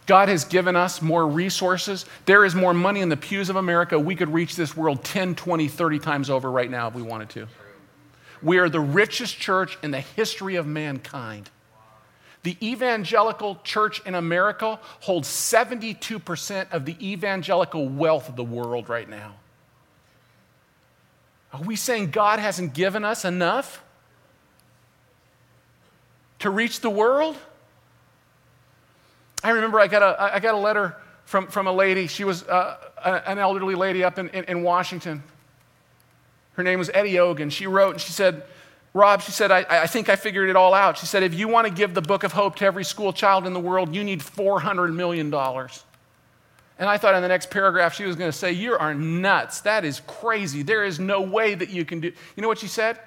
God 0.06 0.30
has 0.30 0.46
given 0.46 0.76
us 0.76 1.02
more 1.02 1.28
resources. 1.28 2.06
There 2.26 2.46
is 2.46 2.54
more 2.54 2.74
money 2.74 3.02
in 3.02 3.10
the 3.10 3.18
pews 3.18 3.50
of 3.50 3.56
America. 3.56 4.00
We 4.00 4.16
could 4.16 4.32
reach 4.32 4.56
this 4.56 4.78
world 4.78 5.04
10, 5.04 5.36
20, 5.36 5.68
30 5.68 6.00
times 6.00 6.30
over 6.30 6.52
right 6.52 6.70
now 6.70 6.88
if 6.88 6.94
we 6.94 7.02
wanted 7.02 7.30
to. 7.32 7.48
We 8.42 8.60
are 8.60 8.70
the 8.70 8.80
richest 8.80 9.40
church 9.40 9.78
in 9.82 9.92
the 9.92 10.02
history 10.02 10.56
of 10.56 10.68
mankind. 10.68 11.50
The 12.44 12.56
evangelical 12.62 13.60
church 13.64 14.06
in 14.06 14.14
America 14.14 14.80
holds 15.00 15.28
72% 15.28 16.72
of 16.72 16.86
the 16.86 16.96
evangelical 17.02 17.90
wealth 17.90 18.30
of 18.30 18.36
the 18.36 18.44
world 18.44 18.88
right 18.88 19.10
now. 19.10 19.34
Are 21.52 21.62
we 21.62 21.76
saying 21.76 22.12
God 22.12 22.38
hasn't 22.38 22.76
given 22.76 23.04
us 23.04 23.26
enough 23.26 23.84
to 26.40 26.52
reach 26.52 26.82
the 26.82 26.90
world? 26.92 27.36
I 29.46 29.52
remember 29.52 29.80
I 29.80 29.86
got 29.86 30.02
a, 30.02 30.36
I 30.36 30.40
got 30.40 30.56
a 30.56 30.58
letter 30.58 30.96
from, 31.26 31.46
from 31.46 31.68
a 31.68 31.72
lady. 31.72 32.08
She 32.08 32.24
was 32.24 32.42
uh, 32.48 32.78
an 33.04 33.38
elderly 33.38 33.76
lady 33.76 34.04
up 34.04 34.18
in, 34.18 34.28
in, 34.30 34.44
in, 34.46 34.64
Washington. 34.64 35.22
Her 36.54 36.64
name 36.64 36.80
was 36.80 36.90
Eddie 36.96 37.20
Ogan. 37.20 37.52
She 37.52 37.68
wrote 37.68 37.92
and 37.92 38.02
she 38.02 38.12
said, 38.12 38.42
Rob, 38.96 39.22
she 39.22 39.32
said, 39.32 39.52
I, 39.52 39.64
I 39.70 39.86
think 39.86 40.10
I 40.10 40.16
figured 40.16 40.50
it 40.50 40.56
all 40.56 40.74
out. 40.74 40.98
She 40.98 41.06
said, 41.06 41.22
if 41.22 41.36
you 41.36 41.48
want 41.48 41.68
to 41.68 41.74
give 41.74 41.94
the 41.94 42.02
book 42.02 42.24
of 42.24 42.32
hope 42.32 42.56
to 42.56 42.66
every 42.66 42.84
school 42.84 43.14
child 43.14 43.46
in 43.46 43.54
the 43.54 43.60
world, 43.60 43.94
you 43.94 44.04
need 44.04 44.20
$400 44.20 44.92
million. 44.96 45.32
And 45.32 46.90
I 46.90 46.98
thought 46.98 47.14
in 47.14 47.22
the 47.22 47.28
next 47.28 47.52
paragraph 47.52 47.94
she 47.94 48.06
was 48.06 48.16
going 48.16 48.32
to 48.32 48.38
say, 48.38 48.52
You 48.52 48.74
are 48.74 48.96
nuts. 48.96 49.62
That 49.62 49.86
is 49.86 50.02
crazy. 50.08 50.64
There 50.64 50.84
is 50.84 51.00
no 51.00 51.22
way 51.22 51.54
that 51.54 51.70
you 51.70 51.86
can 51.86 52.00
do. 52.00 52.12
You 52.36 52.42
know 52.42 52.48
what 52.48 52.58
she 52.58 52.68
said? 52.68 53.00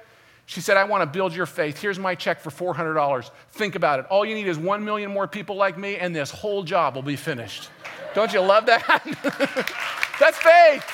She 0.49 0.63
said, 0.63 0.79
I 0.79 0.85
want 0.85 1.03
to 1.03 1.07
build 1.07 1.35
your 1.35 1.45
faith. 1.45 1.79
Here's 1.79 1.99
my 1.99 2.15
check 2.15 2.41
for 2.41 2.49
$400. 2.49 3.31
Think 3.51 3.75
about 3.75 4.01
it. 4.01 4.07
All 4.07 4.25
you 4.25 4.35
need 4.35 4.49
is 4.49 4.57
1 4.57 4.83
million 4.83 5.11
more 5.11 5.29
people 5.29 5.57
like 5.57 5.77
me, 5.77 5.97
and 5.97 6.17
this 6.17 6.31
whole 6.31 6.63
job 6.63 6.95
will 6.95 7.03
be 7.03 7.17
finished. 7.17 7.69
Don't 8.15 8.33
you 8.33 8.41
love 8.41 8.65
that? 8.65 8.83
That's 10.19 10.39
faith. 10.39 10.85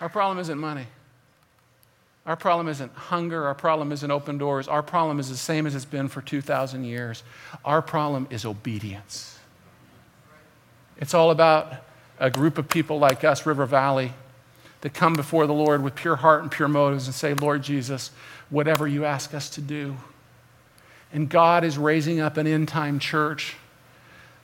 Our 0.00 0.08
problem 0.08 0.40
isn't 0.40 0.58
money. 0.58 0.86
Our 2.26 2.34
problem 2.34 2.66
isn't 2.66 2.92
hunger. 2.94 3.46
Our 3.46 3.54
problem 3.54 3.92
isn't 3.92 4.10
open 4.10 4.36
doors. 4.36 4.66
Our 4.66 4.82
problem 4.82 5.20
is 5.20 5.28
the 5.28 5.36
same 5.36 5.64
as 5.64 5.76
it's 5.76 5.84
been 5.84 6.08
for 6.08 6.22
2,000 6.22 6.82
years. 6.82 7.22
Our 7.64 7.82
problem 7.82 8.26
is 8.30 8.44
obedience. 8.44 9.38
It's 10.96 11.14
all 11.14 11.30
about 11.30 11.72
a 12.18 12.30
group 12.30 12.58
of 12.58 12.68
people 12.68 12.98
like 12.98 13.22
us, 13.22 13.46
River 13.46 13.64
Valley, 13.64 14.12
that 14.80 14.94
come 14.94 15.14
before 15.14 15.46
the 15.46 15.52
Lord 15.52 15.82
with 15.82 15.94
pure 15.94 16.16
heart 16.16 16.42
and 16.42 16.50
pure 16.50 16.68
motives 16.68 17.06
and 17.06 17.14
say, 17.14 17.34
Lord 17.34 17.62
Jesus, 17.62 18.10
whatever 18.50 18.86
you 18.86 19.04
ask 19.04 19.34
us 19.34 19.50
to 19.50 19.60
do. 19.60 19.96
And 21.12 21.28
God 21.28 21.64
is 21.64 21.78
raising 21.78 22.20
up 22.20 22.36
an 22.36 22.46
end 22.46 22.68
time 22.68 22.98
church 22.98 23.56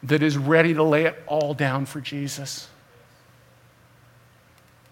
that 0.03 0.23
is 0.23 0.37
ready 0.37 0.75
to 0.75 0.83
lay 0.83 1.05
it 1.05 1.23
all 1.27 1.55
down 1.55 1.87
for 1.87 2.01
Jesus. 2.01 2.68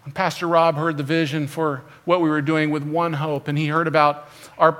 When 0.03 0.13
Pastor 0.13 0.47
Rob 0.47 0.75
heard 0.75 0.97
the 0.97 1.03
vision 1.03 1.47
for 1.47 1.83
what 2.05 2.21
we 2.21 2.29
were 2.29 2.41
doing 2.41 2.71
with 2.71 2.83
One 2.83 3.13
Hope, 3.13 3.47
and 3.47 3.57
he 3.57 3.67
heard 3.67 3.87
about 3.87 4.27
our 4.57 4.77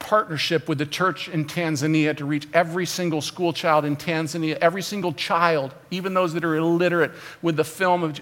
partnership 0.00 0.68
with 0.68 0.78
the 0.78 0.86
church 0.86 1.28
in 1.28 1.44
Tanzania 1.44 2.16
to 2.16 2.24
reach 2.24 2.48
every 2.52 2.86
single 2.86 3.20
school 3.20 3.52
child 3.52 3.84
in 3.84 3.96
Tanzania, 3.96 4.56
every 4.60 4.82
single 4.82 5.12
child, 5.12 5.72
even 5.90 6.14
those 6.14 6.32
that 6.34 6.44
are 6.44 6.56
illiterate, 6.56 7.12
with 7.42 7.56
the 7.56 7.64
film 7.64 8.02
of 8.02 8.18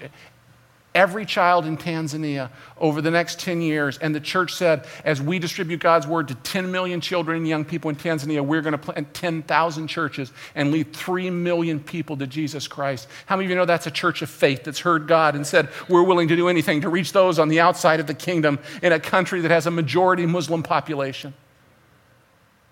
every 0.98 1.24
child 1.24 1.64
in 1.64 1.76
Tanzania 1.76 2.50
over 2.76 3.00
the 3.00 3.10
next 3.10 3.38
10 3.38 3.62
years. 3.62 3.98
And 3.98 4.12
the 4.12 4.20
church 4.20 4.52
said, 4.52 4.84
as 5.04 5.22
we 5.22 5.38
distribute 5.38 5.78
God's 5.78 6.08
word 6.08 6.26
to 6.26 6.34
10 6.34 6.72
million 6.72 7.00
children 7.00 7.36
and 7.36 7.46
young 7.46 7.64
people 7.64 7.88
in 7.88 7.94
Tanzania, 7.94 8.44
we're 8.44 8.62
going 8.62 8.72
to 8.72 8.78
plant 8.78 9.14
10,000 9.14 9.86
churches 9.86 10.32
and 10.56 10.72
lead 10.72 10.92
3 10.92 11.30
million 11.30 11.78
people 11.78 12.16
to 12.16 12.26
Jesus 12.26 12.66
Christ. 12.66 13.06
How 13.26 13.36
many 13.36 13.46
of 13.46 13.50
you 13.50 13.56
know 13.56 13.64
that's 13.64 13.86
a 13.86 13.92
church 13.92 14.22
of 14.22 14.28
faith 14.28 14.64
that's 14.64 14.80
heard 14.80 15.06
God 15.06 15.36
and 15.36 15.46
said, 15.46 15.68
we're 15.88 16.02
willing 16.02 16.26
to 16.26 16.36
do 16.36 16.48
anything 16.48 16.80
to 16.80 16.88
reach 16.88 17.12
those 17.12 17.38
on 17.38 17.46
the 17.46 17.60
outside 17.60 18.00
of 18.00 18.08
the 18.08 18.14
kingdom 18.14 18.58
in 18.82 18.92
a 18.92 18.98
country 18.98 19.40
that 19.42 19.52
has 19.52 19.68
a 19.68 19.70
majority 19.70 20.26
Muslim 20.26 20.64
population? 20.64 21.32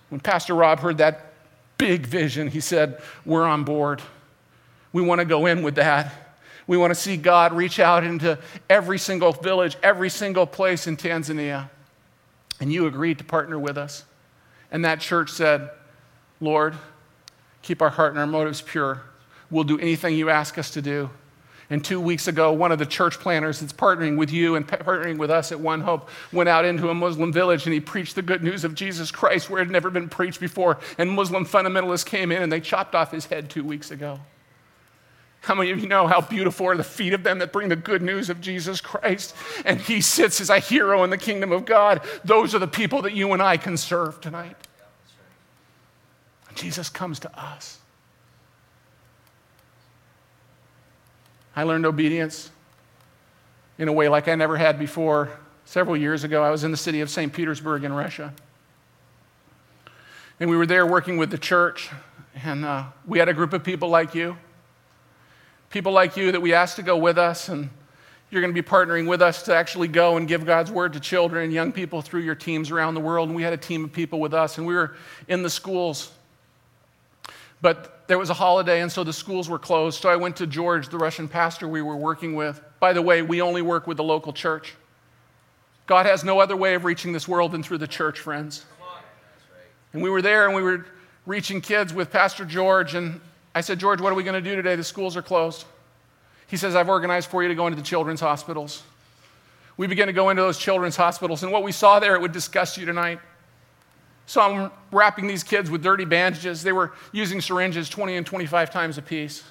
When 0.08 0.18
Pastor 0.18 0.54
Rob 0.54 0.80
heard 0.80 0.98
that 0.98 1.32
big 1.78 2.06
vision, 2.06 2.48
he 2.48 2.60
said, 2.60 3.00
We're 3.24 3.44
on 3.44 3.62
board. 3.62 4.02
We 4.92 5.02
want 5.02 5.20
to 5.20 5.24
go 5.24 5.46
in 5.46 5.62
with 5.62 5.76
that. 5.76 6.25
We 6.66 6.76
want 6.76 6.92
to 6.92 6.94
see 6.94 7.16
God 7.16 7.52
reach 7.52 7.78
out 7.78 8.02
into 8.02 8.38
every 8.68 8.98
single 8.98 9.32
village, 9.32 9.76
every 9.82 10.10
single 10.10 10.46
place 10.46 10.86
in 10.86 10.96
Tanzania. 10.96 11.70
And 12.60 12.72
you 12.72 12.86
agreed 12.86 13.18
to 13.18 13.24
partner 13.24 13.58
with 13.58 13.78
us. 13.78 14.04
And 14.70 14.84
that 14.84 15.00
church 15.00 15.30
said, 15.30 15.70
Lord, 16.40 16.74
keep 17.62 17.80
our 17.82 17.90
heart 17.90 18.12
and 18.12 18.18
our 18.18 18.26
motives 18.26 18.60
pure. 18.62 19.02
We'll 19.50 19.64
do 19.64 19.78
anything 19.78 20.16
you 20.16 20.30
ask 20.30 20.58
us 20.58 20.70
to 20.72 20.82
do. 20.82 21.10
And 21.68 21.84
two 21.84 22.00
weeks 22.00 22.28
ago, 22.28 22.52
one 22.52 22.70
of 22.70 22.78
the 22.78 22.86
church 22.86 23.18
planters 23.18 23.58
that's 23.58 23.72
partnering 23.72 24.16
with 24.16 24.30
you 24.30 24.54
and 24.54 24.66
partnering 24.66 25.18
with 25.18 25.30
us 25.30 25.50
at 25.50 25.58
One 25.58 25.80
Hope 25.80 26.08
went 26.32 26.48
out 26.48 26.64
into 26.64 26.90
a 26.90 26.94
Muslim 26.94 27.32
village 27.32 27.66
and 27.66 27.74
he 27.74 27.80
preached 27.80 28.14
the 28.14 28.22
good 28.22 28.42
news 28.42 28.62
of 28.62 28.74
Jesus 28.74 29.10
Christ 29.10 29.50
where 29.50 29.60
it 29.60 29.64
had 29.64 29.72
never 29.72 29.90
been 29.90 30.08
preached 30.08 30.38
before. 30.38 30.78
And 30.96 31.10
Muslim 31.10 31.44
fundamentalists 31.44 32.06
came 32.06 32.30
in 32.30 32.42
and 32.42 32.52
they 32.52 32.60
chopped 32.60 32.94
off 32.94 33.10
his 33.10 33.26
head 33.26 33.50
two 33.50 33.64
weeks 33.64 33.90
ago. 33.90 34.20
How 35.46 35.54
many 35.54 35.70
of 35.70 35.78
you 35.78 35.86
know 35.86 36.08
how 36.08 36.20
beautiful 36.20 36.66
are 36.66 36.76
the 36.76 36.82
feet 36.82 37.12
of 37.12 37.22
them 37.22 37.38
that 37.38 37.52
bring 37.52 37.68
the 37.68 37.76
good 37.76 38.02
news 38.02 38.30
of 38.30 38.40
Jesus 38.40 38.80
Christ? 38.80 39.32
And 39.64 39.80
he 39.80 40.00
sits 40.00 40.40
as 40.40 40.50
a 40.50 40.58
hero 40.58 41.04
in 41.04 41.10
the 41.10 41.16
kingdom 41.16 41.52
of 41.52 41.64
God. 41.64 42.00
Those 42.24 42.52
are 42.52 42.58
the 42.58 42.66
people 42.66 43.02
that 43.02 43.12
you 43.12 43.32
and 43.32 43.40
I 43.40 43.56
can 43.56 43.76
serve 43.76 44.20
tonight. 44.20 44.56
Jesus 46.56 46.88
comes 46.88 47.20
to 47.20 47.40
us. 47.40 47.78
I 51.54 51.62
learned 51.62 51.86
obedience 51.86 52.50
in 53.78 53.86
a 53.86 53.92
way 53.92 54.08
like 54.08 54.26
I 54.26 54.34
never 54.34 54.56
had 54.56 54.80
before. 54.80 55.30
Several 55.64 55.96
years 55.96 56.24
ago, 56.24 56.42
I 56.42 56.50
was 56.50 56.64
in 56.64 56.72
the 56.72 56.76
city 56.76 57.02
of 57.02 57.08
St. 57.08 57.32
Petersburg 57.32 57.84
in 57.84 57.92
Russia. 57.92 58.34
And 60.40 60.50
we 60.50 60.56
were 60.56 60.66
there 60.66 60.84
working 60.84 61.18
with 61.18 61.30
the 61.30 61.38
church, 61.38 61.88
and 62.42 62.64
uh, 62.64 62.86
we 63.06 63.20
had 63.20 63.28
a 63.28 63.32
group 63.32 63.52
of 63.52 63.62
people 63.62 63.88
like 63.88 64.12
you 64.12 64.36
people 65.70 65.92
like 65.92 66.16
you 66.16 66.32
that 66.32 66.40
we 66.40 66.52
asked 66.52 66.76
to 66.76 66.82
go 66.82 66.96
with 66.96 67.18
us, 67.18 67.48
and 67.48 67.70
you're 68.30 68.40
going 68.40 68.54
to 68.54 68.60
be 68.60 68.66
partnering 68.66 69.08
with 69.08 69.22
us 69.22 69.42
to 69.44 69.54
actually 69.54 69.88
go 69.88 70.16
and 70.16 70.26
give 70.26 70.44
God's 70.44 70.70
word 70.70 70.92
to 70.94 71.00
children 71.00 71.44
and 71.44 71.52
young 71.52 71.72
people 71.72 72.02
through 72.02 72.22
your 72.22 72.34
teams 72.34 72.70
around 72.70 72.94
the 72.94 73.00
world. 73.00 73.28
And 73.28 73.36
we 73.36 73.42
had 73.42 73.52
a 73.52 73.58
team 73.58 73.84
of 73.84 73.92
people 73.92 74.20
with 74.20 74.34
us, 74.34 74.58
and 74.58 74.66
we 74.66 74.74
were 74.74 74.96
in 75.28 75.42
the 75.42 75.50
schools. 75.50 76.12
But 77.62 78.06
there 78.06 78.18
was 78.18 78.30
a 78.30 78.34
holiday, 78.34 78.82
and 78.82 78.90
so 78.90 79.02
the 79.04 79.12
schools 79.12 79.48
were 79.48 79.58
closed. 79.58 80.00
So 80.00 80.08
I 80.08 80.16
went 80.16 80.36
to 80.36 80.46
George, 80.46 80.88
the 80.88 80.98
Russian 80.98 81.28
pastor 81.28 81.66
we 81.66 81.82
were 81.82 81.96
working 81.96 82.34
with. 82.34 82.60
By 82.80 82.92
the 82.92 83.02
way, 83.02 83.22
we 83.22 83.40
only 83.40 83.62
work 83.62 83.86
with 83.86 83.96
the 83.96 84.04
local 84.04 84.32
church. 84.32 84.74
God 85.86 86.06
has 86.06 86.24
no 86.24 86.40
other 86.40 86.56
way 86.56 86.74
of 86.74 86.84
reaching 86.84 87.12
this 87.12 87.28
world 87.28 87.52
than 87.52 87.62
through 87.62 87.78
the 87.78 87.86
church, 87.86 88.18
friends. 88.18 88.64
And 89.92 90.02
we 90.02 90.10
were 90.10 90.20
there, 90.20 90.46
and 90.46 90.54
we 90.54 90.62
were 90.62 90.84
reaching 91.24 91.60
kids 91.60 91.94
with 91.94 92.10
Pastor 92.10 92.44
George, 92.44 92.94
and 92.94 93.20
I 93.56 93.62
said, 93.62 93.78
George, 93.78 94.02
what 94.02 94.12
are 94.12 94.14
we 94.14 94.22
going 94.22 94.34
to 94.34 94.46
do 94.46 94.54
today? 94.54 94.76
The 94.76 94.84
schools 94.84 95.16
are 95.16 95.22
closed. 95.22 95.64
He 96.46 96.58
says, 96.58 96.76
I've 96.76 96.90
organized 96.90 97.30
for 97.30 97.42
you 97.42 97.48
to 97.48 97.54
go 97.54 97.66
into 97.66 97.76
the 97.80 97.82
children's 97.82 98.20
hospitals. 98.20 98.82
We 99.78 99.86
began 99.86 100.08
to 100.08 100.12
go 100.12 100.28
into 100.28 100.42
those 100.42 100.58
children's 100.58 100.94
hospitals, 100.94 101.42
and 101.42 101.50
what 101.50 101.62
we 101.62 101.72
saw 101.72 101.98
there, 101.98 102.14
it 102.14 102.20
would 102.20 102.32
disgust 102.32 102.76
you 102.76 102.84
tonight. 102.84 103.18
So 104.26 104.42
I'm 104.42 104.70
wrapping 104.92 105.26
these 105.26 105.42
kids 105.42 105.70
with 105.70 105.82
dirty 105.82 106.04
bandages. 106.04 106.62
They 106.62 106.72
were 106.72 106.92
using 107.12 107.40
syringes 107.40 107.88
20 107.88 108.16
and 108.16 108.26
25 108.26 108.70
times 108.70 108.98
a 108.98 109.02
piece. 109.02 109.42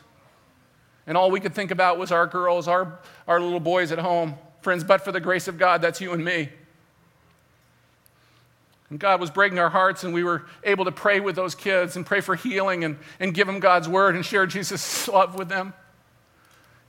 And 1.08 1.18
all 1.18 1.32
we 1.32 1.40
could 1.40 1.56
think 1.56 1.72
about 1.72 1.98
was 1.98 2.12
our 2.12 2.28
girls, 2.28 2.68
our, 2.68 3.00
our 3.28 3.42
little 3.42 3.60
boys 3.60 3.92
at 3.92 3.98
home. 3.98 4.36
Friends, 4.62 4.84
but 4.84 5.04
for 5.04 5.14
the 5.14 5.20
grace 5.20 5.48
of 5.48 5.58
God, 5.58 5.82
that's 5.82 6.00
you 6.00 6.14
and 6.14 6.24
me. 6.24 6.50
And 8.90 9.00
God 9.00 9.20
was 9.20 9.32
breaking 9.32 9.58
our 9.58 9.70
hearts, 9.70 10.04
and 10.04 10.14
we 10.14 10.24
were 10.24 10.46
able 10.64 10.86
to 10.86 10.92
pray 10.92 11.20
with 11.20 11.36
those 11.36 11.56
kids 11.56 11.96
and 11.96 12.06
pray 12.06 12.22
for 12.22 12.36
healing 12.36 12.84
and, 12.84 12.98
and 13.20 13.34
give 13.34 13.48
them 13.48 13.60
God's 13.60 13.90
word 13.90 14.16
and 14.16 14.24
share 14.24 14.46
Jesus' 14.46 15.08
love 15.10 15.36
with 15.36 15.50
them. 15.50 15.74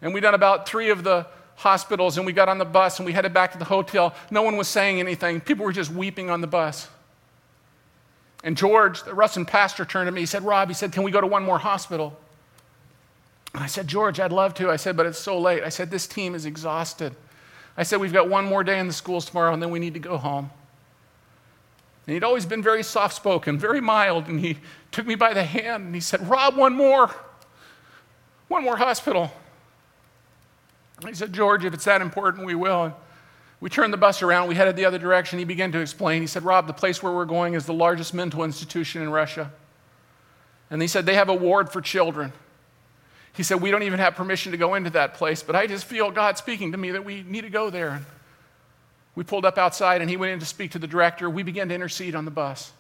And 0.03 0.13
we 0.13 0.21
done 0.21 0.35
about 0.35 0.69
three 0.69 0.91
of 0.91 1.05
the 1.05 1.27
hospitals, 1.57 2.19
and 2.19 2.27
we 2.27 2.33
got 2.33 2.49
on 2.49 2.59
the 2.59 2.67
bus 2.67 2.99
and 2.99 3.07
we 3.07 3.13
headed 3.13 3.33
back 3.33 3.53
to 3.53 3.59
the 3.59 3.65
hotel. 3.65 4.15
No 4.31 4.43
one 4.43 4.57
was 4.59 4.69
saying 4.69 5.01
anything, 5.01 5.41
people 5.41 5.65
were 5.65 5.73
just 5.73 5.91
weeping 5.91 6.29
on 6.29 6.41
the 6.43 6.47
bus. 6.47 6.89
And 8.45 8.57
George, 8.57 9.03
the 9.03 9.15
Russian 9.15 9.45
pastor, 9.45 9.85
turned 9.85 10.07
to 10.07 10.13
me. 10.13 10.21
He 10.21 10.27
said, 10.27 10.45
Rob, 10.45 10.69
he 10.69 10.75
said, 10.75 10.93
can 10.93 11.03
we 11.03 11.11
go 11.11 11.21
to 11.21 11.27
one 11.27 11.43
more 11.43 11.59
hospital? 11.59 12.17
And 13.55 13.65
I 13.65 13.67
said, 13.67 13.89
George, 13.89 14.21
I'd 14.21 14.33
love 14.33 14.53
to. 14.55 14.71
I 14.71 14.77
said, 14.77 14.97
but 14.97 15.07
it's 15.07 15.19
so 15.19 15.41
late. 15.41 15.63
I 15.65 15.71
said, 15.71 15.91
this 15.91 16.07
team 16.07 16.35
is 16.35 16.45
exhausted. 16.45 17.17
I 17.77 17.83
said, 17.83 18.01
we've 18.01 18.13
got 18.13 18.29
one 18.29 18.45
more 18.45 18.63
day 18.63 18.79
in 18.79 18.87
the 18.87 18.93
schools 18.93 19.25
tomorrow, 19.25 19.53
and 19.53 19.63
then 19.63 19.71
we 19.71 19.79
need 19.79 19.95
to 19.95 20.01
go 20.01 20.19
home. 20.19 20.51
And 22.07 22.15
he'd 22.15 22.25
always 22.25 22.47
been 22.47 22.63
very 22.63 22.83
soft 22.83 23.17
spoken, 23.17 23.59
very 23.59 23.81
mild, 23.81 24.29
and 24.29 24.39
he 24.39 24.59
took 24.93 25.07
me 25.07 25.15
by 25.15 25.35
the 25.35 25.43
hand 25.43 25.87
and 25.87 25.95
he 25.95 26.01
said, 26.01 26.29
Rob, 26.29 26.57
one 26.57 26.75
more. 26.75 27.11
One 28.49 28.63
more 28.63 28.77
hospital. 28.77 29.33
And 31.01 31.09
he 31.09 31.15
said, 31.15 31.33
George, 31.33 31.65
if 31.65 31.75
it's 31.75 31.85
that 31.85 32.01
important, 32.01 32.47
we 32.47 32.55
will. 32.55 32.85
And 32.85 32.95
we 33.61 33.69
turned 33.69 33.93
the 33.93 33.99
bus 33.99 34.23
around, 34.23 34.49
we 34.49 34.55
headed 34.55 34.77
the 34.77 34.85
other 34.85 34.99
direction. 34.99 35.39
He 35.39 35.45
began 35.45 35.73
to 35.73 35.81
explain. 35.81 36.21
He 36.21 36.29
said, 36.29 36.45
Rob, 36.45 36.67
the 36.67 36.73
place 36.73 37.03
where 37.03 37.13
we're 37.13 37.25
going 37.25 37.55
is 37.55 37.67
the 37.67 37.75
largest 37.75 38.15
mental 38.15 38.45
institution 38.45 39.03
in 39.03 39.11
Russia. 39.11 39.51
And 40.71 40.81
he 40.81 40.89
said, 40.89 41.07
they 41.07 41.15
have 41.15 41.29
a 41.29 41.35
ward 41.35 41.73
for 41.73 41.81
children. 41.81 42.33
He 43.37 43.43
said, 43.43 43.61
We 43.61 43.71
don't 43.71 43.83
even 43.83 43.99
have 43.99 44.15
permission 44.15 44.53
to 44.53 44.59
go 44.59 44.75
into 44.75 44.91
that 44.91 45.15
place, 45.15 45.43
but 45.43 45.55
I 45.55 45.67
just 45.67 45.85
feel 45.85 46.11
God 46.11 46.39
speaking 46.39 46.73
to 46.73 46.79
me 46.79 46.93
that 46.93 47.05
we 47.05 47.23
need 47.23 47.43
to 47.43 47.51
go 47.51 47.69
there. 47.69 48.01
We 49.17 49.25
pulled 49.25 49.45
up 49.45 49.59
outside 49.59 50.01
and 50.01 50.09
he 50.09 50.17
went 50.17 50.33
in 50.33 50.39
to 50.39 50.47
speak 50.47 50.71
to 50.73 50.79
the 50.79 50.87
director. 50.87 51.29
We 51.29 51.43
began 51.43 51.69
to 51.71 51.75
intercede 51.75 52.15
on 52.15 52.25
the 52.25 52.31
bus. 52.31 52.71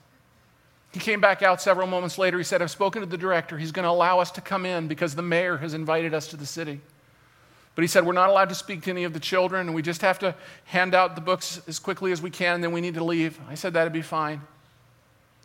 He 0.92 1.00
came 1.00 1.20
back 1.20 1.42
out 1.42 1.60
several 1.60 1.88
moments 1.88 2.16
later. 2.16 2.38
He 2.38 2.44
said, 2.44 2.62
I've 2.62 2.70
spoken 2.70 3.00
to 3.00 3.06
the 3.06 3.18
director. 3.18 3.58
He's 3.58 3.72
going 3.72 3.84
to 3.84 3.90
allow 3.90 4.20
us 4.20 4.30
to 4.32 4.40
come 4.40 4.64
in 4.64 4.86
because 4.86 5.14
the 5.14 5.22
mayor 5.22 5.56
has 5.56 5.74
invited 5.74 6.14
us 6.14 6.28
to 6.28 6.36
the 6.36 6.46
city. 6.46 6.80
But 7.74 7.82
he 7.82 7.88
said, 7.88 8.06
We're 8.06 8.14
not 8.14 8.30
allowed 8.30 8.48
to 8.48 8.54
speak 8.54 8.82
to 8.84 8.90
any 8.90 9.04
of 9.04 9.12
the 9.12 9.20
children, 9.20 9.66
and 9.66 9.74
we 9.74 9.82
just 9.82 10.00
have 10.00 10.18
to 10.20 10.34
hand 10.64 10.94
out 10.94 11.14
the 11.14 11.20
books 11.20 11.60
as 11.68 11.78
quickly 11.78 12.12
as 12.12 12.22
we 12.22 12.30
can, 12.30 12.56
and 12.56 12.64
then 12.64 12.72
we 12.72 12.80
need 12.80 12.94
to 12.94 13.04
leave. 13.04 13.38
I 13.48 13.54
said, 13.54 13.74
That'd 13.74 13.92
be 13.92 14.02
fine. 14.02 14.40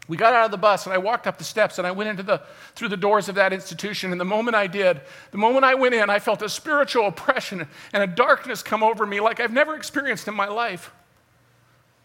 We 0.07 0.17
got 0.17 0.33
out 0.33 0.45
of 0.45 0.51
the 0.51 0.57
bus, 0.57 0.85
and 0.85 0.93
I 0.93 0.97
walked 0.97 1.27
up 1.27 1.37
the 1.37 1.43
steps, 1.43 1.77
and 1.77 1.87
I 1.87 1.91
went 1.91 2.09
into 2.09 2.23
the, 2.23 2.41
through 2.75 2.89
the 2.89 2.97
doors 2.97 3.29
of 3.29 3.35
that 3.35 3.53
institution. 3.53 4.11
And 4.11 4.19
the 4.19 4.25
moment 4.25 4.55
I 4.55 4.67
did, 4.67 5.01
the 5.31 5.37
moment 5.37 5.63
I 5.63 5.75
went 5.75 5.93
in, 5.93 6.09
I 6.09 6.19
felt 6.19 6.41
a 6.41 6.49
spiritual 6.49 7.07
oppression 7.07 7.67
and 7.93 8.03
a 8.03 8.07
darkness 8.07 8.63
come 8.63 8.83
over 8.83 9.05
me 9.05 9.19
like 9.19 9.39
I've 9.39 9.53
never 9.53 9.75
experienced 9.75 10.27
in 10.27 10.33
my 10.33 10.47
life. 10.47 10.91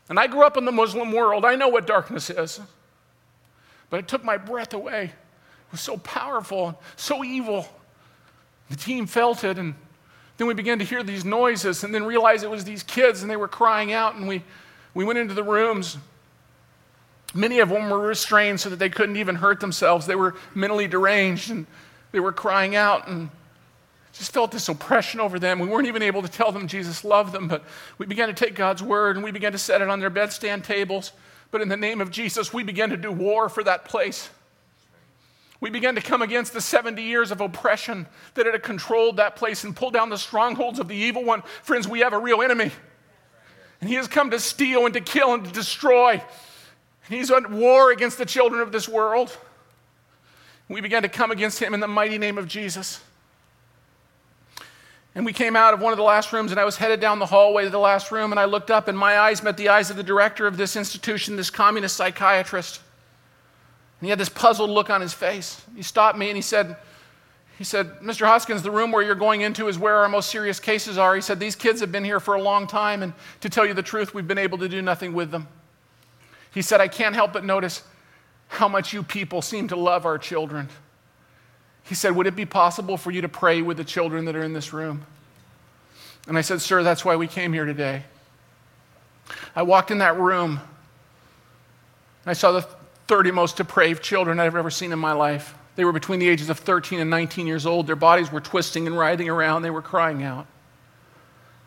And 0.08 0.20
I 0.20 0.26
grew 0.26 0.44
up 0.44 0.56
in 0.56 0.64
the 0.64 0.72
Muslim 0.72 1.10
world. 1.10 1.44
I 1.44 1.56
know 1.56 1.68
what 1.68 1.86
darkness 1.86 2.30
is. 2.30 2.60
But 3.90 4.00
it 4.00 4.08
took 4.08 4.22
my 4.22 4.36
breath 4.36 4.74
away. 4.74 5.04
It 5.04 5.72
was 5.72 5.80
so 5.80 5.96
powerful, 5.96 6.80
so 6.96 7.24
evil. 7.24 7.66
The 8.70 8.76
team 8.76 9.06
felt 9.06 9.42
it, 9.42 9.58
and 9.58 9.74
then 10.36 10.46
we 10.46 10.54
began 10.54 10.78
to 10.78 10.84
hear 10.84 11.02
these 11.02 11.24
noises 11.24 11.82
and 11.82 11.94
then 11.94 12.04
realized 12.04 12.44
it 12.44 12.50
was 12.50 12.64
these 12.64 12.82
kids, 12.82 13.22
and 13.22 13.30
they 13.30 13.36
were 13.36 13.48
crying 13.48 13.92
out. 13.92 14.14
And 14.14 14.28
we, 14.28 14.44
we 14.94 15.04
went 15.04 15.18
into 15.18 15.34
the 15.34 15.42
rooms. 15.42 15.98
Many 17.34 17.58
of 17.58 17.68
them 17.68 17.90
were 17.90 18.00
restrained 18.00 18.60
so 18.60 18.70
that 18.70 18.78
they 18.78 18.88
couldn't 18.88 19.16
even 19.16 19.36
hurt 19.36 19.60
themselves. 19.60 20.06
They 20.06 20.14
were 20.14 20.34
mentally 20.54 20.86
deranged 20.86 21.50
and 21.50 21.66
they 22.12 22.20
were 22.20 22.32
crying 22.32 22.76
out 22.76 23.08
and 23.08 23.30
just 24.12 24.32
felt 24.32 24.50
this 24.50 24.68
oppression 24.68 25.20
over 25.20 25.38
them. 25.38 25.58
We 25.58 25.68
weren't 25.68 25.88
even 25.88 26.02
able 26.02 26.22
to 26.22 26.28
tell 26.28 26.50
them 26.52 26.68
Jesus 26.68 27.04
loved 27.04 27.32
them, 27.32 27.48
but 27.48 27.62
we 27.98 28.06
began 28.06 28.28
to 28.28 28.34
take 28.34 28.54
God's 28.54 28.82
word 28.82 29.16
and 29.16 29.24
we 29.24 29.30
began 29.30 29.52
to 29.52 29.58
set 29.58 29.82
it 29.82 29.88
on 29.88 30.00
their 30.00 30.10
bedstand 30.10 30.64
tables. 30.64 31.12
But 31.50 31.60
in 31.60 31.68
the 31.68 31.76
name 31.76 32.00
of 32.00 32.10
Jesus, 32.10 32.52
we 32.52 32.62
began 32.62 32.90
to 32.90 32.96
do 32.96 33.12
war 33.12 33.48
for 33.48 33.62
that 33.64 33.84
place. 33.84 34.30
We 35.60 35.70
began 35.70 35.94
to 35.94 36.00
come 36.00 36.22
against 36.22 36.52
the 36.52 36.60
70 36.60 37.02
years 37.02 37.30
of 37.30 37.40
oppression 37.40 38.06
that 38.34 38.46
had 38.46 38.62
controlled 38.62 39.16
that 39.16 39.36
place 39.36 39.64
and 39.64 39.74
pull 39.74 39.90
down 39.90 40.10
the 40.10 40.18
strongholds 40.18 40.78
of 40.78 40.88
the 40.88 40.96
evil 40.96 41.24
one. 41.24 41.42
Friends, 41.62 41.88
we 41.88 42.00
have 42.00 42.12
a 42.12 42.18
real 42.18 42.42
enemy. 42.42 42.70
And 43.80 43.88
he 43.88 43.96
has 43.96 44.08
come 44.08 44.30
to 44.30 44.40
steal 44.40 44.84
and 44.84 44.94
to 44.94 45.00
kill 45.00 45.34
and 45.34 45.44
to 45.44 45.50
destroy. 45.50 46.22
He's 47.08 47.30
at 47.30 47.50
war 47.50 47.92
against 47.92 48.18
the 48.18 48.26
children 48.26 48.60
of 48.60 48.72
this 48.72 48.88
world. 48.88 49.36
We 50.68 50.80
began 50.80 51.02
to 51.02 51.08
come 51.08 51.30
against 51.30 51.60
him 51.60 51.74
in 51.74 51.80
the 51.80 51.86
mighty 51.86 52.18
name 52.18 52.38
of 52.38 52.48
Jesus. 52.48 53.00
And 55.14 55.24
we 55.24 55.32
came 55.32 55.56
out 55.56 55.72
of 55.72 55.80
one 55.80 55.92
of 55.92 55.96
the 55.96 56.02
last 56.02 56.32
rooms, 56.32 56.50
and 56.50 56.60
I 56.60 56.64
was 56.64 56.76
headed 56.76 57.00
down 57.00 57.18
the 57.18 57.26
hallway 57.26 57.64
to 57.64 57.70
the 57.70 57.78
last 57.78 58.10
room, 58.10 58.32
and 58.32 58.40
I 58.40 58.44
looked 58.44 58.70
up, 58.70 58.86
and 58.88 58.98
my 58.98 59.18
eyes 59.18 59.42
met 59.42 59.56
the 59.56 59.70
eyes 59.70 59.88
of 59.88 59.96
the 59.96 60.02
director 60.02 60.46
of 60.46 60.56
this 60.56 60.76
institution, 60.76 61.36
this 61.36 61.48
communist 61.48 61.96
psychiatrist. 61.96 62.80
And 64.00 64.06
he 64.06 64.10
had 64.10 64.18
this 64.18 64.28
puzzled 64.28 64.68
look 64.68 64.90
on 64.90 65.00
his 65.00 65.14
face. 65.14 65.62
He 65.74 65.82
stopped 65.82 66.18
me 66.18 66.28
and 66.28 66.36
he 66.36 66.42
said, 66.42 66.76
he 67.56 67.64
said, 67.64 68.00
Mr. 68.00 68.26
Hoskins, 68.26 68.62
the 68.62 68.70
room 68.70 68.92
where 68.92 69.02
you're 69.02 69.14
going 69.14 69.40
into 69.40 69.68
is 69.68 69.78
where 69.78 69.96
our 69.96 70.08
most 70.08 70.30
serious 70.30 70.60
cases 70.60 70.98
are. 70.98 71.14
He 71.14 71.22
said, 71.22 71.40
These 71.40 71.56
kids 71.56 71.80
have 71.80 71.90
been 71.90 72.04
here 72.04 72.20
for 72.20 72.34
a 72.34 72.42
long 72.42 72.66
time, 72.66 73.02
and 73.02 73.14
to 73.40 73.48
tell 73.48 73.64
you 73.64 73.72
the 73.72 73.82
truth, 73.82 74.12
we've 74.12 74.28
been 74.28 74.36
able 74.36 74.58
to 74.58 74.68
do 74.68 74.82
nothing 74.82 75.14
with 75.14 75.30
them. 75.30 75.48
He 76.56 76.62
said, 76.62 76.80
I 76.80 76.88
can't 76.88 77.14
help 77.14 77.34
but 77.34 77.44
notice 77.44 77.82
how 78.48 78.66
much 78.66 78.94
you 78.94 79.02
people 79.02 79.42
seem 79.42 79.68
to 79.68 79.76
love 79.76 80.06
our 80.06 80.16
children. 80.16 80.70
He 81.82 81.94
said, 81.94 82.16
Would 82.16 82.26
it 82.26 82.34
be 82.34 82.46
possible 82.46 82.96
for 82.96 83.10
you 83.10 83.20
to 83.20 83.28
pray 83.28 83.60
with 83.60 83.76
the 83.76 83.84
children 83.84 84.24
that 84.24 84.34
are 84.34 84.42
in 84.42 84.54
this 84.54 84.72
room? 84.72 85.04
And 86.26 86.38
I 86.38 86.40
said, 86.40 86.62
Sir, 86.62 86.82
that's 86.82 87.04
why 87.04 87.14
we 87.14 87.26
came 87.26 87.52
here 87.52 87.66
today. 87.66 88.04
I 89.54 89.64
walked 89.64 89.90
in 89.90 89.98
that 89.98 90.18
room. 90.18 90.52
and 92.22 92.30
I 92.30 92.32
saw 92.32 92.52
the 92.52 92.66
30 93.06 93.32
most 93.32 93.58
depraved 93.58 94.02
children 94.02 94.40
I've 94.40 94.56
ever 94.56 94.70
seen 94.70 94.92
in 94.92 94.98
my 94.98 95.12
life. 95.12 95.54
They 95.74 95.84
were 95.84 95.92
between 95.92 96.20
the 96.20 96.28
ages 96.30 96.48
of 96.48 96.58
13 96.58 97.00
and 97.00 97.10
19 97.10 97.46
years 97.46 97.66
old. 97.66 97.86
Their 97.86 97.96
bodies 97.96 98.32
were 98.32 98.40
twisting 98.40 98.86
and 98.86 98.96
writhing 98.96 99.28
around. 99.28 99.60
They 99.60 99.68
were 99.68 99.82
crying 99.82 100.22
out. 100.22 100.46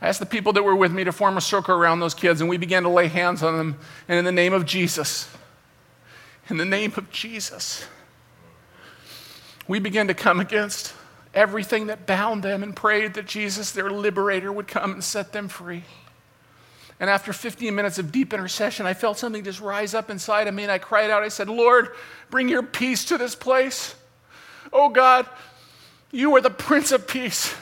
I 0.01 0.07
asked 0.07 0.19
the 0.19 0.25
people 0.25 0.53
that 0.53 0.63
were 0.63 0.75
with 0.75 0.93
me 0.93 1.03
to 1.03 1.11
form 1.11 1.37
a 1.37 1.41
circle 1.41 1.75
around 1.75 1.99
those 1.99 2.13
kids, 2.13 2.39
and 2.39 2.49
we 2.49 2.57
began 2.57 2.83
to 2.83 2.89
lay 2.89 3.07
hands 3.07 3.43
on 3.43 3.57
them. 3.57 3.79
And 4.07 4.17
in 4.17 4.25
the 4.25 4.31
name 4.31 4.53
of 4.53 4.65
Jesus, 4.65 5.29
in 6.49 6.57
the 6.57 6.65
name 6.65 6.93
of 6.95 7.11
Jesus, 7.11 7.85
we 9.67 9.79
began 9.79 10.07
to 10.07 10.13
come 10.13 10.39
against 10.39 10.93
everything 11.33 11.87
that 11.87 12.07
bound 12.07 12.43
them 12.43 12.63
and 12.63 12.75
prayed 12.75 13.13
that 13.15 13.27
Jesus, 13.27 13.71
their 13.71 13.91
liberator, 13.91 14.51
would 14.51 14.67
come 14.67 14.93
and 14.93 15.03
set 15.03 15.33
them 15.33 15.47
free. 15.47 15.83
And 16.99 17.09
after 17.09 17.31
15 17.31 17.75
minutes 17.75 17.99
of 17.99 18.11
deep 18.11 18.33
intercession, 18.33 18.85
I 18.85 18.93
felt 18.93 19.17
something 19.17 19.43
just 19.43 19.61
rise 19.61 19.93
up 19.93 20.09
inside 20.09 20.47
of 20.47 20.53
me, 20.53 20.63
and 20.63 20.71
I 20.71 20.79
cried 20.79 21.09
out. 21.09 21.23
I 21.23 21.29
said, 21.29 21.49
Lord, 21.49 21.89
bring 22.29 22.49
your 22.49 22.63
peace 22.63 23.05
to 23.05 23.17
this 23.17 23.35
place. 23.35 23.95
Oh 24.73 24.89
God, 24.89 25.27
you 26.11 26.35
are 26.35 26.41
the 26.41 26.49
Prince 26.49 26.91
of 26.91 27.07
Peace. 27.07 27.53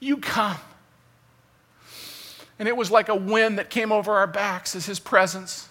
You 0.00 0.16
come. 0.16 0.56
And 2.62 2.68
it 2.68 2.76
was 2.76 2.92
like 2.92 3.08
a 3.08 3.16
wind 3.16 3.58
that 3.58 3.70
came 3.70 3.90
over 3.90 4.12
our 4.12 4.28
backs 4.28 4.76
as 4.76 4.86
His 4.86 5.00
presence, 5.00 5.68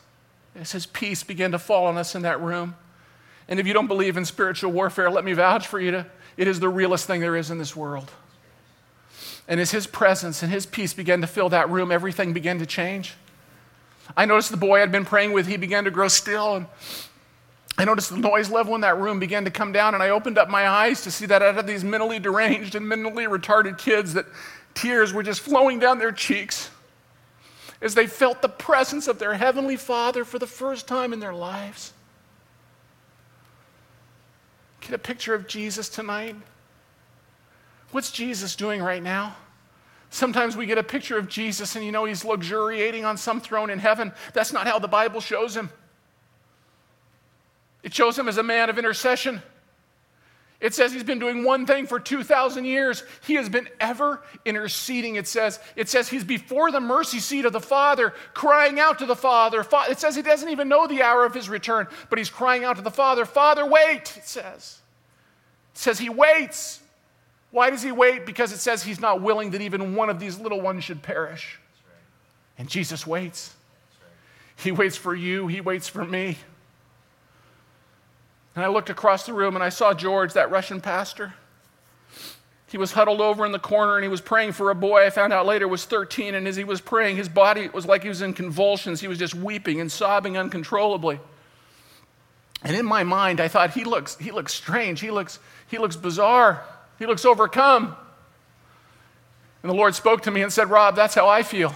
as 0.58 0.74
His 0.74 0.86
peace 0.86 1.24
began 1.24 1.54
to 1.54 1.58
fall 1.58 1.86
on 1.86 1.98
us 1.98 2.16
in 2.16 2.24
that 2.24 2.42
room. 2.42 2.76
And 3.48 3.62
if 3.62 3.66
you 3.66 3.72
don't 3.72 3.88
believe 3.88 4.18
in 4.18 4.26
spiritual 4.26 4.74
warfare, 4.74 5.10
let 5.10 5.24
me 5.24 5.32
vouch 5.32 5.68
for 5.68 5.80
you 5.80 5.92
to, 5.92 6.06
it 6.36 6.50
is 6.50 6.60
the 6.60 6.68
realest 6.68 7.08
thing 7.08 7.22
there 7.22 7.38
is 7.38 7.50
in 7.50 7.60
this 7.60 7.78
world. 7.78 8.12
And 9.48 9.62
as 9.62 9.72
His 9.72 9.88
presence 9.88 10.44
and 10.44 10.52
His 10.52 10.66
peace 10.66 10.94
began 10.94 11.22
to 11.22 11.28
fill 11.28 11.48
that 11.48 11.70
room, 11.70 11.94
everything 11.94 12.34
began 12.34 12.60
to 12.60 12.66
change. 12.66 13.14
I 14.18 14.26
noticed 14.26 14.52
the 14.52 14.58
boy 14.58 14.82
I'd 14.82 14.92
been 14.92 15.06
praying 15.06 15.32
with, 15.32 15.48
he 15.48 15.56
began 15.56 15.86
to 15.86 15.92
grow 15.92 16.10
still. 16.10 16.58
And 16.58 16.68
I 17.78 17.86
noticed 17.86 18.10
the 18.10 18.18
noise 18.18 18.50
level 18.50 18.76
in 18.76 18.82
that 18.82 18.98
room 18.98 19.18
began 19.18 19.46
to 19.46 19.50
come 19.50 19.72
down, 19.72 19.94
and 19.94 20.04
I 20.04 20.10
opened 20.10 20.38
up 20.38 20.50
my 20.50 20.68
eyes 20.68 21.04
to 21.04 21.12
see 21.12 21.26
that 21.28 21.42
out 21.42 21.58
of 21.58 21.66
these 21.66 21.86
mentally 21.86 22.20
deranged 22.20 22.76
and 22.76 22.86
mentally 22.86 23.28
retarded 23.28 23.78
kids, 23.78 24.14
that 24.14 24.26
tears 24.74 25.14
were 25.14 25.24
just 25.24 25.40
flowing 25.40 25.80
down 25.80 25.98
their 25.98 26.12
cheeks 26.12 26.70
as 27.82 27.96
they 27.96 28.08
felt 28.08 28.42
the 28.42 28.50
presence 28.50 29.08
of 29.08 29.20
their 29.20 29.34
Heavenly 29.34 29.76
Father 29.76 30.24
for 30.24 30.38
the 30.40 30.48
first 30.48 30.88
time 30.88 31.14
in 31.14 31.20
their 31.20 31.34
lives. 31.34 31.94
Get 34.82 34.94
a 34.94 35.00
picture 35.00 35.34
of 35.34 35.48
Jesus 35.48 35.90
tonight. 35.90 36.36
What's 37.92 38.12
Jesus 38.12 38.56
doing 38.56 38.82
right 38.82 39.02
now? 39.02 39.36
Sometimes 40.10 40.58
we 40.58 40.66
get 40.66 40.78
a 40.78 40.84
picture 40.84 41.18
of 41.18 41.30
Jesus 41.30 41.76
and 41.76 41.86
you 41.86 41.92
know 41.92 42.06
he's 42.06 42.26
luxuriating 42.26 43.06
on 43.06 43.18
some 43.18 43.40
throne 43.40 43.70
in 43.70 43.80
heaven. 43.80 44.12
That's 44.34 44.52
not 44.52 44.68
how 44.68 44.78
the 44.78 44.88
Bible 44.88 45.22
shows 45.22 45.56
him. 45.56 45.70
It 47.82 47.94
shows 47.94 48.18
him 48.18 48.28
as 48.28 48.38
a 48.38 48.44
man 48.44 48.70
of 48.70 48.78
intercession. 48.78 49.42
It 50.62 50.76
says 50.76 50.94
he's 50.94 51.04
been 51.04 51.18
doing 51.18 51.44
one 51.44 51.66
thing 51.66 51.88
for 51.88 52.00
2,000 52.00 52.66
years. 52.66 53.04
He 53.26 53.34
has 53.34 53.50
been 53.50 53.68
ever 53.80 54.22
interceding. 54.46 55.16
It 55.16 55.28
says, 55.28 55.60
it 55.76 55.90
says 55.90 56.08
he's 56.08 56.24
before 56.24 56.70
the 56.72 56.80
mercy 56.80 57.20
seat 57.20 57.46
of 57.46 57.54
the 57.54 57.60
Father, 57.60 58.14
crying 58.36 58.80
out 58.80 59.00
to 59.00 59.08
the 59.08 59.16
Father. 59.16 59.66
It 59.90 60.00
says 60.00 60.16
he 60.16 60.22
doesn't 60.22 60.50
even 60.50 60.70
know 60.70 60.86
the 60.86 61.02
hour 61.02 61.26
of 61.26 61.34
his 61.34 61.50
return, 61.50 61.88
but 62.12 62.20
he's 62.20 62.30
crying 62.30 62.64
out 62.64 62.76
to 62.76 62.84
the 62.84 62.92
Father, 62.92 63.26
Father, 63.26 63.66
wait, 63.66 64.16
it 64.16 64.28
says. 64.28 64.82
It 65.74 65.80
says 65.80 65.98
he 65.98 66.10
waits. 66.10 66.80
Why 67.50 67.72
does 67.72 67.82
he 67.82 67.92
wait? 67.92 68.28
Because 68.28 68.54
it 68.54 68.60
says 68.60 68.84
he's 68.84 69.00
not 69.00 69.22
willing 69.22 69.52
that 69.52 69.62
even 69.62 69.96
one 69.96 70.12
of 70.12 70.20
these 70.20 70.40
little 70.40 70.62
ones 70.62 70.84
should 70.84 71.02
perish. 71.02 71.60
And 72.60 72.70
Jesus 72.70 73.08
waits. 73.08 73.56
He 74.58 74.72
waits 74.72 74.96
for 74.96 75.16
you, 75.16 75.48
He 75.48 75.60
waits 75.60 75.88
for 75.88 76.06
me. 76.06 76.38
And 78.56 78.64
I 78.66 78.68
looked 78.68 78.90
across 78.90 79.26
the 79.26 79.34
room 79.34 79.56
and 79.56 79.64
I 79.64 79.70
saw 79.70 79.94
George, 79.94 80.34
that 80.34 80.52
Russian 80.52 80.82
pastor. 80.82 81.34
He 82.68 82.78
was 82.78 82.94
huddled 82.94 83.20
over 83.20 83.46
in 83.46 83.52
the 83.52 83.60
corner 83.60 83.96
and 83.96 84.04
he 84.04 84.10
was 84.10 84.22
praying 84.22 84.54
for 84.54 84.70
a 84.70 84.76
boy 84.76 85.06
I 85.06 85.10
found 85.10 85.34
out 85.34 85.46
later 85.46 85.68
was 85.68 85.86
13. 85.86 86.36
And 86.36 86.48
as 86.48 86.56
he 86.56 86.64
was 86.64 86.80
praying, 86.80 87.18
his 87.18 87.30
body 87.30 87.68
was 87.70 87.86
like 87.86 88.04
he 88.04 88.10
was 88.10 88.22
in 88.22 88.34
convulsions. 88.34 89.02
He 89.02 89.08
was 89.08 89.18
just 89.18 89.36
weeping 89.36 89.82
and 89.82 89.92
sobbing 89.92 90.38
uncontrollably. 90.38 91.20
And 92.64 92.76
in 92.76 92.86
my 92.86 93.04
mind, 93.04 93.42
I 93.42 93.48
thought, 93.48 93.72
he 93.72 93.84
looks, 93.84 94.18
he 94.18 94.32
looks 94.32 94.54
strange. 94.54 95.02
He 95.02 95.12
looks, 95.12 95.40
he 95.68 95.78
looks 95.78 95.96
bizarre. 95.96 96.64
He 97.00 97.06
looks 97.06 97.26
overcome. 97.26 97.96
And 99.64 99.70
the 99.70 99.76
Lord 99.76 99.96
spoke 99.96 100.22
to 100.24 100.32
me 100.32 100.42
and 100.42 100.54
said, 100.54 100.70
Rob, 100.70 100.96
that's 100.96 101.16
how 101.16 101.28
I 101.28 101.44
feel. 101.44 101.74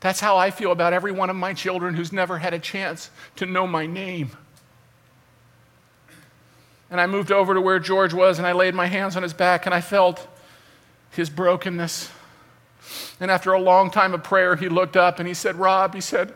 That's 0.00 0.20
how 0.20 0.36
I 0.36 0.50
feel 0.50 0.72
about 0.72 0.92
every 0.92 1.12
one 1.12 1.30
of 1.30 1.36
my 1.36 1.52
children 1.52 1.94
who's 1.94 2.12
never 2.12 2.38
had 2.38 2.54
a 2.54 2.58
chance 2.58 3.10
to 3.36 3.46
know 3.46 3.66
my 3.66 3.86
name. 3.86 4.30
And 6.90 7.00
I 7.00 7.06
moved 7.06 7.30
over 7.30 7.54
to 7.54 7.60
where 7.60 7.78
George 7.78 8.12
was 8.12 8.38
and 8.38 8.46
I 8.46 8.52
laid 8.52 8.74
my 8.74 8.86
hands 8.86 9.16
on 9.16 9.22
his 9.22 9.32
back 9.32 9.64
and 9.66 9.74
I 9.74 9.80
felt 9.80 10.26
his 11.10 11.30
brokenness. 11.30 12.10
And 13.20 13.30
after 13.30 13.52
a 13.52 13.60
long 13.60 13.90
time 13.90 14.14
of 14.14 14.24
prayer, 14.24 14.56
he 14.56 14.68
looked 14.68 14.96
up 14.96 15.18
and 15.18 15.28
he 15.28 15.34
said, 15.34 15.56
Rob, 15.56 15.94
he 15.94 16.00
said, 16.00 16.34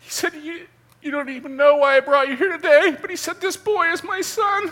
he 0.00 0.08
said, 0.08 0.34
you, 0.34 0.66
you 1.02 1.10
don't 1.10 1.30
even 1.30 1.56
know 1.56 1.76
why 1.76 1.96
I 1.96 2.00
brought 2.00 2.28
you 2.28 2.36
here 2.36 2.52
today, 2.52 2.96
but 3.00 3.10
he 3.10 3.16
said, 3.16 3.40
This 3.40 3.56
boy 3.56 3.88
is 3.88 4.04
my 4.04 4.20
son. 4.20 4.70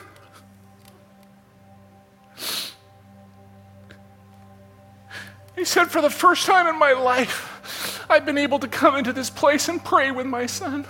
He 5.56 5.64
said, 5.64 5.90
For 5.90 6.02
the 6.02 6.10
first 6.10 6.46
time 6.46 6.66
in 6.68 6.78
my 6.78 6.92
life, 6.92 8.04
I've 8.08 8.26
been 8.26 8.38
able 8.38 8.58
to 8.60 8.68
come 8.68 8.96
into 8.96 9.12
this 9.12 9.30
place 9.30 9.68
and 9.68 9.82
pray 9.82 10.10
with 10.10 10.26
my 10.26 10.46
son. 10.46 10.86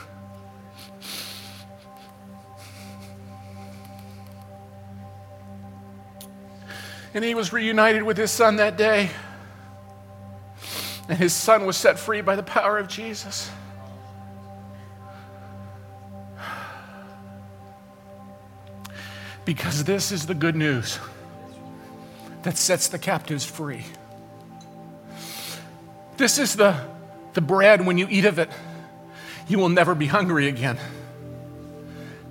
And 7.15 7.25
he 7.25 7.35
was 7.35 7.51
reunited 7.51 8.03
with 8.03 8.19
his 8.19 8.31
son 8.31 8.57
that 8.57 8.77
day. 8.77 9.09
And 11.09 11.17
his 11.17 11.33
son 11.33 11.65
was 11.65 11.77
set 11.77 11.99
free 11.99 12.21
by 12.21 12.37
the 12.37 12.43
power 12.43 12.77
of 12.77 12.89
Jesus. 12.89 13.51
Because 19.47 19.85
this 19.85 20.11
is 20.11 20.27
the 20.27 20.35
good 20.35 20.57
news 20.57 20.99
that 22.43 22.59
sets 22.59 22.89
the 22.89 22.99
captives 22.99 23.45
free. 23.45 23.85
This 26.17 26.39
is 26.39 26.57
the, 26.57 26.79
the 27.35 27.41
bread, 27.41 27.85
when 27.85 27.99
you 27.99 28.07
eat 28.09 28.25
of 28.25 28.39
it, 28.39 28.51
you 29.49 29.59
will 29.59 29.69
never 29.69 29.95
be 29.95 30.07
hungry 30.07 30.49
again. 30.49 30.79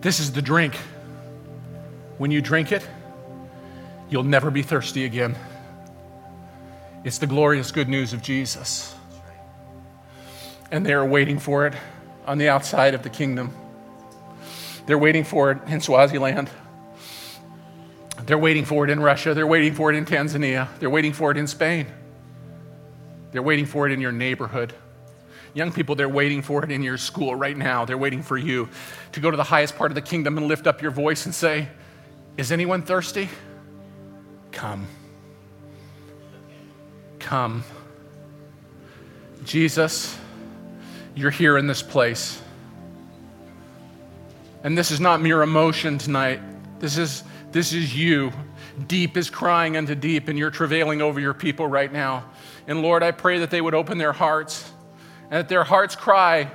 This 0.02 0.20
is 0.20 0.32
the 0.32 0.42
drink. 0.42 0.76
When 2.18 2.32
you 2.32 2.42
drink 2.42 2.72
it, 2.72 2.88
you'll 4.10 4.24
never 4.24 4.50
be 4.52 4.62
thirsty 4.62 5.06
again. 5.06 5.36
It's 7.04 7.20
the 7.20 7.28
glorious 7.28 7.72
good 7.72 7.88
news 7.88 8.14
of 8.14 8.22
Jesus. 8.22 8.96
And 10.72 10.86
they 10.86 10.94
are 10.94 11.06
waiting 11.06 11.40
for 11.40 11.68
it 11.68 11.74
on 12.26 12.38
the 12.40 12.50
outside 12.50 12.96
of 12.96 13.04
the 13.04 13.10
kingdom. 13.10 13.54
They're 14.88 14.98
waiting 14.98 15.24
for 15.24 15.52
it 15.52 15.60
in 15.68 15.82
Swaziland. 15.82 16.50
They're 18.26 18.38
waiting 18.38 18.66
for 18.66 18.84
it 18.84 18.90
in 18.90 19.00
Russia. 19.00 19.34
They're 19.36 19.46
waiting 19.46 19.76
for 19.76 19.92
it 19.92 19.96
in 19.96 20.06
Tanzania. 20.06 20.68
They're 20.80 20.90
waiting 20.90 21.14
for 21.14 21.30
it 21.30 21.38
in 21.38 21.46
Spain. 21.46 21.88
They're 23.36 23.44
waiting 23.44 23.66
for 23.66 23.86
it 23.86 23.92
in 23.92 24.00
your 24.00 24.14
neighborhood. 24.14 24.72
Young 25.54 25.74
people, 25.74 25.94
they're 25.94 26.08
waiting 26.08 26.42
for 26.42 26.64
it 26.64 26.72
in 26.72 26.82
your 26.82 26.98
school 26.98 27.36
right 27.36 27.58
now. 27.58 27.84
They're 27.84 27.98
waiting 27.98 28.24
for 28.24 28.38
you 28.38 28.70
to 29.12 29.20
go 29.20 29.30
to 29.30 29.36
the 29.36 29.44
highest 29.44 29.76
part 29.76 29.92
of 29.92 29.96
the 29.96 30.02
kingdom 30.02 30.38
and 30.38 30.48
lift 30.48 30.68
up 30.68 30.82
your 30.82 30.92
voice 30.92 31.26
and 31.26 31.36
say, 31.36 31.68
Is 32.38 32.54
anyone 32.54 32.82
thirsty? 32.82 33.28
Come. 34.54 34.88
Come. 37.20 37.66
Jesus, 39.44 40.18
you're 41.14 41.30
here 41.30 41.58
in 41.58 41.68
this 41.68 41.84
place. 41.84 42.42
And 44.64 44.78
this 44.78 44.92
is 44.92 45.02
not 45.02 45.22
mere 45.22 45.42
emotion 45.42 45.98
tonight. 45.98 46.40
This 46.80 46.98
is, 46.98 47.26
this 47.52 47.74
is 47.74 47.94
you. 47.94 48.32
Deep 48.88 49.18
is 49.18 49.30
crying 49.30 49.76
unto 49.76 49.94
deep, 49.94 50.30
and 50.30 50.40
you're 50.40 50.52
travailing 50.52 51.02
over 51.02 51.20
your 51.20 51.34
people 51.34 51.68
right 51.68 51.92
now. 51.92 52.24
And 52.68 52.82
Lord, 52.82 53.04
I 53.04 53.12
pray 53.12 53.40
that 53.40 53.52
they 53.52 53.62
would 53.62 53.76
open 53.76 53.98
their 53.98 54.14
hearts 54.14 54.72
and 55.24 55.34
that 55.34 55.50
their 55.50 55.64
hearts 55.64 55.96
cry 55.96 56.50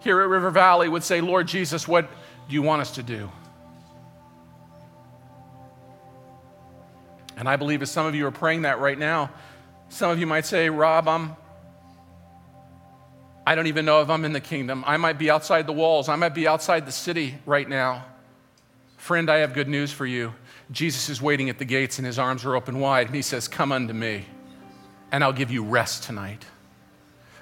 here 0.00 0.20
at 0.20 0.28
River 0.28 0.50
Valley 0.50 0.88
would 0.88 1.02
say, 1.02 1.20
Lord 1.20 1.46
Jesus, 1.46 1.86
what 1.86 2.08
do 2.48 2.54
you 2.54 2.62
want 2.62 2.82
us 2.82 2.92
to 2.92 3.02
do? 3.02 3.30
And 7.36 7.48
I 7.48 7.56
believe 7.56 7.82
as 7.82 7.90
some 7.90 8.06
of 8.06 8.14
you 8.14 8.26
are 8.26 8.30
praying 8.30 8.62
that 8.62 8.80
right 8.80 8.98
now, 8.98 9.30
some 9.88 10.10
of 10.10 10.18
you 10.18 10.26
might 10.26 10.46
say, 10.46 10.70
Rob, 10.70 11.08
I'm, 11.08 11.36
I 13.46 13.54
don't 13.54 13.66
even 13.66 13.84
know 13.84 14.02
if 14.02 14.10
I'm 14.10 14.24
in 14.24 14.32
the 14.32 14.40
kingdom. 14.40 14.84
I 14.86 14.96
might 14.96 15.18
be 15.18 15.30
outside 15.30 15.66
the 15.66 15.72
walls. 15.72 16.08
I 16.08 16.16
might 16.16 16.34
be 16.34 16.46
outside 16.46 16.86
the 16.86 16.92
city 16.92 17.36
right 17.46 17.68
now. 17.68 18.04
Friend, 18.96 19.28
I 19.30 19.38
have 19.38 19.52
good 19.52 19.68
news 19.68 19.92
for 19.92 20.06
you. 20.06 20.32
Jesus 20.70 21.08
is 21.08 21.20
waiting 21.20 21.50
at 21.50 21.58
the 21.58 21.64
gates 21.64 21.98
and 21.98 22.06
his 22.06 22.18
arms 22.18 22.44
are 22.44 22.56
open 22.56 22.80
wide, 22.80 23.06
and 23.06 23.14
he 23.14 23.22
says, 23.22 23.48
Come 23.48 23.70
unto 23.70 23.92
me 23.92 24.24
and 25.14 25.22
I'll 25.22 25.32
give 25.32 25.52
you 25.52 25.62
rest 25.62 26.02
tonight. 26.02 26.44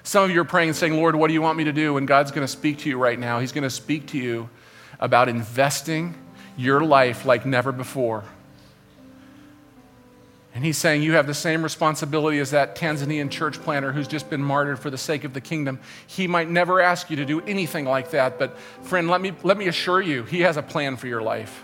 Some 0.03 0.25
of 0.25 0.29
you 0.29 0.39
are 0.41 0.45
praying 0.45 0.69
and 0.69 0.75
saying, 0.75 0.93
Lord, 0.93 1.15
what 1.15 1.29
do 1.29 1.33
you 1.33 1.41
want 1.41 1.57
me 1.57 1.63
to 1.63 1.73
do? 1.73 1.97
And 1.97 2.07
God's 2.07 2.29
going 2.29 2.45
to 2.45 2.47
speak 2.47 2.77
to 2.79 2.89
you 2.89 2.99
right 2.99 3.17
now. 3.17 3.39
He's 3.39 3.51
going 3.51 3.63
to 3.63 3.69
speak 3.71 4.05
to 4.09 4.17
you 4.19 4.47
about 4.99 5.27
investing 5.27 6.13
your 6.55 6.83
life 6.83 7.25
like 7.25 7.47
never 7.47 7.71
before. 7.71 8.25
And 10.53 10.63
he's 10.63 10.77
saying 10.77 11.01
you 11.01 11.13
have 11.13 11.25
the 11.25 11.33
same 11.33 11.63
responsibility 11.63 12.37
as 12.37 12.51
that 12.51 12.75
Tanzanian 12.75 13.31
church 13.31 13.59
planter 13.59 13.91
who's 13.91 14.07
just 14.07 14.29
been 14.29 14.43
martyred 14.43 14.77
for 14.77 14.91
the 14.91 14.97
sake 14.99 15.23
of 15.23 15.33
the 15.33 15.41
kingdom. 15.41 15.79
He 16.05 16.27
might 16.27 16.51
never 16.51 16.79
ask 16.79 17.09
you 17.09 17.15
to 17.15 17.25
do 17.25 17.41
anything 17.41 17.85
like 17.85 18.11
that, 18.11 18.37
but 18.37 18.55
friend, 18.83 19.09
let 19.09 19.19
me, 19.19 19.33
let 19.41 19.57
me 19.57 19.67
assure 19.67 19.99
you, 19.99 20.25
he 20.25 20.41
has 20.41 20.57
a 20.57 20.61
plan 20.61 20.95
for 20.95 21.07
your 21.07 21.23
life. 21.23 21.63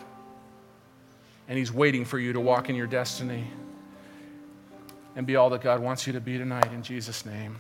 And 1.47 1.55
he's 1.55 1.72
waiting 1.72 2.03
for 2.03 2.18
you 2.18 2.34
to 2.34 2.39
walk 2.39 2.68
in 2.68 2.76
your 2.76 2.88
destiny 2.88 3.45
and 5.16 5.26
be 5.26 5.36
all 5.36 5.49
that 5.51 5.62
God 5.62 5.82
wants 5.82 6.07
you 6.07 6.14
to 6.14 6.22
be 6.22 6.38
tonight 6.38 6.72
in 6.74 6.84
Jesus' 6.84 7.26
name. 7.26 7.57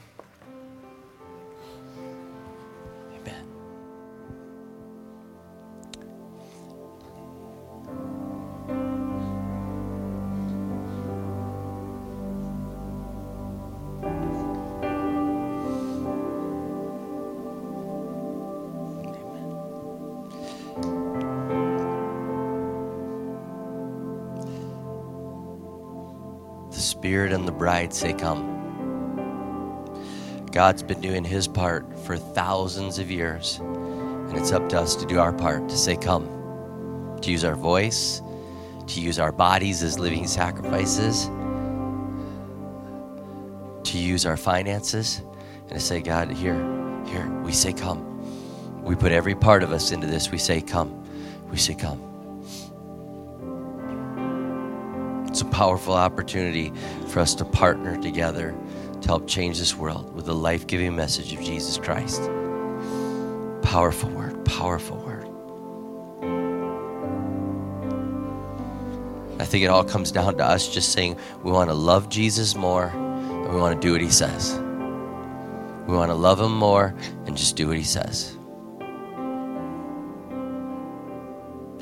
Spirit 27.09 27.33
and 27.33 27.47
the 27.47 27.51
bride 27.51 27.91
say, 27.91 28.13
Come. 28.13 28.45
God's 30.51 30.83
been 30.83 31.01
doing 31.01 31.23
his 31.23 31.47
part 31.47 31.97
for 32.01 32.15
thousands 32.17 32.99
of 32.99 33.09
years, 33.09 33.57
and 33.57 34.37
it's 34.37 34.51
up 34.51 34.69
to 34.69 34.79
us 34.79 34.95
to 34.97 35.07
do 35.07 35.17
our 35.17 35.33
part 35.33 35.67
to 35.69 35.75
say, 35.75 35.95
Come. 35.95 36.27
To 37.23 37.31
use 37.31 37.43
our 37.43 37.55
voice, 37.55 38.21
to 38.85 39.01
use 39.01 39.17
our 39.17 39.31
bodies 39.31 39.81
as 39.81 39.97
living 39.97 40.27
sacrifices, 40.27 41.31
to 43.89 43.97
use 43.97 44.27
our 44.27 44.37
finances, 44.37 45.23
and 45.61 45.71
to 45.71 45.79
say, 45.79 46.01
God, 46.01 46.29
here, 46.29 46.63
here, 47.07 47.27
we 47.43 47.53
say, 47.53 47.73
Come. 47.73 48.83
We 48.83 48.93
put 48.93 49.11
every 49.11 49.33
part 49.33 49.63
of 49.63 49.71
us 49.71 49.91
into 49.91 50.05
this. 50.05 50.29
We 50.29 50.37
say, 50.37 50.61
Come. 50.61 51.03
We 51.49 51.57
say, 51.57 51.73
Come. 51.73 52.08
It's 55.39 55.47
a 55.47 55.51
powerful 55.51 55.93
opportunity 55.93 56.73
for 57.07 57.21
us 57.21 57.33
to 57.35 57.45
partner 57.45 57.95
together 58.01 58.53
to 58.99 59.07
help 59.07 59.25
change 59.25 59.57
this 59.57 59.73
world 59.73 60.13
with 60.13 60.25
the 60.25 60.35
life 60.35 60.67
giving 60.67 60.97
message 60.97 61.31
of 61.31 61.39
Jesus 61.41 61.77
Christ. 61.77 62.21
Powerful 63.61 64.09
word, 64.09 64.43
powerful 64.43 64.97
word. 64.97 65.29
I 69.39 69.45
think 69.45 69.63
it 69.63 69.67
all 69.67 69.85
comes 69.85 70.11
down 70.11 70.35
to 70.39 70.43
us 70.43 70.67
just 70.67 70.91
saying 70.91 71.17
we 71.41 71.53
want 71.53 71.69
to 71.69 71.73
love 71.73 72.09
Jesus 72.09 72.53
more 72.53 72.87
and 72.87 73.53
we 73.53 73.61
want 73.61 73.81
to 73.81 73.87
do 73.87 73.93
what 73.93 74.01
he 74.01 74.11
says. 74.11 74.59
We 75.87 75.95
want 75.95 76.11
to 76.11 76.15
love 76.15 76.41
him 76.41 76.53
more 76.53 76.93
and 77.27 77.37
just 77.37 77.55
do 77.55 77.69
what 77.69 77.77
he 77.77 77.83
says. 77.83 78.37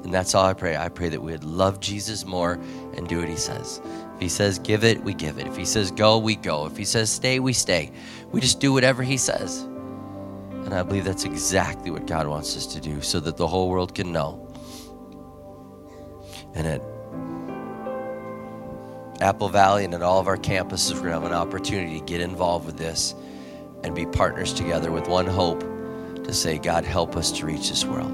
And 0.08 0.14
that's 0.14 0.34
all 0.36 0.46
I 0.46 0.54
pray. 0.54 0.78
I 0.78 0.88
pray 0.88 1.10
that 1.10 1.22
we 1.22 1.34
would 1.34 1.44
love 1.44 1.82
Jesus 1.82 2.24
more 2.24 2.58
and 2.98 3.08
do 3.08 3.20
what 3.20 3.30
he 3.30 3.36
says. 3.36 3.82
If 4.16 4.22
he 4.22 4.30
says 4.30 4.60
give 4.60 4.84
it, 4.84 5.04
we 5.04 5.14
give 5.14 5.38
it. 5.38 5.48
If 5.48 5.56
he 5.56 5.66
says 5.66 5.92
go, 5.92 6.18
we 6.18 6.36
go. 6.36 6.66
If 6.66 6.76
he 6.76 6.86
says 6.86 7.10
stay, 7.10 7.40
we 7.40 7.54
stay. 7.54 7.92
We 8.32 8.42
just 8.42 8.60
do 8.60 8.74
whatever 8.74 9.04
he 9.04 9.18
says. 9.18 9.62
And 9.62 10.74
I 10.74 10.84
believe 10.84 11.06
that's 11.06 11.24
exactly 11.24 11.92
what 11.92 12.08
God 12.08 12.28
wants 12.28 12.58
us 12.58 12.66
to 12.74 12.82
do 12.82 13.02
so 13.02 13.20
that 13.22 13.38
the 13.38 13.48
whole 13.48 13.70
world 13.70 13.96
can 13.96 14.12
know. 14.12 14.44
And 16.56 16.68
at 16.68 16.82
Apple 19.22 19.50
Valley 19.50 19.86
and 19.86 19.94
at 19.94 20.02
all 20.02 20.20
of 20.20 20.28
our 20.28 20.38
campuses, 20.38 20.94
we're 20.94 21.10
going 21.10 21.14
to 21.14 21.20
have 21.20 21.24
an 21.24 21.34
opportunity 21.34 22.00
to 22.00 22.06
get 22.06 22.22
involved 22.22 22.66
with 22.66 22.78
this 22.78 23.16
and 23.84 23.96
be 23.96 24.06
partners 24.06 24.54
together 24.54 24.92
with 24.92 25.08
one 25.08 25.26
hope 25.26 25.62
to 26.24 26.34
say, 26.34 26.58
God, 26.58 26.84
help 26.84 27.16
us 27.16 27.32
to 27.34 27.46
reach 27.46 27.70
this 27.70 27.86
world. 27.86 28.12